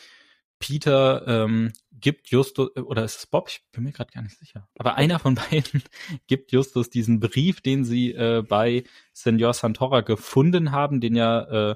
Peter 0.60 1.28
ähm, 1.28 1.74
gibt 1.92 2.30
Justus, 2.30 2.76
oder 2.76 3.04
ist 3.04 3.18
es 3.18 3.28
Bob? 3.28 3.50
Ich 3.50 3.64
bin 3.72 3.84
mir 3.84 3.92
gerade 3.92 4.12
gar 4.12 4.22
nicht 4.22 4.38
sicher. 4.38 4.68
Aber 4.78 4.96
einer 4.96 5.20
von 5.20 5.36
beiden 5.52 5.84
gibt 6.28 6.52
Justus 6.52 6.90
diesen 6.90 7.20
Brief, 7.20 7.62
den 7.62 7.86
sie 7.86 8.12
äh, 8.12 8.44
bei 8.48 8.84
Senor 9.14 9.54
Santora 9.54 10.02
gefunden 10.02 10.72
haben, 10.72 11.02
den 11.02 11.16
ja 11.16 11.72
äh, 11.72 11.76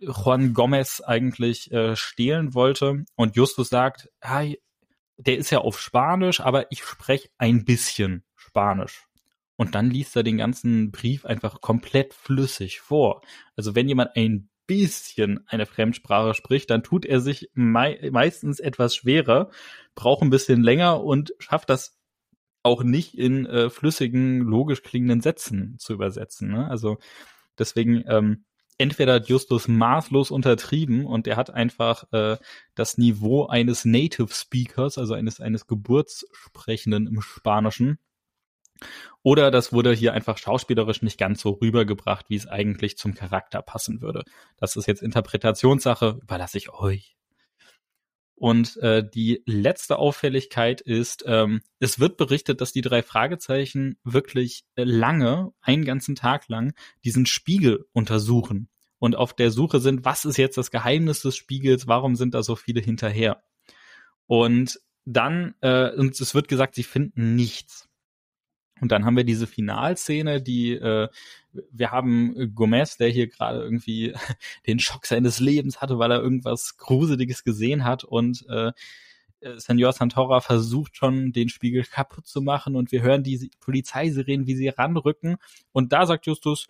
Juan 0.00 0.52
Gomez 0.52 1.00
eigentlich 1.00 1.70
äh, 1.72 1.96
stehlen 1.96 2.54
wollte. 2.54 3.04
Und 3.14 3.36
Justus 3.36 3.68
sagt, 3.68 4.10
hey, 4.20 4.60
der 5.16 5.38
ist 5.38 5.50
ja 5.50 5.58
auf 5.58 5.80
Spanisch, 5.80 6.40
aber 6.40 6.70
ich 6.70 6.84
spreche 6.84 7.28
ein 7.38 7.64
bisschen 7.64 8.24
Spanisch. 8.34 9.06
Und 9.56 9.74
dann 9.74 9.90
liest 9.90 10.14
er 10.16 10.22
den 10.22 10.36
ganzen 10.36 10.90
Brief 10.90 11.24
einfach 11.24 11.60
komplett 11.60 12.12
flüssig 12.12 12.80
vor. 12.80 13.22
Also 13.56 13.74
wenn 13.74 13.88
jemand 13.88 14.14
ein 14.14 14.50
bisschen 14.66 15.46
eine 15.46 15.64
Fremdsprache 15.64 16.34
spricht, 16.34 16.70
dann 16.70 16.82
tut 16.82 17.06
er 17.06 17.20
sich 17.20 17.50
mei 17.54 18.10
meistens 18.12 18.60
etwas 18.60 18.94
schwerer, 18.94 19.50
braucht 19.94 20.22
ein 20.22 20.30
bisschen 20.30 20.62
länger 20.62 21.02
und 21.02 21.32
schafft 21.38 21.70
das 21.70 21.98
auch 22.62 22.82
nicht 22.82 23.16
in 23.16 23.46
äh, 23.46 23.70
flüssigen, 23.70 24.40
logisch 24.40 24.82
klingenden 24.82 25.20
Sätzen 25.20 25.76
zu 25.78 25.94
übersetzen. 25.94 26.50
Ne? 26.50 26.68
Also 26.68 26.98
deswegen 27.58 28.04
ähm, 28.08 28.44
entweder 28.78 29.14
hat 29.14 29.28
Justus 29.28 29.68
maßlos 29.68 30.30
untertrieben 30.30 31.06
und 31.06 31.26
er 31.26 31.36
hat 31.36 31.50
einfach 31.50 32.04
äh, 32.12 32.36
das 32.74 32.98
Niveau 32.98 33.46
eines 33.46 33.84
Native 33.84 34.32
Speakers, 34.32 34.98
also 34.98 35.14
eines 35.14 35.40
eines 35.40 35.66
Geburtssprechenden 35.66 37.06
im 37.06 37.20
Spanischen, 37.20 37.98
oder 39.22 39.50
das 39.50 39.72
wurde 39.72 39.92
hier 39.92 40.12
einfach 40.12 40.38
schauspielerisch 40.38 41.02
nicht 41.02 41.18
ganz 41.18 41.40
so 41.40 41.50
rübergebracht, 41.50 42.30
wie 42.30 42.36
es 42.36 42.46
eigentlich 42.46 42.96
zum 42.96 43.14
Charakter 43.14 43.62
passen 43.62 44.00
würde. 44.00 44.24
Das 44.56 44.76
ist 44.76 44.86
jetzt 44.86 45.02
Interpretationssache, 45.02 46.18
überlasse 46.22 46.58
ich 46.58 46.70
euch. 46.70 47.15
Und 48.36 48.76
äh, 48.78 49.02
die 49.02 49.42
letzte 49.46 49.98
Auffälligkeit 49.98 50.82
ist, 50.82 51.24
ähm, 51.26 51.62
es 51.80 51.98
wird 51.98 52.18
berichtet, 52.18 52.60
dass 52.60 52.72
die 52.72 52.82
drei 52.82 53.02
Fragezeichen 53.02 53.98
wirklich 54.04 54.64
lange, 54.76 55.52
einen 55.62 55.86
ganzen 55.86 56.16
Tag 56.16 56.48
lang, 56.48 56.74
diesen 57.02 57.24
Spiegel 57.24 57.86
untersuchen 57.92 58.68
und 58.98 59.16
auf 59.16 59.32
der 59.32 59.50
Suche 59.50 59.80
sind, 59.80 60.04
was 60.04 60.26
ist 60.26 60.36
jetzt 60.36 60.58
das 60.58 60.70
Geheimnis 60.70 61.22
des 61.22 61.34
Spiegels, 61.34 61.86
warum 61.86 62.14
sind 62.14 62.34
da 62.34 62.42
so 62.42 62.56
viele 62.56 62.80
hinterher? 62.80 63.42
Und 64.26 64.80
dann, 65.06 65.54
äh, 65.62 65.92
und 65.92 66.20
es 66.20 66.34
wird 66.34 66.48
gesagt, 66.48 66.74
sie 66.74 66.82
finden 66.82 67.36
nichts. 67.36 67.85
Und 68.80 68.92
dann 68.92 69.04
haben 69.04 69.16
wir 69.16 69.24
diese 69.24 69.46
Finalszene, 69.46 70.42
die 70.42 70.72
äh, 70.72 71.08
wir 71.70 71.90
haben 71.90 72.54
Gomez, 72.54 72.96
der 72.96 73.08
hier 73.08 73.28
gerade 73.28 73.60
irgendwie 73.60 74.14
den 74.66 74.78
Schock 74.78 75.06
seines 75.06 75.40
Lebens 75.40 75.80
hatte, 75.80 75.98
weil 75.98 76.12
er 76.12 76.20
irgendwas 76.20 76.76
Gruseliges 76.76 77.44
gesehen 77.44 77.84
hat. 77.84 78.04
Und 78.04 78.44
äh, 78.48 78.72
Senor 79.56 79.92
Santora 79.92 80.40
versucht 80.40 80.96
schon, 80.96 81.32
den 81.32 81.48
Spiegel 81.48 81.84
kaputt 81.84 82.26
zu 82.26 82.40
machen. 82.42 82.76
Und 82.76 82.92
wir 82.92 83.02
hören 83.02 83.22
die 83.22 83.50
Polizeisirenen, 83.60 84.46
wie 84.46 84.56
sie 84.56 84.68
ranrücken. 84.68 85.36
Und 85.72 85.92
da 85.92 86.06
sagt 86.06 86.26
Justus, 86.26 86.66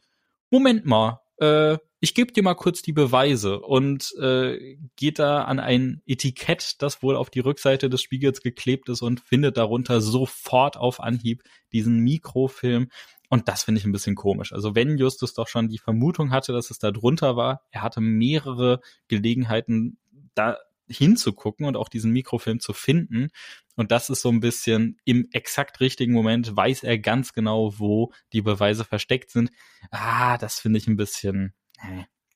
Moment 0.50 0.86
mal, 0.86 1.20
äh, 1.38 1.78
ich 2.06 2.14
gebe 2.14 2.32
dir 2.32 2.44
mal 2.44 2.54
kurz 2.54 2.82
die 2.82 2.92
Beweise 2.92 3.58
und 3.58 4.14
äh, 4.20 4.76
geht 4.94 5.18
da 5.18 5.42
an 5.42 5.58
ein 5.58 6.02
Etikett, 6.06 6.80
das 6.80 7.02
wohl 7.02 7.16
auf 7.16 7.30
die 7.30 7.40
Rückseite 7.40 7.90
des 7.90 8.00
Spiegels 8.00 8.42
geklebt 8.42 8.88
ist 8.88 9.02
und 9.02 9.18
findet 9.18 9.56
darunter 9.56 10.00
sofort 10.00 10.76
auf 10.76 11.00
Anhieb 11.00 11.42
diesen 11.72 11.98
Mikrofilm. 11.98 12.90
Und 13.28 13.48
das 13.48 13.64
finde 13.64 13.80
ich 13.80 13.84
ein 13.84 13.90
bisschen 13.90 14.14
komisch. 14.14 14.52
Also 14.52 14.76
wenn 14.76 14.98
Justus 14.98 15.34
doch 15.34 15.48
schon 15.48 15.66
die 15.68 15.78
Vermutung 15.78 16.30
hatte, 16.30 16.52
dass 16.52 16.70
es 16.70 16.78
da 16.78 16.92
drunter 16.92 17.34
war, 17.34 17.62
er 17.72 17.82
hatte 17.82 18.00
mehrere 18.00 18.80
Gelegenheiten, 19.08 19.98
da 20.36 20.58
hinzugucken 20.88 21.66
und 21.66 21.76
auch 21.76 21.88
diesen 21.88 22.12
Mikrofilm 22.12 22.60
zu 22.60 22.72
finden. 22.72 23.30
Und 23.74 23.90
das 23.90 24.10
ist 24.10 24.22
so 24.22 24.28
ein 24.28 24.38
bisschen 24.38 25.00
im 25.04 25.26
exakt 25.32 25.80
richtigen 25.80 26.12
Moment 26.12 26.56
weiß 26.56 26.84
er 26.84 27.00
ganz 27.00 27.32
genau, 27.32 27.80
wo 27.80 28.12
die 28.32 28.42
Beweise 28.42 28.84
versteckt 28.84 29.32
sind. 29.32 29.50
Ah, 29.90 30.38
das 30.38 30.60
finde 30.60 30.78
ich 30.78 30.86
ein 30.86 30.96
bisschen, 30.96 31.52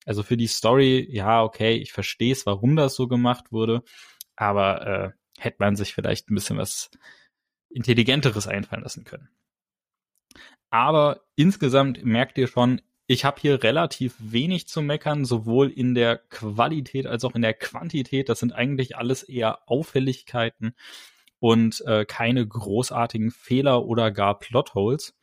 also 0.04 0.22
für 0.22 0.36
die 0.36 0.46
Story, 0.46 1.06
ja, 1.10 1.42
okay, 1.42 1.76
ich 1.76 1.92
verstehe 1.92 2.32
es, 2.32 2.46
warum 2.46 2.76
das 2.76 2.94
so 2.94 3.08
gemacht 3.08 3.52
wurde, 3.52 3.82
aber 4.36 4.86
äh, 4.86 5.10
hätte 5.38 5.56
man 5.60 5.76
sich 5.76 5.94
vielleicht 5.94 6.30
ein 6.30 6.34
bisschen 6.34 6.58
was 6.58 6.90
Intelligenteres 7.68 8.46
einfallen 8.46 8.82
lassen 8.82 9.04
können. 9.04 9.28
Aber 10.70 11.22
insgesamt 11.36 12.04
merkt 12.04 12.38
ihr 12.38 12.46
schon, 12.46 12.80
ich 13.06 13.24
habe 13.24 13.40
hier 13.40 13.62
relativ 13.64 14.14
wenig 14.18 14.68
zu 14.68 14.82
meckern, 14.82 15.24
sowohl 15.24 15.68
in 15.68 15.94
der 15.94 16.16
Qualität 16.16 17.06
als 17.06 17.24
auch 17.24 17.34
in 17.34 17.42
der 17.42 17.54
Quantität. 17.54 18.28
Das 18.28 18.38
sind 18.38 18.52
eigentlich 18.52 18.96
alles 18.96 19.24
eher 19.24 19.68
Auffälligkeiten 19.68 20.76
und 21.40 21.80
äh, 21.86 22.04
keine 22.04 22.46
großartigen 22.46 23.32
Fehler 23.32 23.84
oder 23.86 24.12
gar 24.12 24.38
Plotholes. 24.38 25.18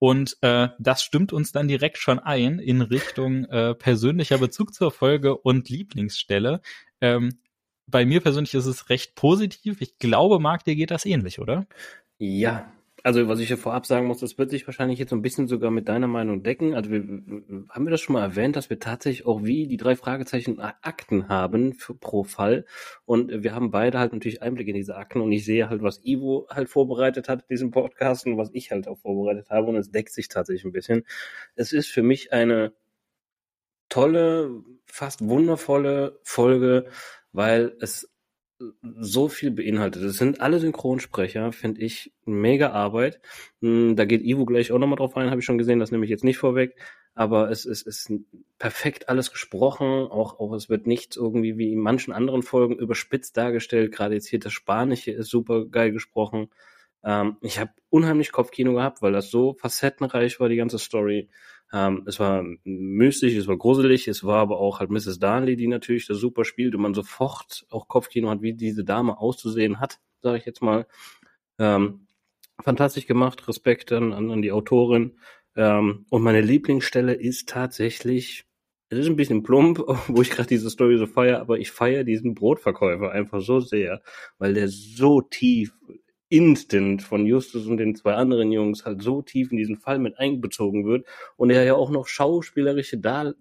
Und 0.00 0.38
äh, 0.40 0.68
das 0.78 1.02
stimmt 1.02 1.32
uns 1.32 1.52
dann 1.52 1.68
direkt 1.68 1.98
schon 1.98 2.18
ein 2.18 2.58
in 2.58 2.80
Richtung 2.80 3.44
äh, 3.44 3.74
persönlicher 3.74 4.38
Bezug 4.38 4.72
zur 4.72 4.90
Folge 4.90 5.36
und 5.36 5.68
Lieblingsstelle. 5.68 6.62
Ähm, 7.02 7.38
bei 7.86 8.06
mir 8.06 8.22
persönlich 8.22 8.54
ist 8.54 8.64
es 8.64 8.88
recht 8.88 9.14
positiv. 9.14 9.82
Ich 9.82 9.98
glaube, 9.98 10.38
Marc, 10.38 10.64
dir 10.64 10.74
geht 10.74 10.90
das 10.90 11.04
ähnlich, 11.04 11.38
oder? 11.38 11.66
Ja, 12.18 12.72
Also, 13.02 13.28
was 13.28 13.40
ich 13.40 13.48
hier 13.48 13.56
vorab 13.56 13.86
sagen 13.86 14.06
muss, 14.06 14.18
das 14.18 14.36
wird 14.36 14.50
sich 14.50 14.66
wahrscheinlich 14.66 14.98
jetzt 14.98 15.10
so 15.10 15.16
ein 15.16 15.22
bisschen 15.22 15.48
sogar 15.48 15.70
mit 15.70 15.88
deiner 15.88 16.06
Meinung 16.06 16.42
decken. 16.42 16.74
Also, 16.74 16.90
wir, 16.90 17.00
haben 17.00 17.84
wir 17.84 17.90
das 17.90 18.00
schon 18.00 18.12
mal 18.14 18.22
erwähnt, 18.22 18.56
dass 18.56 18.68
wir 18.68 18.78
tatsächlich 18.78 19.26
auch 19.26 19.42
wie 19.42 19.66
die 19.66 19.78
drei 19.78 19.96
Fragezeichen 19.96 20.60
Akten 20.60 21.28
haben 21.28 21.74
für, 21.74 21.94
pro 21.94 22.24
Fall. 22.24 22.66
Und 23.06 23.42
wir 23.42 23.54
haben 23.54 23.70
beide 23.70 23.98
halt 23.98 24.12
natürlich 24.12 24.42
Einblick 24.42 24.68
in 24.68 24.74
diese 24.74 24.96
Akten 24.96 25.20
und 25.20 25.32
ich 25.32 25.44
sehe 25.44 25.70
halt, 25.70 25.82
was 25.82 26.04
Ivo 26.04 26.46
halt 26.50 26.68
vorbereitet 26.68 27.28
hat 27.28 27.42
in 27.42 27.48
diesem 27.48 27.70
Podcast 27.70 28.26
und 28.26 28.36
was 28.36 28.50
ich 28.52 28.70
halt 28.70 28.86
auch 28.86 28.98
vorbereitet 28.98 29.48
habe 29.50 29.68
und 29.68 29.76
es 29.76 29.90
deckt 29.90 30.12
sich 30.12 30.28
tatsächlich 30.28 30.64
ein 30.64 30.72
bisschen. 30.72 31.04
Es 31.54 31.72
ist 31.72 31.88
für 31.88 32.02
mich 32.02 32.32
eine 32.32 32.72
tolle, 33.88 34.62
fast 34.86 35.26
wundervolle 35.26 36.18
Folge, 36.22 36.86
weil 37.32 37.76
es 37.80 38.10
so 38.82 39.28
viel 39.28 39.50
beinhaltet. 39.50 40.02
Es 40.02 40.18
sind 40.18 40.40
alle 40.40 40.58
Synchronsprecher, 40.58 41.52
finde 41.52 41.80
ich, 41.80 42.12
mega 42.24 42.70
Arbeit. 42.70 43.20
Hm, 43.60 43.96
da 43.96 44.04
geht 44.04 44.22
Ivo 44.22 44.44
gleich 44.44 44.72
auch 44.72 44.78
nochmal 44.78 44.96
drauf 44.96 45.16
ein, 45.16 45.30
habe 45.30 45.40
ich 45.40 45.46
schon 45.46 45.58
gesehen, 45.58 45.78
das 45.78 45.90
nehme 45.90 46.04
ich 46.04 46.10
jetzt 46.10 46.24
nicht 46.24 46.38
vorweg. 46.38 46.76
Aber 47.14 47.50
es, 47.50 47.64
es 47.64 47.82
ist 47.82 48.12
perfekt 48.58 49.08
alles 49.08 49.30
gesprochen, 49.32 49.86
auch, 49.86 50.38
auch 50.38 50.52
es 50.52 50.68
wird 50.68 50.86
nicht 50.86 51.16
irgendwie 51.16 51.58
wie 51.58 51.72
in 51.72 51.80
manchen 51.80 52.12
anderen 52.12 52.42
Folgen 52.42 52.76
überspitzt 52.76 53.36
dargestellt. 53.36 53.92
Gerade 53.92 54.14
jetzt 54.14 54.28
hier 54.28 54.38
das 54.38 54.52
Spanische 54.52 55.10
ist 55.10 55.28
super 55.28 55.66
geil 55.66 55.92
gesprochen. 55.92 56.48
Ähm, 57.02 57.36
ich 57.40 57.58
habe 57.58 57.72
unheimlich 57.88 58.32
Kopfkino 58.32 58.74
gehabt, 58.74 59.02
weil 59.02 59.12
das 59.12 59.30
so 59.30 59.54
facettenreich 59.54 60.38
war, 60.40 60.48
die 60.48 60.56
ganze 60.56 60.78
Story. 60.78 61.28
Ähm, 61.72 62.04
es 62.06 62.18
war 62.18 62.44
mystisch, 62.64 63.34
es 63.34 63.46
war 63.46 63.56
gruselig, 63.56 64.08
es 64.08 64.24
war 64.24 64.38
aber 64.38 64.58
auch 64.58 64.80
halt 64.80 64.90
Mrs. 64.90 65.18
Darnley, 65.18 65.56
die 65.56 65.68
natürlich 65.68 66.06
das 66.06 66.18
super 66.18 66.44
spielt 66.44 66.74
und 66.74 66.82
man 66.82 66.94
sofort 66.94 67.66
auch 67.70 67.86
Kopfkino 67.86 68.28
hat, 68.28 68.42
wie 68.42 68.54
diese 68.54 68.84
Dame 68.84 69.18
auszusehen 69.18 69.78
hat, 69.78 70.00
sage 70.22 70.38
ich 70.38 70.46
jetzt 70.46 70.62
mal. 70.62 70.86
Ähm, 71.58 72.06
fantastisch 72.62 73.06
gemacht, 73.06 73.46
Respekt 73.48 73.92
an, 73.92 74.12
an 74.12 74.42
die 74.42 74.52
Autorin. 74.52 75.18
Ähm, 75.56 76.06
und 76.10 76.22
meine 76.22 76.40
Lieblingsstelle 76.40 77.14
ist 77.14 77.48
tatsächlich, 77.48 78.46
es 78.88 78.98
ist 78.98 79.06
ein 79.06 79.16
bisschen 79.16 79.42
plump, 79.42 79.78
wo 80.08 80.22
ich 80.22 80.30
gerade 80.30 80.48
diese 80.48 80.70
Story 80.70 80.98
so 80.98 81.06
feiere, 81.06 81.40
aber 81.40 81.58
ich 81.58 81.70
feiere 81.70 82.04
diesen 82.04 82.34
Brotverkäufer 82.34 83.12
einfach 83.12 83.40
so 83.40 83.60
sehr, 83.60 84.02
weil 84.38 84.54
der 84.54 84.68
so 84.68 85.20
tief 85.20 85.72
instant 86.30 87.02
von 87.02 87.26
Justus 87.26 87.66
und 87.66 87.76
den 87.76 87.94
zwei 87.94 88.14
anderen 88.14 88.52
Jungs 88.52 88.86
halt 88.86 89.02
so 89.02 89.20
tief 89.20 89.50
in 89.50 89.58
diesen 89.58 89.76
Fall 89.76 89.98
mit 89.98 90.18
einbezogen 90.18 90.86
wird 90.86 91.04
und 91.36 91.50
er 91.50 91.64
ja 91.64 91.74
auch 91.74 91.90
noch 91.90 92.06
schauspielerische 92.06 92.98
Dar 92.98 93.34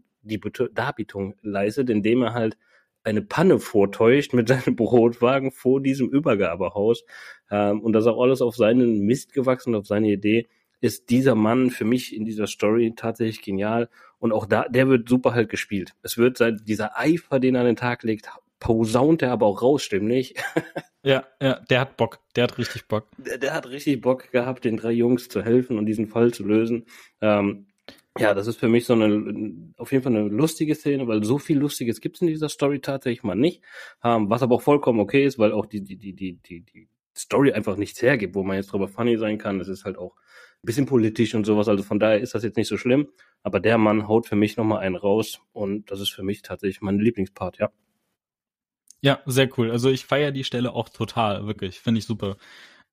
Darbietung 0.74 1.36
leistet, 1.42 1.90
indem 1.90 2.24
er 2.24 2.34
halt 2.34 2.58
eine 3.04 3.22
Panne 3.22 3.60
vortäuscht 3.60 4.34
mit 4.34 4.48
seinem 4.50 4.76
Brotwagen 4.76 5.52
vor 5.52 5.82
diesem 5.82 6.10
Übergabehaus. 6.10 7.06
Ähm, 7.50 7.80
und 7.82 7.94
das 7.94 8.08
auch 8.08 8.22
alles 8.22 8.42
auf 8.42 8.56
seinen 8.56 9.02
Mist 9.02 9.34
gewachsen, 9.34 9.76
auf 9.76 9.88
seine 9.88 10.10
Idee, 10.10 10.50
ist 10.82 11.10
dieser 11.10 11.36
Mann 11.36 11.70
für 11.70 11.86
mich 11.86 12.16
in 12.16 12.26
dieser 12.26 12.48
Story 12.48 12.94
tatsächlich 12.96 13.42
genial. 13.42 13.90
Und 14.18 14.32
auch 14.32 14.46
da, 14.46 14.68
der 14.68 14.90
wird 14.90 15.08
super 15.08 15.34
halt 15.34 15.50
gespielt. 15.50 15.94
Es 16.04 16.18
wird 16.18 16.38
seit 16.38 16.68
dieser 16.68 16.98
Eifer, 16.98 17.40
den 17.40 17.56
er 17.56 17.62
an 17.62 17.68
den 17.68 17.76
Tag 17.76 18.04
legt, 18.04 18.30
posaunt 18.60 19.22
er 19.22 19.32
aber 19.32 19.46
auch 19.46 19.62
raus, 19.62 19.84
stimmlich. 19.84 20.36
Ja, 21.02 21.26
ja, 21.42 21.62
der 21.70 21.80
hat 21.80 21.96
Bock. 21.96 22.20
Der 22.36 22.44
hat 22.44 22.58
richtig 22.58 22.90
Bock. 22.90 23.08
Der, 23.18 23.38
der, 23.38 23.54
hat 23.54 23.70
richtig 23.70 24.02
Bock 24.02 24.32
gehabt, 24.32 24.66
den 24.66 24.76
drei 24.76 24.92
Jungs 24.92 25.30
zu 25.30 25.42
helfen 25.42 25.78
und 25.78 25.86
diesen 25.86 26.08
Fall 26.08 26.34
zu 26.34 26.44
lösen. 26.44 26.88
Ähm, 27.22 27.68
ja, 28.18 28.34
das 28.34 28.48
ist 28.48 28.60
für 28.60 28.68
mich 28.68 28.86
so 28.86 28.94
eine, 28.94 29.72
auf 29.78 29.94
jeden 29.94 30.04
Fall 30.04 30.14
eine 30.14 30.28
lustige 30.28 30.76
Szene, 30.76 31.08
weil 31.08 31.24
so 31.24 31.38
viel 31.38 31.58
Lustiges 31.58 32.02
gibt's 32.02 32.20
in 32.20 32.28
dieser 32.28 32.50
Story 32.50 32.82
tatsächlich 32.82 33.24
mal 33.24 33.36
nicht. 33.36 33.64
Ähm, 34.04 34.30
was 34.30 34.44
aber 34.44 34.56
auch 34.56 34.62
vollkommen 34.62 35.00
okay 35.00 35.24
ist, 35.24 35.40
weil 35.40 35.54
auch 35.54 35.66
die, 35.66 35.82
die, 35.82 35.96
die, 35.96 36.14
die, 36.14 36.34
die, 36.36 36.62
die 36.64 36.90
Story 37.16 37.54
einfach 37.54 37.78
nichts 37.78 38.02
hergibt, 38.02 38.36
wo 38.36 38.44
man 38.44 38.58
jetzt 38.58 38.74
drüber 38.74 38.90
funny 38.90 39.18
sein 39.18 39.38
kann. 39.38 39.58
Das 39.58 39.70
ist 39.70 39.86
halt 39.86 39.98
auch 39.98 40.16
ein 40.16 40.66
bisschen 40.66 40.86
politisch 40.86 41.34
und 41.34 41.46
sowas. 41.46 41.70
Also 41.70 41.84
von 41.84 42.00
daher 42.00 42.20
ist 42.20 42.36
das 42.36 42.44
jetzt 42.44 42.58
nicht 42.58 42.68
so 42.68 42.76
schlimm. 42.76 43.08
Aber 43.42 43.62
der 43.62 43.78
Mann 43.78 44.10
haut 44.10 44.28
für 44.28 44.36
mich 44.36 44.58
nochmal 44.58 44.80
einen 44.80 44.98
raus 44.98 45.40
und 45.54 45.90
das 45.92 46.02
ist 46.02 46.10
für 46.10 46.24
mich 46.24 46.42
tatsächlich 46.42 46.82
mein 46.82 47.00
Lieblingspart, 47.00 47.58
ja. 47.60 47.72
Ja, 49.04 49.22
sehr 49.26 49.50
cool. 49.58 49.72
Also 49.72 49.90
ich 49.90 50.06
feiere 50.06 50.32
die 50.32 50.44
Stelle 50.44 50.74
auch 50.74 50.90
total, 50.90 51.48
wirklich. 51.48 51.80
Finde 51.80 52.00
ich 52.00 52.06
super. 52.06 52.36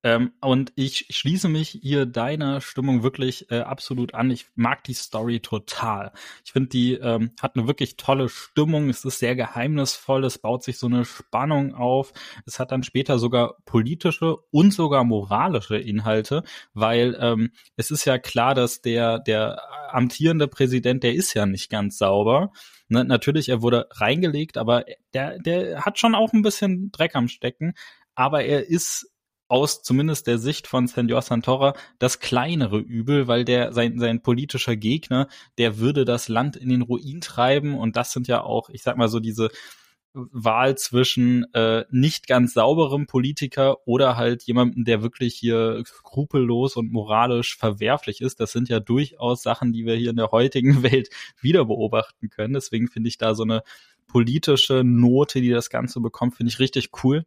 Ähm, 0.03 0.33
und 0.41 0.71
ich 0.75 1.07
schließe 1.09 1.49
mich 1.49 1.69
hier 1.69 2.05
deiner 2.05 2.61
Stimmung 2.61 3.01
wirklich 3.01 3.49
äh, 3.51 3.59
absolut 3.61 4.13
an. 4.13 4.29
Ich 4.29 4.45
mag 4.55 4.83
die 4.83 4.93
Story 4.93 5.39
total. 5.39 6.11
Ich 6.45 6.51
finde, 6.51 6.69
die 6.69 6.93
ähm, 6.93 7.31
hat 7.41 7.55
eine 7.55 7.67
wirklich 7.67 7.97
tolle 7.97 8.29
Stimmung. 8.29 8.89
Es 8.89 9.03
ist 9.05 9.19
sehr 9.19 9.35
geheimnisvoll. 9.35 10.23
Es 10.23 10.37
baut 10.37 10.63
sich 10.63 10.77
so 10.77 10.87
eine 10.87 11.03
Spannung 11.03 11.73
auf. 11.73 12.13
Es 12.45 12.59
hat 12.59 12.71
dann 12.71 12.83
später 12.83 13.17
sogar 13.17 13.57
politische 13.65 14.37
und 14.51 14.71
sogar 14.71 15.03
moralische 15.03 15.77
Inhalte, 15.77 16.43
weil 16.73 17.17
ähm, 17.19 17.51
es 17.75 17.89
ist 17.89 18.05
ja 18.05 18.19
klar, 18.19 18.53
dass 18.53 18.81
der 18.81 19.19
der 19.19 19.61
amtierende 19.89 20.47
Präsident, 20.47 21.03
der 21.03 21.13
ist 21.13 21.33
ja 21.33 21.45
nicht 21.45 21.69
ganz 21.69 21.97
sauber. 21.97 22.51
Ne, 22.89 23.03
natürlich, 23.03 23.49
er 23.49 23.61
wurde 23.61 23.87
reingelegt, 23.91 24.57
aber 24.57 24.85
der, 25.13 25.39
der 25.39 25.81
hat 25.81 25.99
schon 25.99 26.15
auch 26.15 26.33
ein 26.33 26.41
bisschen 26.41 26.91
Dreck 26.91 27.15
am 27.15 27.27
Stecken. 27.27 27.73
Aber 28.15 28.43
er 28.43 28.67
ist 28.67 29.11
aus 29.47 29.81
zumindest 29.81 30.27
der 30.27 30.37
Sicht 30.37 30.67
von 30.67 30.87
Senor 30.87 31.21
Santora 31.21 31.73
das 31.99 32.19
kleinere 32.19 32.79
Übel, 32.79 33.27
weil 33.27 33.45
der 33.45 33.73
sein 33.73 33.99
sein 33.99 34.21
politischer 34.21 34.75
Gegner, 34.75 35.27
der 35.57 35.79
würde 35.79 36.05
das 36.05 36.27
Land 36.27 36.55
in 36.55 36.69
den 36.69 36.81
Ruin 36.81 37.21
treiben 37.21 37.75
und 37.75 37.95
das 37.95 38.11
sind 38.11 38.27
ja 38.27 38.41
auch, 38.41 38.69
ich 38.69 38.83
sag 38.83 38.97
mal 38.97 39.09
so 39.09 39.19
diese 39.19 39.49
Wahl 40.13 40.77
zwischen 40.77 41.45
äh, 41.53 41.85
nicht 41.91 42.27
ganz 42.27 42.53
sauberem 42.53 43.05
Politiker 43.05 43.87
oder 43.87 44.17
halt 44.17 44.43
jemandem, 44.43 44.83
der 44.83 45.01
wirklich 45.01 45.35
hier 45.35 45.83
skrupellos 45.85 46.75
und 46.75 46.91
moralisch 46.91 47.55
verwerflich 47.55 48.21
ist. 48.21 48.39
Das 48.39 48.51
sind 48.51 48.69
ja 48.69 48.79
durchaus 48.79 49.43
Sachen, 49.43 49.73
die 49.73 49.85
wir 49.85 49.95
hier 49.95 50.09
in 50.09 50.15
der 50.15 50.31
heutigen 50.31 50.81
Welt 50.83 51.09
wieder 51.39 51.65
beobachten 51.65 52.29
können. 52.29 52.53
Deswegen 52.53 52.87
finde 52.87 53.09
ich 53.09 53.17
da 53.17 53.35
so 53.35 53.43
eine 53.43 53.61
politische 54.07 54.83
Note, 54.83 55.41
die 55.41 55.49
das 55.49 55.69
Ganze 55.69 55.99
bekommt, 55.99 56.35
finde 56.35 56.51
ich 56.51 56.59
richtig 56.59 56.89
cool. 57.03 57.25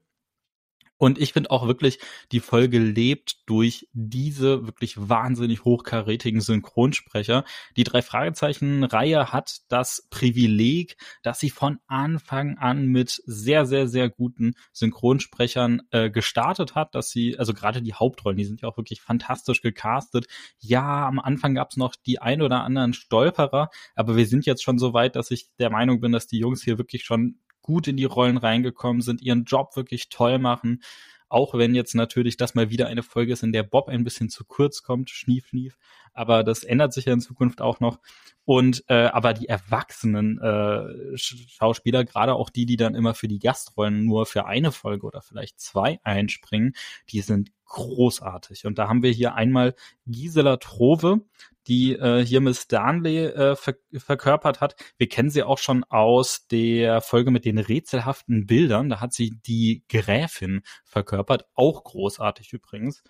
Und 1.01 1.18
ich 1.18 1.32
finde 1.32 1.51
auch 1.51 1.66
wirklich, 1.66 1.98
die 2.30 2.40
Folge 2.40 2.78
lebt 2.78 3.38
durch 3.46 3.88
diese 3.94 4.66
wirklich 4.66 4.96
wahnsinnig 4.98 5.64
hochkarätigen 5.64 6.42
Synchronsprecher. 6.42 7.44
Die 7.78 7.84
drei 7.84 8.03
Fragezeichen-Reihe 8.03 9.32
hat 9.32 9.62
das 9.68 10.07
Privileg, 10.11 10.98
dass 11.22 11.40
sie 11.40 11.48
von 11.48 11.78
Anfang 11.86 12.59
an 12.59 12.84
mit 12.84 13.22
sehr, 13.24 13.64
sehr, 13.64 13.88
sehr 13.88 14.11
guten 14.11 14.57
Synchronsprechern 14.72 15.80
äh, 15.90 16.11
gestartet 16.11 16.74
hat, 16.74 16.94
dass 16.94 17.09
sie, 17.09 17.38
also 17.38 17.55
gerade 17.55 17.80
die 17.80 17.94
Hauptrollen, 17.94 18.36
die 18.36 18.44
sind 18.44 18.61
ja 18.61 18.68
auch 18.68 18.76
wirklich 18.76 19.01
fantastisch 19.01 19.62
gecastet. 19.62 20.26
Ja, 20.59 21.09
am 21.09 21.18
Anfang 21.18 21.55
gab 21.55 21.70
es 21.70 21.78
noch 21.78 21.94
die 21.96 22.18
ein 22.18 22.42
oder 22.42 22.62
anderen 22.62 22.92
Stolperer, 22.92 23.70
aber 23.94 24.16
wir 24.16 24.26
sind 24.26 24.44
jetzt 24.44 24.62
schon 24.62 24.78
so 24.78 24.92
weit, 24.92 25.16
dass 25.16 25.30
ich 25.30 25.48
der 25.59 25.70
Meinung 25.70 26.03
bin, 26.03 26.12
dass 26.12 26.26
die 26.26 26.38
Jungs 26.38 26.62
hier 26.62 26.76
wirklich 26.76 27.05
schon 27.05 27.38
gut 27.63 27.89
in 27.89 27.97
die 27.97 28.05
Rollen 28.05 28.37
reingekommen 28.37 29.03
sind, 29.03 29.23
ihren 29.23 29.45
Job 29.45 29.77
wirklich 29.77 30.09
toll 30.09 30.39
machen. 30.39 30.83
Auch 31.29 31.55
wenn 31.55 31.77
jetzt 31.77 31.95
natürlich 31.95 32.37
das 32.37 32.57
mal 32.57 32.71
wieder 32.71 32.89
eine 32.89 33.05
Folge 33.05 33.33
ist, 33.33 33.45
in 33.45 33.53
der 33.53 33.63
Bob 33.63 33.89
ein 33.89 34.03
bisschen 34.03 34.31
zu 34.31 34.45
kurz 34.45 34.83
kommt, 34.83 35.11
schnief, 35.11 35.47
schnief. 35.47 35.79
Aber 36.13 36.43
das 36.43 36.65
ändert 36.65 36.93
sich 36.93 37.05
ja 37.05 37.13
in 37.13 37.21
Zukunft 37.21 37.61
auch 37.61 37.79
noch. 37.79 38.01
Und 38.45 38.83
äh, 38.89 39.05
aber 39.05 39.33
die 39.33 39.47
erwachsenen 39.47 40.41
äh, 40.41 41.17
Schauspieler, 41.17 42.05
gerade 42.05 42.35
auch 42.35 42.51
die, 42.51 42.67
die 42.67 42.77
dann 42.77 42.97
immer 42.97 43.15
für 43.15 43.29
die 43.29 43.39
Gastrollen 43.39 44.05
nur 44.05 44.27
für 44.27 44.47
eine 44.47 44.73
Folge 44.73 45.07
oder 45.07 45.23
vielleicht 45.23 45.61
zwei 45.61 46.01
einspringen, 46.03 46.75
die 47.11 47.21
sind 47.21 47.53
großartig. 47.71 48.66
Und 48.66 48.79
da 48.79 48.89
haben 48.89 49.03
wir 49.03 49.11
hier 49.12 49.35
einmal 49.35 49.75
Gisela 50.07 50.59
Trove, 50.59 51.23
die 51.66 51.93
äh, 51.95 52.25
hier 52.25 52.41
Miss 52.41 52.66
Darnley 52.66 53.27
äh, 53.27 53.57
ver 53.57 53.77
verkörpert 53.97 54.61
hat. 54.61 54.77
Wir 54.99 55.09
kennen 55.09 55.31
sie 55.31 55.43
auch 55.43 55.59
schon 55.59 55.85
aus 55.85 56.47
der 56.49 57.01
Folge 57.01 57.31
mit 57.31 57.45
den 57.45 57.59
rätselhaften 57.59 58.47
Bildern. 58.47 58.91
Da 58.91 59.01
hat 59.01 59.14
sie 59.14 59.31
die 59.47 59.85
Gräfin 59.89 60.62
verkörpert. 60.85 61.47
Auch 61.55 61.85
großartig 61.85 62.53
übrigens. 62.53 63.03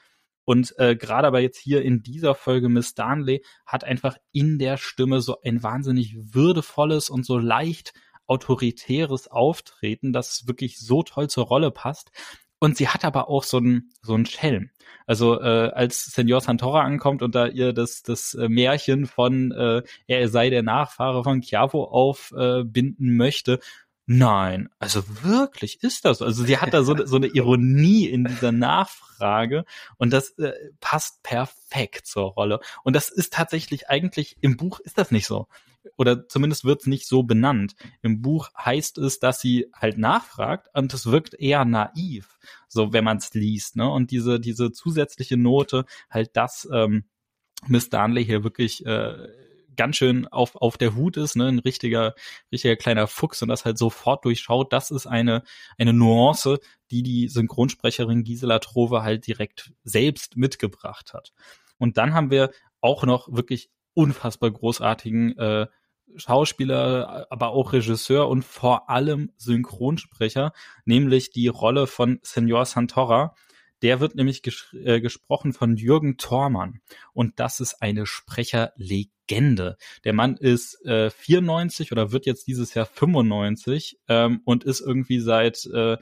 Und 0.44 0.74
äh, 0.78 0.94
gerade 0.94 1.28
aber 1.28 1.40
jetzt 1.40 1.58
hier 1.58 1.82
in 1.82 2.02
dieser 2.02 2.34
Folge 2.34 2.68
Miss 2.68 2.94
Darnley 2.94 3.44
hat 3.66 3.84
einfach 3.84 4.16
in 4.32 4.58
der 4.58 4.76
Stimme 4.76 5.20
so 5.20 5.40
ein 5.42 5.62
wahnsinnig 5.62 6.16
würdevolles 6.34 7.08
und 7.08 7.24
so 7.24 7.38
leicht 7.38 7.92
autoritäres 8.26 9.28
Auftreten, 9.28 10.12
das 10.12 10.46
wirklich 10.46 10.78
so 10.78 11.02
toll 11.02 11.28
zur 11.28 11.46
Rolle 11.46 11.70
passt. 11.70 12.10
Und 12.60 12.76
sie 12.76 12.88
hat 12.88 13.04
aber 13.04 13.28
auch 13.28 13.42
so 13.42 13.56
einen 13.56 13.90
so 14.02 14.14
einen 14.14 14.26
Schelm. 14.26 14.70
Also 15.06 15.40
äh, 15.40 15.70
als 15.74 16.04
Senor 16.04 16.40
Santora 16.40 16.82
ankommt 16.82 17.22
und 17.22 17.34
da 17.34 17.46
ihr 17.46 17.72
das 17.72 18.02
das 18.02 18.34
äh, 18.34 18.48
Märchen 18.48 19.06
von 19.06 19.50
äh, 19.50 19.82
er 20.06 20.28
sei 20.28 20.50
der 20.50 20.62
Nachfahre 20.62 21.24
von 21.24 21.40
Chiavo 21.40 21.84
aufbinden 21.84 23.08
äh, 23.08 23.12
möchte, 23.12 23.60
Nein, 24.12 24.68
also 24.80 25.04
wirklich 25.22 25.84
ist 25.84 26.04
das. 26.04 26.20
Also 26.20 26.42
sie 26.42 26.58
hat 26.58 26.74
da 26.74 26.82
so, 26.82 27.06
so 27.06 27.14
eine 27.14 27.28
Ironie 27.28 28.06
in 28.06 28.24
dieser 28.24 28.50
Nachfrage 28.50 29.64
und 29.98 30.12
das 30.12 30.30
äh, 30.30 30.52
passt 30.80 31.22
perfekt 31.22 32.06
zur 32.08 32.32
Rolle. 32.32 32.58
Und 32.82 32.96
das 32.96 33.08
ist 33.08 33.32
tatsächlich 33.32 33.88
eigentlich 33.88 34.36
im 34.40 34.56
Buch 34.56 34.80
ist 34.80 34.98
das 34.98 35.12
nicht 35.12 35.26
so. 35.26 35.46
Oder 35.96 36.28
zumindest 36.28 36.64
wird 36.64 36.82
es 36.82 36.86
nicht 36.86 37.06
so 37.06 37.22
benannt. 37.22 37.74
Im 38.02 38.22
Buch 38.22 38.50
heißt 38.56 38.98
es, 38.98 39.18
dass 39.18 39.40
sie 39.40 39.66
halt 39.74 39.98
nachfragt 39.98 40.68
und 40.74 40.92
es 40.94 41.06
wirkt 41.06 41.34
eher 41.34 41.64
naiv, 41.64 42.38
so 42.68 42.92
wenn 42.92 43.04
man 43.04 43.18
es 43.18 43.34
liest, 43.34 43.76
ne? 43.76 43.90
Und 43.90 44.10
diese, 44.10 44.40
diese 44.40 44.72
zusätzliche 44.72 45.36
Note, 45.36 45.84
halt 46.10 46.30
das, 46.34 46.68
ähm, 46.72 47.04
Miss 47.66 47.90
Darnley 47.90 48.24
hier 48.24 48.44
wirklich 48.44 48.84
äh, 48.86 49.28
ganz 49.76 49.96
schön 49.96 50.26
auf, 50.28 50.56
auf 50.56 50.76
der 50.76 50.94
Hut 50.94 51.16
ist, 51.16 51.36
ne, 51.36 51.48
ein 51.48 51.58
richtiger, 51.58 52.14
richtiger 52.52 52.76
kleiner 52.76 53.06
Fuchs 53.06 53.42
und 53.42 53.48
das 53.48 53.64
halt 53.64 53.78
sofort 53.78 54.24
durchschaut, 54.24 54.72
das 54.72 54.90
ist 54.90 55.06
eine, 55.06 55.42
eine 55.78 55.92
Nuance, 55.92 56.60
die 56.90 57.02
die 57.02 57.28
Synchronsprecherin 57.28 58.24
Gisela 58.24 58.58
Trove 58.58 59.02
halt 59.02 59.26
direkt 59.26 59.72
selbst 59.84 60.36
mitgebracht 60.36 61.14
hat. 61.14 61.32
Und 61.78 61.96
dann 61.96 62.12
haben 62.12 62.30
wir 62.30 62.50
auch 62.80 63.04
noch 63.04 63.32
wirklich 63.32 63.70
unfassbar 63.94 64.50
großartigen 64.50 65.36
äh, 65.38 65.66
Schauspieler, 66.16 67.26
aber 67.30 67.50
auch 67.50 67.72
Regisseur 67.72 68.28
und 68.28 68.44
vor 68.44 68.90
allem 68.90 69.32
Synchronsprecher, 69.36 70.52
nämlich 70.84 71.30
die 71.30 71.48
Rolle 71.48 71.86
von 71.86 72.18
Senor 72.22 72.66
Santora. 72.66 73.34
Der 73.82 74.00
wird 74.00 74.14
nämlich 74.14 74.42
ges 74.42 74.74
äh, 74.74 75.00
gesprochen 75.00 75.52
von 75.52 75.76
Jürgen 75.76 76.18
Thormann. 76.18 76.80
Und 77.14 77.40
das 77.40 77.60
ist 77.60 77.80
eine 77.80 78.04
Sprecherlegende. 78.04 79.78
Der 80.04 80.12
Mann 80.12 80.36
ist 80.36 80.84
äh, 80.84 81.10
94 81.10 81.90
oder 81.92 82.12
wird 82.12 82.26
jetzt 82.26 82.46
dieses 82.46 82.74
Jahr 82.74 82.84
95 82.84 83.98
ähm, 84.08 84.42
und 84.44 84.64
ist 84.64 84.80
irgendwie 84.80 85.20
seit 85.20 85.64
äh, 85.66 85.96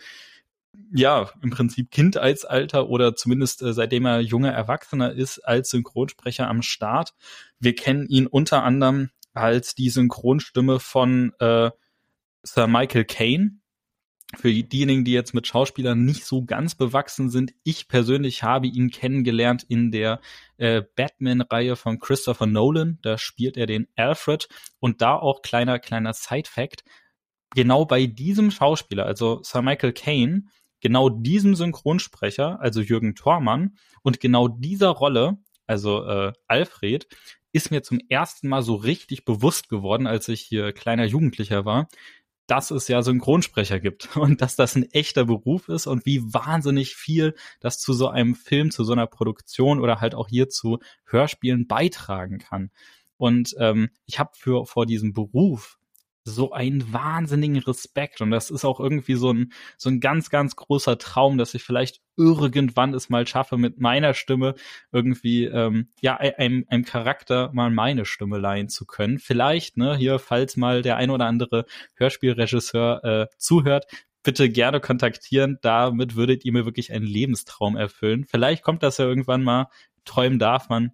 ja, 0.92 1.30
im 1.42 1.50
Prinzip 1.50 1.90
Kindheitsalter 1.90 2.88
oder 2.88 3.14
zumindest 3.14 3.62
äh, 3.62 3.72
seitdem 3.72 4.06
er 4.06 4.20
junger 4.20 4.52
Erwachsener 4.52 5.12
ist, 5.12 5.38
als 5.40 5.70
Synchronsprecher 5.70 6.48
am 6.48 6.62
Start. 6.62 7.14
Wir 7.58 7.74
kennen 7.74 8.06
ihn 8.08 8.26
unter 8.26 8.62
anderem 8.62 9.10
als 9.34 9.74
die 9.74 9.90
Synchronstimme 9.90 10.80
von 10.80 11.32
äh, 11.38 11.70
Sir 12.42 12.66
Michael 12.66 13.04
Caine. 13.04 13.58
Für 14.36 14.52
diejenigen, 14.52 15.06
die 15.06 15.12
jetzt 15.12 15.32
mit 15.32 15.46
Schauspielern 15.46 16.04
nicht 16.04 16.26
so 16.26 16.44
ganz 16.44 16.74
bewachsen 16.74 17.30
sind, 17.30 17.54
ich 17.64 17.88
persönlich 17.88 18.42
habe 18.42 18.66
ihn 18.66 18.90
kennengelernt 18.90 19.64
in 19.66 19.90
der 19.90 20.20
äh, 20.58 20.82
Batman-Reihe 20.96 21.76
von 21.76 21.98
Christopher 21.98 22.44
Nolan. 22.44 22.98
Da 23.00 23.16
spielt 23.16 23.56
er 23.56 23.66
den 23.66 23.88
Alfred 23.96 24.48
und 24.80 25.00
da 25.00 25.16
auch 25.16 25.40
kleiner, 25.40 25.78
kleiner 25.78 26.12
Side-Fact. 26.12 26.84
Genau 27.54 27.86
bei 27.86 28.04
diesem 28.04 28.50
Schauspieler, 28.50 29.06
also 29.06 29.42
Sir 29.42 29.62
Michael 29.62 29.94
Caine, 29.94 30.44
genau 30.80 31.08
diesem 31.08 31.54
Synchronsprecher, 31.54 32.60
also 32.60 32.80
Jürgen 32.80 33.14
Thormann, 33.14 33.76
und 34.02 34.20
genau 34.20 34.48
dieser 34.48 34.88
Rolle, 34.88 35.38
also 35.66 36.04
äh, 36.04 36.32
Alfred, 36.46 37.08
ist 37.52 37.70
mir 37.70 37.82
zum 37.82 37.98
ersten 38.08 38.48
Mal 38.48 38.62
so 38.62 38.74
richtig 38.74 39.24
bewusst 39.24 39.68
geworden, 39.68 40.06
als 40.06 40.28
ich 40.28 40.40
hier 40.42 40.72
kleiner 40.72 41.04
Jugendlicher 41.04 41.64
war, 41.64 41.88
dass 42.46 42.70
es 42.70 42.88
ja 42.88 43.02
Synchronsprecher 43.02 43.78
gibt 43.78 44.16
und 44.16 44.40
dass 44.40 44.56
das 44.56 44.74
ein 44.74 44.90
echter 44.90 45.24
Beruf 45.26 45.68
ist 45.68 45.86
und 45.86 46.04
wie 46.06 46.22
wahnsinnig 46.22 46.96
viel 46.96 47.34
das 47.60 47.78
zu 47.78 47.92
so 47.92 48.08
einem 48.08 48.34
Film, 48.34 48.70
zu 48.70 48.84
so 48.84 48.92
einer 48.92 49.06
Produktion 49.06 49.80
oder 49.80 50.00
halt 50.00 50.14
auch 50.14 50.28
hier 50.28 50.48
zu 50.48 50.78
Hörspielen 51.04 51.66
beitragen 51.66 52.38
kann. 52.38 52.70
Und 53.16 53.54
ähm, 53.58 53.90
ich 54.06 54.18
habe 54.18 54.30
für 54.34 54.64
vor 54.66 54.86
diesem 54.86 55.12
Beruf 55.12 55.78
so 56.34 56.52
einen 56.52 56.92
wahnsinnigen 56.92 57.58
Respekt 57.58 58.20
und 58.20 58.30
das 58.30 58.50
ist 58.50 58.64
auch 58.64 58.80
irgendwie 58.80 59.14
so 59.14 59.32
ein 59.32 59.52
so 59.76 59.90
ein 59.90 60.00
ganz 60.00 60.30
ganz 60.30 60.56
großer 60.56 60.98
Traum, 60.98 61.38
dass 61.38 61.54
ich 61.54 61.62
vielleicht 61.62 62.00
irgendwann 62.16 62.94
es 62.94 63.08
mal 63.08 63.26
schaffe 63.26 63.56
mit 63.56 63.80
meiner 63.80 64.14
Stimme 64.14 64.54
irgendwie 64.92 65.44
ähm, 65.44 65.88
ja 66.00 66.16
einem, 66.16 66.64
einem 66.68 66.84
Charakter 66.84 67.50
mal 67.52 67.70
meine 67.70 68.04
Stimme 68.04 68.38
leihen 68.38 68.68
zu 68.68 68.86
können. 68.86 69.18
Vielleicht 69.18 69.76
ne 69.76 69.96
hier 69.96 70.18
falls 70.18 70.56
mal 70.56 70.82
der 70.82 70.96
ein 70.96 71.10
oder 71.10 71.26
andere 71.26 71.64
Hörspielregisseur 71.94 73.04
äh, 73.04 73.26
zuhört, 73.38 73.86
bitte 74.22 74.50
gerne 74.50 74.80
kontaktieren. 74.80 75.58
Damit 75.62 76.16
würdet 76.16 76.44
ihr 76.44 76.52
mir 76.52 76.64
wirklich 76.64 76.92
einen 76.92 77.06
Lebenstraum 77.06 77.76
erfüllen. 77.76 78.24
Vielleicht 78.24 78.62
kommt 78.62 78.82
das 78.82 78.98
ja 78.98 79.06
irgendwann 79.06 79.42
mal. 79.42 79.68
Träumen 80.04 80.38
darf 80.38 80.68
man. 80.68 80.92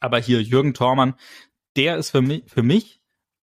Aber 0.00 0.18
hier 0.18 0.42
Jürgen 0.42 0.74
Thormann, 0.74 1.14
der 1.76 1.96
ist 1.96 2.10
für 2.10 2.22
mich 2.22 2.44
für 2.46 2.62
mich 2.62 2.95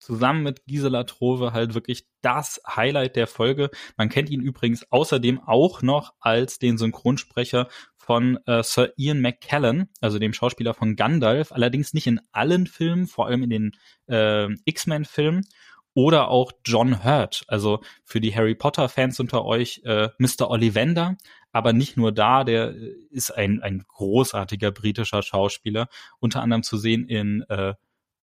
zusammen 0.02 0.42
mit 0.42 0.66
Gisela 0.66 1.04
Trove 1.04 1.52
halt 1.52 1.74
wirklich 1.74 2.06
das 2.22 2.60
Highlight 2.66 3.16
der 3.16 3.26
Folge. 3.26 3.70
Man 3.96 4.08
kennt 4.08 4.30
ihn 4.30 4.40
übrigens 4.40 4.84
außerdem 4.90 5.40
auch 5.40 5.82
noch 5.82 6.12
als 6.20 6.58
den 6.58 6.76
Synchronsprecher 6.76 7.68
von 7.96 8.38
äh, 8.46 8.62
Sir 8.64 8.92
Ian 8.96 9.20
McKellen, 9.20 9.88
also 10.00 10.18
dem 10.18 10.32
Schauspieler 10.32 10.74
von 10.74 10.96
Gandalf, 10.96 11.52
allerdings 11.52 11.94
nicht 11.94 12.08
in 12.08 12.20
allen 12.32 12.66
Filmen, 12.66 13.06
vor 13.06 13.26
allem 13.26 13.44
in 13.44 13.50
den 13.50 13.72
äh, 14.08 14.48
X-Men-Filmen 14.64 15.46
oder 15.94 16.28
auch 16.28 16.52
John 16.64 17.04
Hurt, 17.04 17.44
also 17.46 17.80
für 18.04 18.20
die 18.20 18.34
Harry 18.34 18.56
Potter-Fans 18.56 19.20
unter 19.20 19.44
euch 19.44 19.82
äh, 19.84 20.08
Mr. 20.18 20.50
Ollivander, 20.50 21.16
aber 21.52 21.72
nicht 21.72 21.96
nur 21.96 22.10
da, 22.10 22.42
der 22.42 22.74
äh, 22.74 22.94
ist 23.10 23.30
ein, 23.30 23.62
ein 23.62 23.84
großartiger 23.86 24.72
britischer 24.72 25.22
Schauspieler, 25.22 25.88
unter 26.18 26.42
anderem 26.42 26.64
zu 26.64 26.76
sehen 26.76 27.06
in 27.06 27.42
äh, 27.48 27.74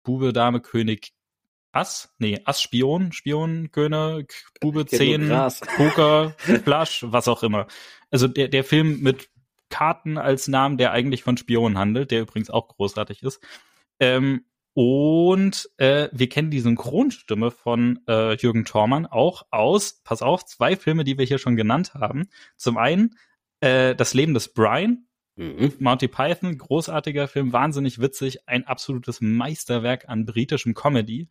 Bube, 0.03 0.33
Dame, 0.33 0.59
König, 0.59 1.13
Ass? 1.71 2.13
Nee, 2.17 2.39
Ass 2.45 2.61
Spion, 2.61 3.11
Spion, 3.11 3.71
König, 3.71 4.33
Bube 4.59 4.85
10, 4.85 5.29
Poker, 5.77 6.35
Flash, 6.37 7.05
was 7.07 7.27
auch 7.27 7.43
immer. 7.43 7.67
Also 8.11 8.27
der, 8.27 8.47
der 8.47 8.63
Film 8.63 9.01
mit 9.01 9.29
Karten 9.69 10.17
als 10.17 10.47
Namen, 10.47 10.77
der 10.77 10.91
eigentlich 10.91 11.23
von 11.23 11.37
Spionen 11.37 11.77
handelt, 11.77 12.11
der 12.11 12.21
übrigens 12.21 12.49
auch 12.49 12.67
großartig 12.67 13.23
ist. 13.23 13.41
Ähm, 13.99 14.45
und 14.73 15.69
äh, 15.77 16.09
wir 16.11 16.29
kennen 16.29 16.51
die 16.51 16.59
Synchronstimme 16.59 17.51
von 17.51 17.99
äh, 18.07 18.35
Jürgen 18.35 18.65
Thormann 18.65 19.05
auch 19.05 19.43
aus, 19.51 20.01
pass 20.03 20.21
auf, 20.21 20.45
zwei 20.45 20.75
Filme, 20.75 21.03
die 21.03 21.17
wir 21.17 21.25
hier 21.25 21.37
schon 21.37 21.55
genannt 21.55 21.93
haben. 21.95 22.29
Zum 22.55 22.77
einen 22.77 23.15
äh, 23.61 23.95
Das 23.95 24.13
Leben 24.13 24.33
des 24.33 24.53
Brian, 24.53 25.07
mhm. 25.35 25.73
Monty 25.79 26.07
Python, 26.07 26.57
großartiger 26.57 27.27
Film, 27.27 27.51
wahnsinnig 27.51 27.99
witzig, 27.99 28.47
ein 28.47 28.65
absolutes 28.65 29.21
Meisterwerk 29.21 30.07
an 30.07 30.25
britischem 30.25 30.73
Comedy 30.73 31.27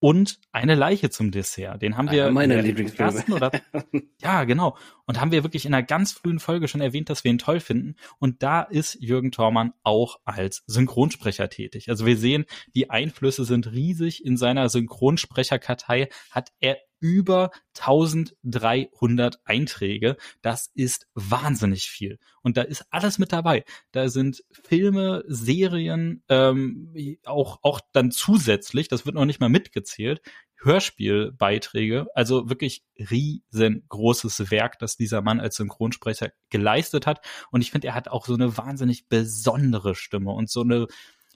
und 0.00 0.40
eine 0.50 0.74
Leiche 0.74 1.10
zum 1.10 1.30
Dessert. 1.30 1.82
Den 1.82 1.96
haben 1.96 2.10
wir 2.10 2.18
ja, 2.18 2.30
meine 2.30 2.60
Lieblingsfilme. 2.60 3.24
Oder, 3.30 3.52
ja, 4.22 4.44
genau. 4.44 4.76
Und 5.06 5.20
haben 5.20 5.30
wir 5.30 5.44
wirklich 5.44 5.66
in 5.66 5.74
einer 5.74 5.82
ganz 5.82 6.12
frühen 6.12 6.40
Folge 6.40 6.68
schon 6.68 6.80
erwähnt, 6.80 7.10
dass 7.10 7.22
wir 7.22 7.30
ihn 7.30 7.38
toll 7.38 7.60
finden. 7.60 7.96
Und 8.18 8.42
da 8.42 8.62
ist 8.62 8.96
Jürgen 9.00 9.30
Thormann 9.30 9.74
auch 9.82 10.18
als 10.24 10.64
Synchronsprecher 10.66 11.50
tätig. 11.50 11.90
Also 11.90 12.06
wir 12.06 12.16
sehen, 12.16 12.46
die 12.74 12.90
Einflüsse 12.90 13.44
sind 13.44 13.70
riesig. 13.70 14.24
In 14.24 14.38
seiner 14.38 14.70
Synchronsprecherkartei 14.70 16.08
hat 16.30 16.50
er 16.60 16.78
über 17.00 17.50
1300 17.78 19.40
Einträge. 19.44 20.16
Das 20.42 20.70
ist 20.74 21.08
wahnsinnig 21.14 21.88
viel. 21.88 22.18
Und 22.42 22.56
da 22.56 22.62
ist 22.62 22.84
alles 22.90 23.18
mit 23.18 23.32
dabei. 23.32 23.64
Da 23.90 24.08
sind 24.08 24.44
Filme, 24.50 25.24
Serien, 25.26 26.22
ähm, 26.28 26.94
auch, 27.24 27.58
auch 27.62 27.80
dann 27.92 28.10
zusätzlich, 28.10 28.88
das 28.88 29.06
wird 29.06 29.16
noch 29.16 29.24
nicht 29.24 29.40
mal 29.40 29.48
mitgezählt, 29.48 30.20
Hörspielbeiträge. 30.62 32.06
Also 32.14 32.48
wirklich 32.50 32.84
riesengroßes 32.98 34.50
Werk, 34.50 34.78
das 34.78 34.96
dieser 34.96 35.22
Mann 35.22 35.40
als 35.40 35.56
Synchronsprecher 35.56 36.30
geleistet 36.50 37.06
hat. 37.06 37.24
Und 37.50 37.62
ich 37.62 37.70
finde, 37.70 37.88
er 37.88 37.94
hat 37.94 38.08
auch 38.08 38.26
so 38.26 38.34
eine 38.34 38.56
wahnsinnig 38.56 39.08
besondere 39.08 39.94
Stimme 39.94 40.32
und 40.32 40.50
so 40.50 40.60
eine, 40.60 40.86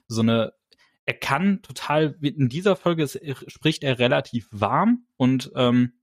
so 0.07 0.21
eine 0.21 0.53
er 1.05 1.13
kann 1.13 1.61
total, 1.61 2.17
in 2.21 2.49
dieser 2.49 2.75
Folge 2.75 3.07
spricht 3.47 3.83
er 3.83 3.99
relativ 3.99 4.47
warm 4.51 5.05
und, 5.17 5.51
ähm, 5.55 5.93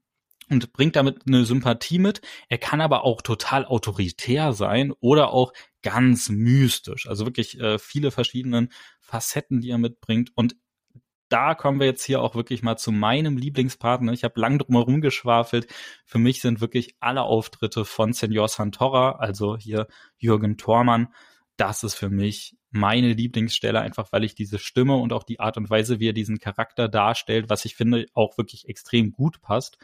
und 0.48 0.72
bringt 0.72 0.96
damit 0.96 1.22
eine 1.26 1.44
Sympathie 1.44 1.98
mit. 1.98 2.20
Er 2.48 2.58
kann 2.58 2.80
aber 2.80 3.04
auch 3.04 3.22
total 3.22 3.64
autoritär 3.64 4.52
sein 4.52 4.92
oder 5.00 5.32
auch 5.32 5.52
ganz 5.82 6.28
mystisch. 6.28 7.08
Also 7.08 7.26
wirklich 7.26 7.58
äh, 7.58 7.78
viele 7.78 8.10
verschiedene 8.10 8.68
Facetten, 9.00 9.60
die 9.60 9.70
er 9.70 9.78
mitbringt. 9.78 10.30
Und 10.34 10.56
da 11.28 11.54
kommen 11.54 11.80
wir 11.80 11.86
jetzt 11.86 12.04
hier 12.04 12.20
auch 12.20 12.34
wirklich 12.34 12.62
mal 12.62 12.76
zu 12.76 12.92
meinem 12.92 13.38
Lieblingspartner. 13.38 14.12
Ich 14.12 14.22
habe 14.22 14.38
lang 14.38 14.58
drum 14.58 14.76
herum 14.76 15.00
geschwafelt. 15.00 15.66
Für 16.04 16.18
mich 16.18 16.42
sind 16.42 16.60
wirklich 16.60 16.94
alle 17.00 17.22
Auftritte 17.22 17.84
von 17.84 18.12
Senor 18.12 18.48
Santora, 18.48 19.12
also 19.12 19.56
hier 19.56 19.88
Jürgen 20.18 20.58
Thormann, 20.58 21.08
das 21.56 21.84
ist 21.84 21.94
für 21.94 22.10
mich 22.10 22.56
meine 22.72 23.12
Lieblingsstelle, 23.12 23.80
einfach 23.80 24.12
weil 24.12 24.24
ich 24.24 24.34
diese 24.34 24.58
Stimme 24.58 24.96
und 24.96 25.12
auch 25.12 25.22
die 25.22 25.40
Art 25.40 25.56
und 25.56 25.70
Weise, 25.70 26.00
wie 26.00 26.08
er 26.08 26.14
diesen 26.14 26.38
Charakter 26.38 26.88
darstellt, 26.88 27.48
was 27.48 27.64
ich 27.64 27.76
finde, 27.76 28.06
auch 28.14 28.36
wirklich 28.38 28.68
extrem 28.68 29.12
gut 29.12 29.40
passt. 29.40 29.78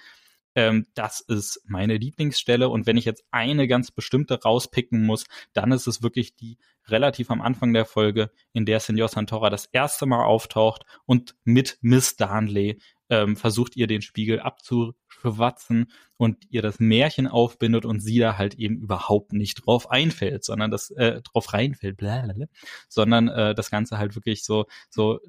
Ähm, 0.54 0.86
das 0.94 1.20
ist 1.20 1.62
meine 1.66 1.98
Lieblingsstelle. 1.98 2.68
Und 2.68 2.86
wenn 2.86 2.96
ich 2.96 3.04
jetzt 3.04 3.24
eine 3.30 3.68
ganz 3.68 3.90
bestimmte 3.90 4.42
rauspicken 4.42 5.04
muss, 5.04 5.24
dann 5.52 5.70
ist 5.70 5.86
es 5.86 6.02
wirklich 6.02 6.34
die 6.34 6.58
relativ 6.88 7.30
am 7.30 7.42
Anfang 7.42 7.72
der 7.72 7.84
Folge, 7.84 8.30
in 8.52 8.66
der 8.66 8.80
Senor 8.80 9.08
Santora 9.08 9.50
das 9.50 9.66
erste 9.66 10.06
Mal 10.06 10.24
auftaucht 10.24 10.84
und 11.04 11.36
mit 11.44 11.78
Miss 11.82 12.16
Darnley 12.16 12.80
ähm, 13.10 13.36
versucht 13.36 13.76
ihr 13.76 13.86
den 13.86 14.02
Spiegel 14.02 14.40
abzuschwatzen 14.40 15.90
und 16.16 16.38
ihr 16.50 16.62
das 16.62 16.80
Märchen 16.80 17.26
aufbindet 17.26 17.84
und 17.84 18.00
sie 18.00 18.18
da 18.18 18.38
halt 18.38 18.54
eben 18.54 18.78
überhaupt 18.78 19.32
nicht 19.32 19.66
drauf 19.66 19.90
einfällt, 19.90 20.44
sondern 20.44 20.70
das 20.70 20.90
äh, 20.90 21.22
drauf 21.22 21.52
reinfällt, 21.52 21.96
blablabla, 21.96 22.46
sondern 22.88 23.28
äh, 23.28 23.54
das 23.54 23.70
Ganze 23.70 23.98
halt 23.98 24.14
wirklich 24.14 24.44
so 24.44 24.66
so 24.90 25.20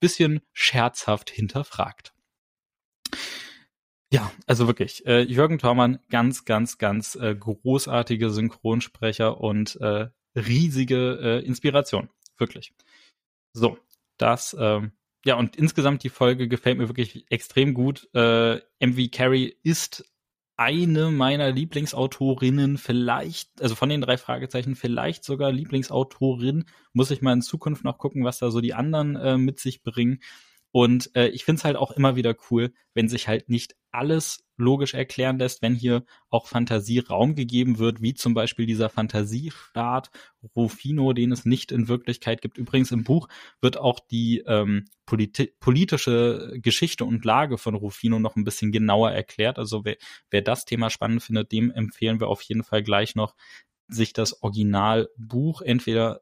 bisschen 0.00 0.40
scherzhaft 0.52 1.30
hinterfragt. 1.30 2.14
Ja, 4.12 4.32
also 4.46 4.66
wirklich, 4.66 5.06
äh, 5.06 5.20
Jürgen 5.20 5.58
Thormann, 5.58 6.00
ganz, 6.08 6.44
ganz, 6.44 6.78
ganz 6.78 7.14
äh, 7.14 7.34
großartige 7.36 8.30
Synchronsprecher 8.30 9.40
und 9.40 9.76
äh, 9.80 10.08
riesige 10.34 11.18
äh, 11.22 11.46
Inspiration, 11.46 12.10
wirklich. 12.36 12.72
So, 13.52 13.78
das, 14.18 14.56
ähm, 14.58 14.92
ja, 15.24 15.34
und 15.34 15.56
insgesamt 15.56 16.02
die 16.02 16.08
Folge 16.08 16.48
gefällt 16.48 16.78
mir 16.78 16.88
wirklich 16.88 17.30
extrem 17.30 17.74
gut. 17.74 18.08
Äh, 18.14 18.56
MV 18.80 19.10
Carey 19.12 19.56
ist 19.62 20.04
eine 20.56 21.10
meiner 21.10 21.52
Lieblingsautorinnen, 21.52 22.76
vielleicht, 22.76 23.62
also 23.62 23.74
von 23.74 23.88
den 23.88 24.02
drei 24.02 24.18
Fragezeichen, 24.18 24.76
vielleicht 24.76 25.24
sogar 25.24 25.52
Lieblingsautorin. 25.52 26.64
Muss 26.92 27.10
ich 27.10 27.22
mal 27.22 27.32
in 27.32 27.42
Zukunft 27.42 27.82
noch 27.82 27.98
gucken, 27.98 28.24
was 28.24 28.38
da 28.38 28.50
so 28.50 28.60
die 28.60 28.74
anderen 28.74 29.16
äh, 29.16 29.38
mit 29.38 29.58
sich 29.58 29.82
bringen. 29.82 30.20
Und 30.72 31.14
äh, 31.16 31.28
ich 31.28 31.44
finde 31.44 31.58
es 31.58 31.64
halt 31.64 31.76
auch 31.76 31.90
immer 31.92 32.16
wieder 32.16 32.34
cool, 32.50 32.72
wenn 32.94 33.08
sich 33.08 33.28
halt 33.28 33.48
nicht 33.48 33.74
alles 33.92 34.44
logisch 34.56 34.94
erklären 34.94 35.38
lässt, 35.38 35.62
wenn 35.62 35.74
hier 35.74 36.04
auch 36.28 36.46
Fantasie 36.46 37.00
Raum 37.00 37.34
gegeben 37.34 37.78
wird, 37.78 38.02
wie 38.02 38.14
zum 38.14 38.34
Beispiel 38.34 38.66
dieser 38.66 38.88
Fantasiestaat 38.88 40.10
Rufino, 40.54 41.12
den 41.12 41.32
es 41.32 41.44
nicht 41.44 41.72
in 41.72 41.88
Wirklichkeit 41.88 42.42
gibt. 42.42 42.58
Übrigens 42.58 42.92
im 42.92 43.02
Buch 43.02 43.28
wird 43.60 43.78
auch 43.78 43.98
die 43.98 44.44
ähm, 44.46 44.84
politi 45.06 45.52
politische 45.58 46.58
Geschichte 46.62 47.04
und 47.04 47.24
Lage 47.24 47.58
von 47.58 47.74
Rufino 47.74 48.18
noch 48.20 48.36
ein 48.36 48.44
bisschen 48.44 48.70
genauer 48.70 49.10
erklärt. 49.10 49.58
Also 49.58 49.84
wer, 49.84 49.96
wer 50.30 50.42
das 50.42 50.66
Thema 50.66 50.90
spannend 50.90 51.22
findet, 51.22 51.50
dem 51.50 51.70
empfehlen 51.70 52.20
wir 52.20 52.28
auf 52.28 52.42
jeden 52.42 52.62
Fall 52.62 52.82
gleich 52.82 53.16
noch 53.16 53.34
sich 53.88 54.12
das 54.12 54.42
Originalbuch 54.42 55.62
entweder 55.62 56.20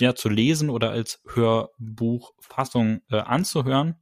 ja 0.00 0.14
zu 0.14 0.28
lesen 0.28 0.70
oder 0.70 0.90
als 0.90 1.22
Hörbuchfassung 1.34 3.00
äh, 3.10 3.18
anzuhören. 3.18 3.96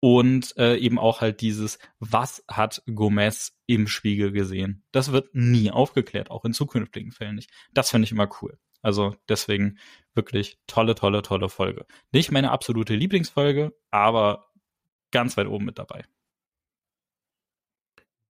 Und 0.00 0.56
äh, 0.56 0.78
eben 0.78 0.98
auch 0.98 1.20
halt 1.20 1.40
dieses, 1.42 1.78
was 2.00 2.44
hat 2.48 2.82
Gomez 2.92 3.56
im 3.66 3.86
Spiegel 3.86 4.32
gesehen? 4.32 4.82
Das 4.90 5.12
wird 5.12 5.32
nie 5.32 5.70
aufgeklärt, 5.70 6.28
auch 6.28 6.44
in 6.44 6.52
zukünftigen 6.52 7.12
Fällen 7.12 7.36
nicht. 7.36 7.52
Das 7.72 7.90
finde 7.90 8.06
ich 8.06 8.10
immer 8.12 8.28
cool. 8.42 8.58
Also 8.82 9.14
deswegen 9.28 9.78
wirklich 10.12 10.58
tolle, 10.66 10.96
tolle, 10.96 11.22
tolle 11.22 11.48
Folge. 11.48 11.86
Nicht 12.10 12.32
meine 12.32 12.50
absolute 12.50 12.96
Lieblingsfolge, 12.96 13.72
aber 13.92 14.50
ganz 15.12 15.36
weit 15.36 15.46
oben 15.46 15.66
mit 15.66 15.78
dabei. 15.78 16.04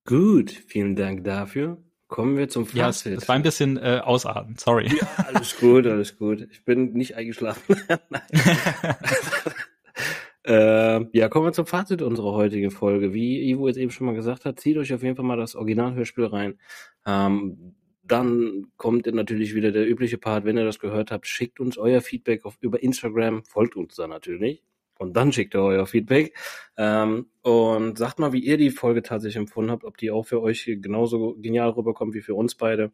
Gut, 0.05 0.51
vielen 0.51 0.95
Dank 0.95 1.25
dafür. 1.25 1.83
Kommen 2.13 2.37
wir 2.37 2.51
zum 2.51 2.67
Fazit. 2.67 3.13
Ja, 3.13 3.17
es 3.17 3.27
war 3.27 3.37
ein 3.37 3.43
bisschen 3.43 3.79
äh, 3.79 4.03
ausatmen, 4.05 4.57
sorry. 4.59 4.87
Ja, 4.95 5.25
alles 5.29 5.59
gut, 5.59 5.87
alles 5.87 6.19
gut. 6.19 6.47
Ich 6.53 6.63
bin 6.63 6.93
nicht 6.93 7.17
eingeschlafen. 7.17 7.75
äh, 10.45 11.19
ja, 11.19 11.29
kommen 11.31 11.47
wir 11.47 11.55
zum 11.55 11.65
Fazit 11.65 12.03
unserer 12.03 12.33
heutigen 12.33 12.71
Folge. 12.71 13.15
Wie 13.15 13.51
Ivo 13.51 13.67
jetzt 13.67 13.79
eben 13.79 13.91
schon 13.91 14.07
mal 14.07 14.15
gesagt 14.15 14.45
hat, 14.45 14.61
zieht 14.61 14.77
euch 14.77 14.93
auf 14.93 15.03
jeden 15.03 15.17
Fall 15.17 15.25
mal 15.25 15.39
das 15.39 15.55
Originalhörspiel 15.55 16.27
rein. 16.27 16.59
Ähm, 17.07 17.77
dann 18.03 18.67
kommt 18.77 19.07
natürlich 19.07 19.55
wieder 19.55 19.73
der 19.73 19.89
übliche 19.89 20.19
Part, 20.19 20.45
wenn 20.45 20.59
ihr 20.59 20.67
das 20.67 20.81
gehört 20.81 21.13
habt, 21.13 21.27
schickt 21.27 21.61
uns 21.61 21.79
euer 21.79 22.03
Feedback 22.03 22.45
auf, 22.45 22.59
über 22.61 22.83
Instagram, 22.83 23.43
folgt 23.47 23.75
uns 23.75 23.95
da 23.95 24.07
natürlich 24.07 24.63
und 25.03 25.15
dann 25.17 25.33
schickt 25.33 25.55
ihr 25.55 25.63
euer 25.63 25.87
Feedback. 25.87 26.35
Ähm, 26.77 27.27
und 27.43 27.99
sagt 27.99 28.19
mal, 28.19 28.33
wie 28.33 28.45
ihr 28.45 28.57
die 28.57 28.71
Folge 28.71 29.03
tatsächlich 29.03 29.37
empfunden 29.37 29.71
habt, 29.71 29.85
ob 29.85 29.97
die 29.99 30.11
auch 30.11 30.25
für 30.25 30.41
euch 30.41 30.65
genauso 30.81 31.35
genial 31.39 31.71
rüberkommt 31.71 32.15
wie 32.15 32.23
für 32.23 32.35
uns 32.35 32.55
beide. 32.55 32.93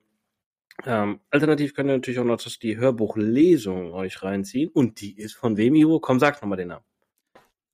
Ähm, 0.87 1.21
alternativ 1.31 1.75
könnt 1.75 1.91
ihr 1.91 1.97
natürlich 1.97 2.21
auch 2.21 2.25
noch 2.25 2.41
die 2.41 2.77
Hörbuchlesung 2.77 3.93
euch 3.93 4.23
reinziehen. 4.23 4.71
Und 4.71 5.01
die 5.01 5.17
ist 5.17 5.35
von 5.35 5.57
wem, 5.57 5.75
Ivo? 5.75 6.01
Komm, 6.01 6.19
sag 6.19 6.41
nochmal 6.41 6.59
den 6.59 6.69
Namen. 6.69 6.85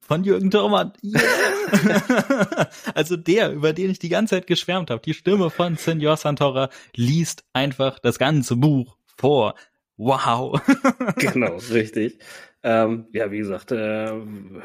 Von 0.01 0.23
Jürgen 0.25 0.51
Thormann. 0.51 0.93
Yeah. 1.03 2.69
also 2.95 3.17
der, 3.17 3.53
über 3.53 3.73
den 3.73 3.91
ich 3.91 3.99
die 3.99 4.11
ganze 4.11 4.35
Zeit 4.35 4.47
geschwärmt 4.47 4.91
habe, 4.91 5.01
die 5.01 5.15
Stimme 5.15 5.49
von 5.49 5.77
Senor 5.77 6.19
Santora, 6.19 6.69
liest 6.95 7.45
einfach 7.55 7.99
das 7.99 8.19
ganze 8.19 8.57
Buch 8.57 8.99
vor. 9.17 9.55
Wow. 9.97 10.61
genau, 11.17 11.57
richtig. 11.71 12.19
Ähm, 12.67 13.09
ja, 13.13 13.31
wie 13.31 13.37
gesagt, 13.37 13.73
äh, 13.73 14.11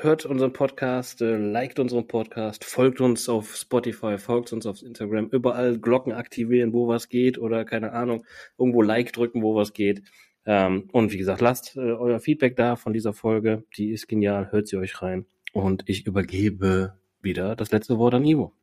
hört 0.01 0.25
unseren 0.25 0.53
Podcast, 0.53 1.21
äh, 1.21 1.35
liked 1.35 1.79
unseren 1.79 2.07
Podcast, 2.07 2.63
folgt 2.63 3.01
uns 3.01 3.27
auf 3.27 3.57
Spotify, 3.57 4.17
folgt 4.17 4.53
uns 4.53 4.65
auf 4.65 4.81
Instagram, 4.81 5.27
überall 5.27 5.77
Glocken 5.77 6.13
aktivieren, 6.13 6.71
wo 6.71 6.87
was 6.87 7.09
geht 7.09 7.37
oder 7.37 7.65
keine 7.65 7.91
Ahnung, 7.91 8.25
irgendwo 8.57 8.81
Like 8.81 9.11
drücken, 9.11 9.43
wo 9.43 9.53
was 9.53 9.73
geht. 9.73 10.01
Ähm, 10.45 10.87
und 10.93 11.11
wie 11.11 11.17
gesagt, 11.17 11.41
lasst 11.41 11.75
äh, 11.75 11.81
euer 11.81 12.21
Feedback 12.21 12.55
da 12.55 12.77
von 12.77 12.93
dieser 12.93 13.11
Folge. 13.11 13.65
Die 13.75 13.91
ist 13.91 14.07
genial, 14.07 14.49
hört 14.49 14.69
sie 14.69 14.77
euch 14.77 15.01
rein. 15.01 15.25
Und 15.51 15.83
ich 15.87 16.07
übergebe 16.07 16.93
wieder 17.21 17.57
das 17.57 17.71
letzte 17.73 17.97
Wort 17.97 18.13
an 18.13 18.23
Ivo. 18.23 18.53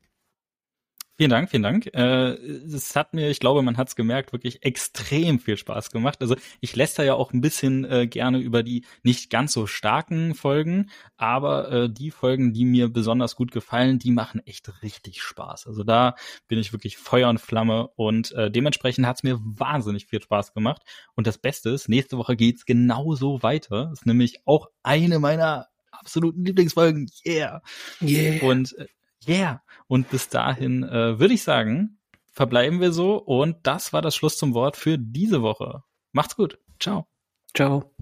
Vielen 1.18 1.30
Dank, 1.30 1.48
vielen 1.48 1.62
Dank. 1.62 1.86
Äh, 1.94 2.34
es 2.34 2.94
hat 2.94 3.14
mir, 3.14 3.30
ich 3.30 3.40
glaube, 3.40 3.62
man 3.62 3.78
hat 3.78 3.88
es 3.88 3.96
gemerkt, 3.96 4.34
wirklich 4.34 4.62
extrem 4.62 5.40
viel 5.40 5.56
Spaß 5.56 5.90
gemacht. 5.90 6.20
Also 6.20 6.36
ich 6.60 6.76
lässt 6.76 6.98
da 6.98 7.04
ja 7.04 7.14
auch 7.14 7.32
ein 7.32 7.40
bisschen 7.40 7.86
äh, 7.86 8.06
gerne 8.06 8.38
über 8.38 8.62
die 8.62 8.84
nicht 9.02 9.30
ganz 9.30 9.54
so 9.54 9.66
starken 9.66 10.34
Folgen, 10.34 10.90
aber 11.16 11.72
äh, 11.72 11.90
die 11.90 12.10
Folgen, 12.10 12.52
die 12.52 12.66
mir 12.66 12.90
besonders 12.90 13.34
gut 13.34 13.50
gefallen, 13.50 13.98
die 13.98 14.10
machen 14.10 14.42
echt 14.44 14.82
richtig 14.82 15.22
Spaß. 15.22 15.66
Also 15.66 15.84
da 15.84 16.16
bin 16.48 16.58
ich 16.58 16.74
wirklich 16.74 16.98
Feuer 16.98 17.30
und 17.30 17.40
Flamme 17.40 17.88
und 17.96 18.32
äh, 18.32 18.50
dementsprechend 18.50 19.06
hat 19.06 19.16
es 19.16 19.22
mir 19.22 19.40
wahnsinnig 19.42 20.04
viel 20.04 20.20
Spaß 20.20 20.52
gemacht. 20.52 20.82
Und 21.14 21.26
das 21.26 21.38
Beste 21.38 21.70
ist, 21.70 21.88
nächste 21.88 22.18
Woche 22.18 22.36
geht's 22.36 22.66
genauso 22.66 23.42
weiter. 23.42 23.86
Das 23.86 24.00
ist 24.00 24.06
nämlich 24.06 24.42
auch 24.44 24.68
eine 24.82 25.18
meiner 25.18 25.68
absoluten 25.92 26.44
Lieblingsfolgen. 26.44 27.08
Yeah. 27.24 27.62
Yeah. 28.02 28.42
Und 28.42 28.76
äh, 28.78 28.86
Yeah. 29.26 29.62
Und 29.88 30.10
bis 30.10 30.28
dahin 30.28 30.82
äh, 30.82 31.18
würde 31.18 31.34
ich 31.34 31.42
sagen, 31.42 31.98
verbleiben 32.32 32.80
wir 32.80 32.92
so. 32.92 33.16
Und 33.16 33.66
das 33.66 33.92
war 33.92 34.02
das 34.02 34.14
Schluss 34.14 34.36
zum 34.36 34.54
Wort 34.54 34.76
für 34.76 34.98
diese 34.98 35.42
Woche. 35.42 35.82
Macht's 36.12 36.36
gut. 36.36 36.58
Ciao. 36.78 37.06
Ciao. 37.54 37.94